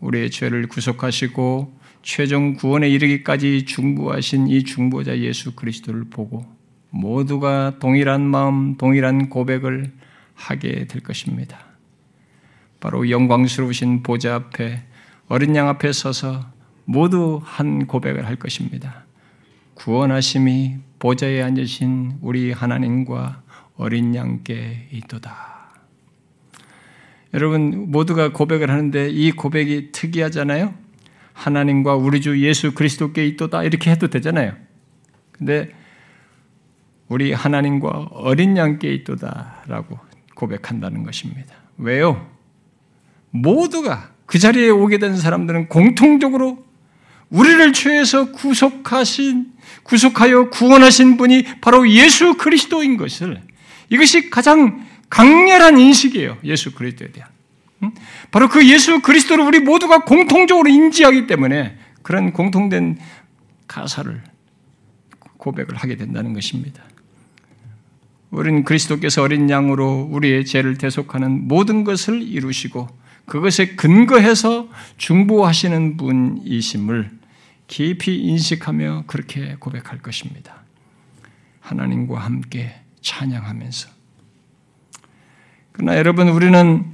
우리의 0.00 0.30
죄를 0.30 0.66
구속하시고 0.68 1.80
최종 2.02 2.54
구원에 2.54 2.88
이르기까지 2.88 3.64
중보하신 3.64 4.48
이 4.48 4.64
중보자 4.64 5.18
예수 5.18 5.54
그리스도를 5.54 6.04
보고 6.10 6.44
모두가 6.90 7.78
동일한 7.78 8.20
마음, 8.20 8.76
동일한 8.76 9.30
고백을 9.30 9.92
하게 10.34 10.86
될 10.86 11.02
것입니다. 11.02 11.58
바로 12.80 13.08
영광스러우신 13.08 14.02
보좌 14.02 14.34
앞에 14.34 14.82
어린 15.28 15.54
양 15.54 15.68
앞에 15.68 15.92
서서 15.92 16.44
모두 16.84 17.40
한 17.44 17.86
고백을 17.86 18.26
할 18.26 18.36
것입니다. 18.36 19.04
구원하심이 19.74 20.76
보좌에 20.98 21.42
앉으신 21.42 22.18
우리 22.20 22.52
하나님과 22.52 23.41
어린 23.82 24.14
양께 24.14 24.88
있도다. 24.92 25.72
여러분 27.34 27.90
모두가 27.90 28.32
고백을 28.32 28.70
하는데 28.70 29.08
이 29.10 29.32
고백이 29.32 29.90
특이하잖아요. 29.90 30.72
하나님과 31.32 31.96
우리 31.96 32.20
주 32.20 32.40
예수 32.46 32.74
그리스도께 32.74 33.26
있도다 33.26 33.64
이렇게 33.64 33.90
해도 33.90 34.08
되잖아요. 34.08 34.54
근데 35.32 35.74
우리 37.08 37.32
하나님과 37.32 37.88
어린 38.12 38.56
양께 38.56 38.92
있도다라고 38.94 39.98
고백한다는 40.36 41.02
것입니다. 41.02 41.56
왜요? 41.78 42.30
모두가 43.30 44.12
그 44.26 44.38
자리에 44.38 44.68
오게 44.68 44.98
된 44.98 45.16
사람들은 45.16 45.68
공통적으로 45.68 46.64
우리를 47.30 47.72
죄에서 47.72 48.30
구속하신 48.30 49.52
구속하여 49.82 50.50
구원하신 50.50 51.16
분이 51.16 51.60
바로 51.60 51.90
예수 51.90 52.36
그리스도인 52.36 52.96
것을 52.96 53.42
이것이 53.92 54.30
가장 54.30 54.86
강렬한 55.10 55.78
인식이에요. 55.78 56.38
예수 56.44 56.74
그리스도에 56.74 57.12
대한. 57.12 57.30
바로 58.30 58.48
그 58.48 58.66
예수 58.66 59.02
그리스도를 59.02 59.44
우리 59.44 59.60
모두가 59.60 60.04
공통적으로 60.04 60.66
인지하기 60.70 61.26
때문에 61.26 61.76
그런 62.00 62.32
공통된 62.32 62.98
가사를 63.68 64.22
고백을 65.36 65.76
하게 65.76 65.96
된다는 65.96 66.32
것입니다. 66.32 66.82
우리는 68.30 68.64
그리스도께서 68.64 69.22
어린 69.22 69.50
양으로 69.50 70.08
우리의 70.10 70.46
죄를 70.46 70.78
대속하는 70.78 71.46
모든 71.46 71.84
것을 71.84 72.22
이루시고 72.22 72.88
그것에 73.26 73.74
근거해서 73.76 74.70
중보하시는 74.96 75.98
분이심을 75.98 77.10
깊이 77.66 78.16
인식하며 78.16 79.04
그렇게 79.06 79.56
고백할 79.58 79.98
것입니다. 79.98 80.62
하나님과 81.60 82.18
함께 82.18 82.81
찬양하면서. 83.02 83.90
그러나 85.72 85.96
여러분, 85.96 86.28
우리는 86.28 86.84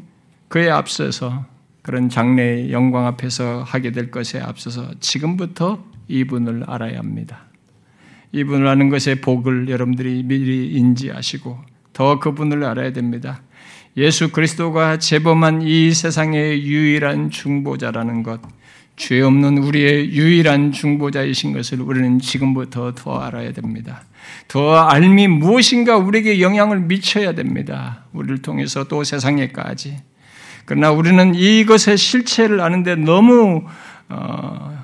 그에 0.48 0.70
앞서서 0.70 1.46
그런 1.82 2.08
장래의 2.08 2.72
영광 2.72 3.06
앞에서 3.06 3.62
하게 3.62 3.92
될 3.92 4.10
것에 4.10 4.40
앞서서 4.40 4.90
지금부터 5.00 5.84
이분을 6.08 6.64
알아야 6.66 6.98
합니다. 6.98 7.44
이분을 8.32 8.66
아는 8.66 8.90
것의 8.90 9.20
복을 9.20 9.68
여러분들이 9.68 10.22
미리 10.22 10.72
인지하시고 10.74 11.58
더 11.92 12.18
그분을 12.20 12.64
알아야 12.64 12.92
됩니다. 12.92 13.42
예수 13.96 14.30
그리스도가 14.30 14.98
재범한 14.98 15.62
이 15.62 15.92
세상의 15.92 16.62
유일한 16.62 17.30
중보자라는 17.30 18.22
것, 18.22 18.40
죄 18.96 19.20
없는 19.20 19.58
우리의 19.58 20.12
유일한 20.12 20.72
중보자이신 20.72 21.52
것을 21.52 21.80
우리는 21.80 22.18
지금부터 22.18 22.92
더 22.94 23.18
알아야 23.18 23.52
됩니다. 23.52 24.04
더 24.48 24.76
알미 24.76 25.28
무엇인가 25.28 25.96
우리에게 25.96 26.40
영향을 26.40 26.80
미쳐야 26.80 27.32
됩니다. 27.32 28.04
우리를 28.12 28.42
통해서 28.42 28.84
또 28.84 29.04
세상에까지. 29.04 29.98
그러나 30.64 30.90
우리는 30.90 31.34
이것의 31.34 31.96
실체를 31.96 32.60
아는데 32.60 32.94
너무 32.94 33.64
어, 34.08 34.78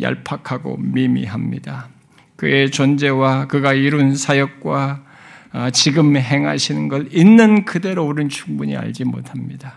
얄팍하고 0.00 0.76
미미합니다. 0.78 1.88
그의 2.36 2.70
존재와 2.70 3.46
그가 3.48 3.72
이룬 3.72 4.14
사역과 4.14 5.02
어, 5.52 5.70
지금 5.72 6.16
행하시는 6.16 6.88
걸 6.88 7.08
있는 7.10 7.64
그대로 7.64 8.04
우리는 8.04 8.28
충분히 8.28 8.76
알지 8.76 9.04
못합니다. 9.04 9.74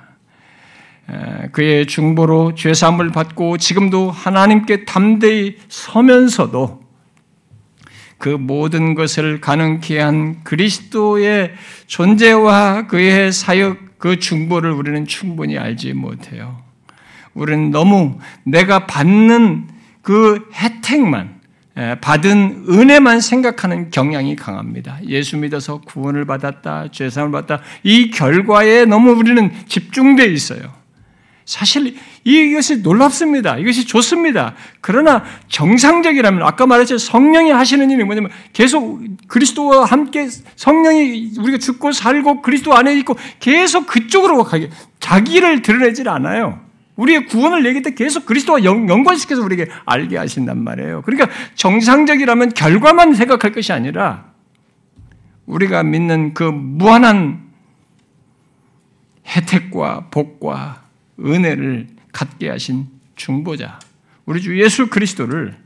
그의 1.51 1.87
중보로 1.87 2.55
죄사함을 2.55 3.11
받고 3.11 3.57
지금도 3.57 4.11
하나님께 4.11 4.85
담대히 4.85 5.57
서면서도 5.67 6.80
그 8.21 8.29
모든 8.29 8.93
것을 8.93 9.41
가능케 9.41 9.97
한 9.99 10.43
그리스도의 10.43 11.53
존재와 11.87 12.85
그의 12.85 13.31
사역, 13.31 13.97
그 13.97 14.19
중보를 14.19 14.71
우리는 14.71 15.07
충분히 15.07 15.57
알지 15.57 15.93
못해요. 15.93 16.61
우리는 17.33 17.71
너무 17.71 18.19
내가 18.43 18.85
받는 18.85 19.67
그 20.03 20.47
혜택만, 20.53 21.41
받은 22.01 22.65
은혜만 22.69 23.21
생각하는 23.21 23.89
경향이 23.89 24.35
강합니다. 24.35 24.99
예수 25.07 25.37
믿어서 25.37 25.81
구원을 25.81 26.25
받았다, 26.25 26.89
죄사함을 26.91 27.31
받았다. 27.31 27.63
이 27.81 28.11
결과에 28.11 28.85
너무 28.85 29.13
우리는 29.13 29.51
집중되어 29.67 30.27
있어요. 30.27 30.80
사실 31.51 31.97
이것이 32.23 32.77
놀랍습니다. 32.77 33.57
이것이 33.57 33.85
좋습니다. 33.85 34.55
그러나 34.79 35.25
정상적이라면 35.49 36.43
아까 36.43 36.65
말했죠. 36.65 36.97
성령이 36.97 37.51
하시는 37.51 37.91
일이 37.91 38.05
뭐냐면 38.05 38.31
계속 38.53 39.01
그리스도와 39.27 39.83
함께 39.83 40.29
성령이 40.55 41.33
우리가 41.37 41.57
죽고 41.57 41.91
살고 41.91 42.41
그리스도 42.41 42.73
안에 42.73 42.95
있고 42.99 43.17
계속 43.41 43.85
그쪽으로 43.85 44.45
가게 44.45 44.69
자기를 45.01 45.61
드러내질 45.61 46.07
않아요. 46.07 46.61
우리의 46.95 47.25
구원을 47.25 47.65
얘기할 47.65 47.83
때 47.83 47.95
계속 47.95 48.25
그리스도와 48.25 48.63
연 48.63 49.03
관시켜서 49.03 49.43
우리에게 49.43 49.69
알게 49.83 50.15
하신단 50.15 50.63
말이에요. 50.63 51.01
그러니까 51.01 51.29
정상적이라면 51.55 52.53
결과만 52.53 53.13
생각할 53.13 53.51
것이 53.51 53.73
아니라 53.73 54.23
우리가 55.47 55.83
믿는 55.83 56.33
그 56.33 56.43
무한한 56.43 57.41
혜택과 59.27 60.07
복과 60.11 60.80
은혜를 61.23 61.87
갖게 62.11 62.49
하신 62.49 62.87
중보자, 63.15 63.79
우리 64.25 64.41
주 64.41 64.59
예수 64.59 64.87
그리스도를 64.87 65.57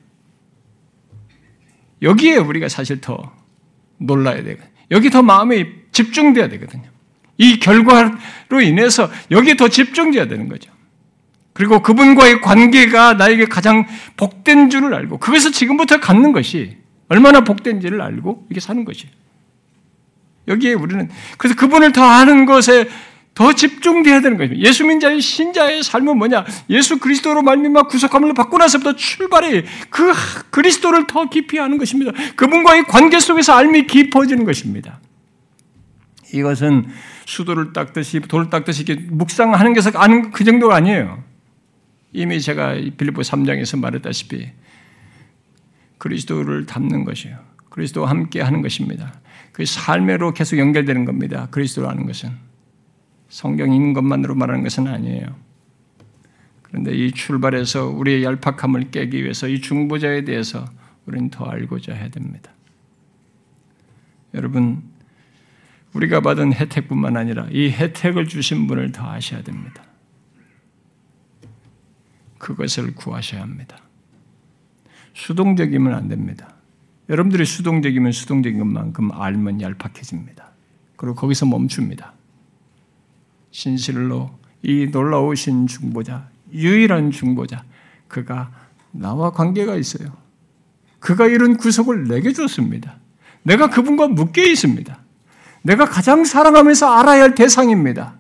여기에 2.02 2.38
우리가 2.38 2.70
사실 2.70 3.02
더 3.02 3.34
놀라야 3.98 4.44
되거든요. 4.44 4.70
여기 4.92 5.10
더 5.10 5.22
마음이 5.22 5.66
집중돼야 5.92 6.50
되거든요. 6.50 6.84
이 7.38 7.60
결과로 7.60 8.62
인해서 8.62 9.10
여기에 9.32 9.56
더 9.56 9.68
집중돼야 9.68 10.28
되는 10.28 10.48
거죠. 10.48 10.72
그리고 11.54 11.82
그분과의 11.82 12.42
관계가 12.42 13.14
나에게 13.14 13.46
가장 13.46 13.86
복된 14.18 14.70
줄을 14.70 14.94
알고 14.94 15.20
그것을 15.20 15.54
지금부터 15.54 16.00
갖는 16.00 16.34
것이 16.34 16.78
얼마나 17.08 17.42
복된지를 17.42 18.02
알고 18.02 18.48
이게 18.50 18.60
사는 18.60 18.84
것이에요. 18.84 19.12
여기에 20.48 20.74
우리는 20.74 21.10
그래서 21.38 21.56
그분을 21.56 21.92
더 21.92 22.04
아는 22.04 22.46
것에 22.46 22.90
더 23.36 23.54
집중돼야 23.54 24.22
되는 24.22 24.38
거죠. 24.38 24.56
예수 24.56 24.86
민자의 24.86 25.20
신자의 25.20 25.84
삶은 25.84 26.18
뭐냐? 26.18 26.46
예수 26.70 26.98
그리스도로 26.98 27.42
말미암아 27.42 27.84
구속함을 27.84 28.34
받고 28.34 28.58
나서부터 28.58 28.96
출발해 28.96 29.66
그 29.90 30.14
그리스도를 30.50 31.06
더 31.06 31.30
깊이 31.30 31.60
아는 31.60 31.78
것입니다. 31.78 32.14
그분과의 32.38 32.86
관계 32.86 33.20
속에서 33.20 33.54
알미 33.54 33.88
깊어지는 33.88 34.46
것입니다. 34.46 35.02
이것은 36.34 36.88
수도를 37.26 37.74
닦듯이 37.74 38.22
돌을 38.22 38.50
닦듯이 38.50 38.86
묵상하는 39.10 39.74
것에서 39.74 40.00
아는 40.00 40.32
그 40.32 40.46
정도가 40.46 40.76
아니에요. 40.76 41.22
이미 42.14 42.40
제가 42.40 42.76
빌립보 42.98 43.22
3장에서 43.22 43.78
말했다시피 43.78 44.50
그리스도를 45.98 46.66
담는 46.66 47.04
것이에요. 47.04 47.38
그리스도와 47.70 48.10
함께 48.10 48.40
하는 48.40 48.62
것입니다. 48.62 49.20
그 49.52 49.66
삶으로 49.66 50.34
계속 50.34 50.58
연결되는 50.58 51.04
겁니다. 51.04 51.50
그리스도로 51.52 51.90
하는 51.90 52.06
것은. 52.06 52.45
성경 53.30 53.74
읽는 53.74 53.94
것만으로 53.94 54.36
말하는 54.36 54.64
것은 54.64 54.88
아니에요. 54.88 55.36
그런데 56.62 56.94
이 56.94 57.12
출발에서 57.12 57.88
우리의 57.88 58.24
얄팍함을 58.24 58.92
깨기 58.92 59.24
위해서 59.24 59.48
이 59.48 59.62
중보자에 59.62 60.26
대해서 60.26 60.66
우리는 61.06 61.30
더 61.30 61.46
알고자 61.46 61.94
해야 61.94 62.10
됩니다. 62.10 62.52
여러분, 64.34 64.84
우리가 65.94 66.20
받은 66.20 66.54
혜택뿐만 66.54 67.16
아니라 67.16 67.48
이 67.52 67.70
혜택을 67.70 68.28
주신 68.28 68.68
분을 68.68 68.92
더 68.92 69.10
아셔야 69.10 69.42
됩니다. 69.44 69.84
그것을 72.38 72.94
구하셔야 72.94 73.42
합니다. 73.42 73.78
수동적이면 75.14 75.94
안 75.94 76.10
됩니다. 76.10 76.56
여러분들이 77.08 77.46
수동적이면 77.46 78.12
수동적인 78.12 78.60
것만큼 78.60 79.12
알면 79.14 79.62
얄팍해집니다. 79.62 80.52
그리고 80.98 81.16
거기서 81.16 81.46
멈춥니다. 81.46 82.15
신실로 83.56 84.32
이 84.64 84.88
놀라우신 84.92 85.68
중보자, 85.68 86.28
유일한 86.52 87.12
중보자, 87.12 87.64
그가 88.10 88.52
나와 88.92 89.32
관계가 89.32 89.78
있어요. 89.78 90.12
그가 91.00 91.28
이런 91.28 91.56
구속을 91.56 92.10
내게 92.10 92.34
줬습니다. 92.34 92.98
내가 93.44 93.70
그분과 93.70 94.10
묶여 94.10 94.44
있습니다. 94.44 95.00
내가 95.62 95.86
가장 95.86 96.26
사랑하면서 96.26 96.86
알아야 97.00 97.22
할 97.22 97.36
대상입니다. 97.36 98.16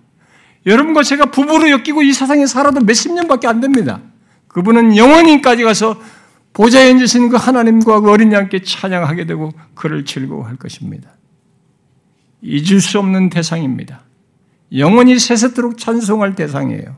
여러분과 0.65 1.03
제가 1.03 1.25
부부로 1.31 1.69
엮이고 1.69 2.01
이 2.01 2.13
세상에 2.13 2.45
살아도 2.45 2.79
몇십 2.79 3.11
년밖에 3.11 3.47
안 3.47 3.59
됩니다. 3.59 3.99
그분은 4.47 4.95
영원히까지 4.95 5.63
가서 5.63 5.99
보좌에 6.53 6.91
앉으신 6.91 7.27
그 7.27 7.35
하나님과 7.35 7.99
그 7.99 8.09
어린 8.09 8.31
양께 8.31 8.61
찬양하게 8.61 9.25
되고 9.25 9.51
그를 9.73 10.05
즐거워할 10.05 10.55
것입니다. 10.55 11.09
잊을 12.41 12.79
수 12.79 12.99
없는 12.99 13.29
대상입니다. 13.29 14.04
영원히 14.77 15.17
세세토록 15.17 15.77
찬송할 15.77 16.35
대상이에요. 16.35 16.97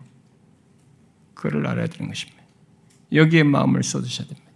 그를 1.34 1.67
알아야 1.67 1.88
되는 1.88 2.07
것입니다. 2.07 2.41
여기에 3.13 3.43
마음을 3.43 3.84
쏟으셔야 3.84 4.28
됩니다. 4.28 4.51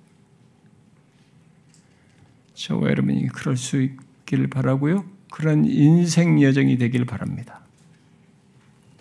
저와 2.54 2.90
여러분이 2.90 3.28
그럴 3.28 3.58
수 3.58 3.82
있기를 3.82 4.48
바라고요. 4.48 5.06
그런 5.32 5.66
인생 5.66 6.42
여정이 6.42 6.78
되길 6.78 7.06
바랍니다. 7.06 7.62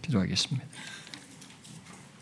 기도하겠습니다. 0.02 0.69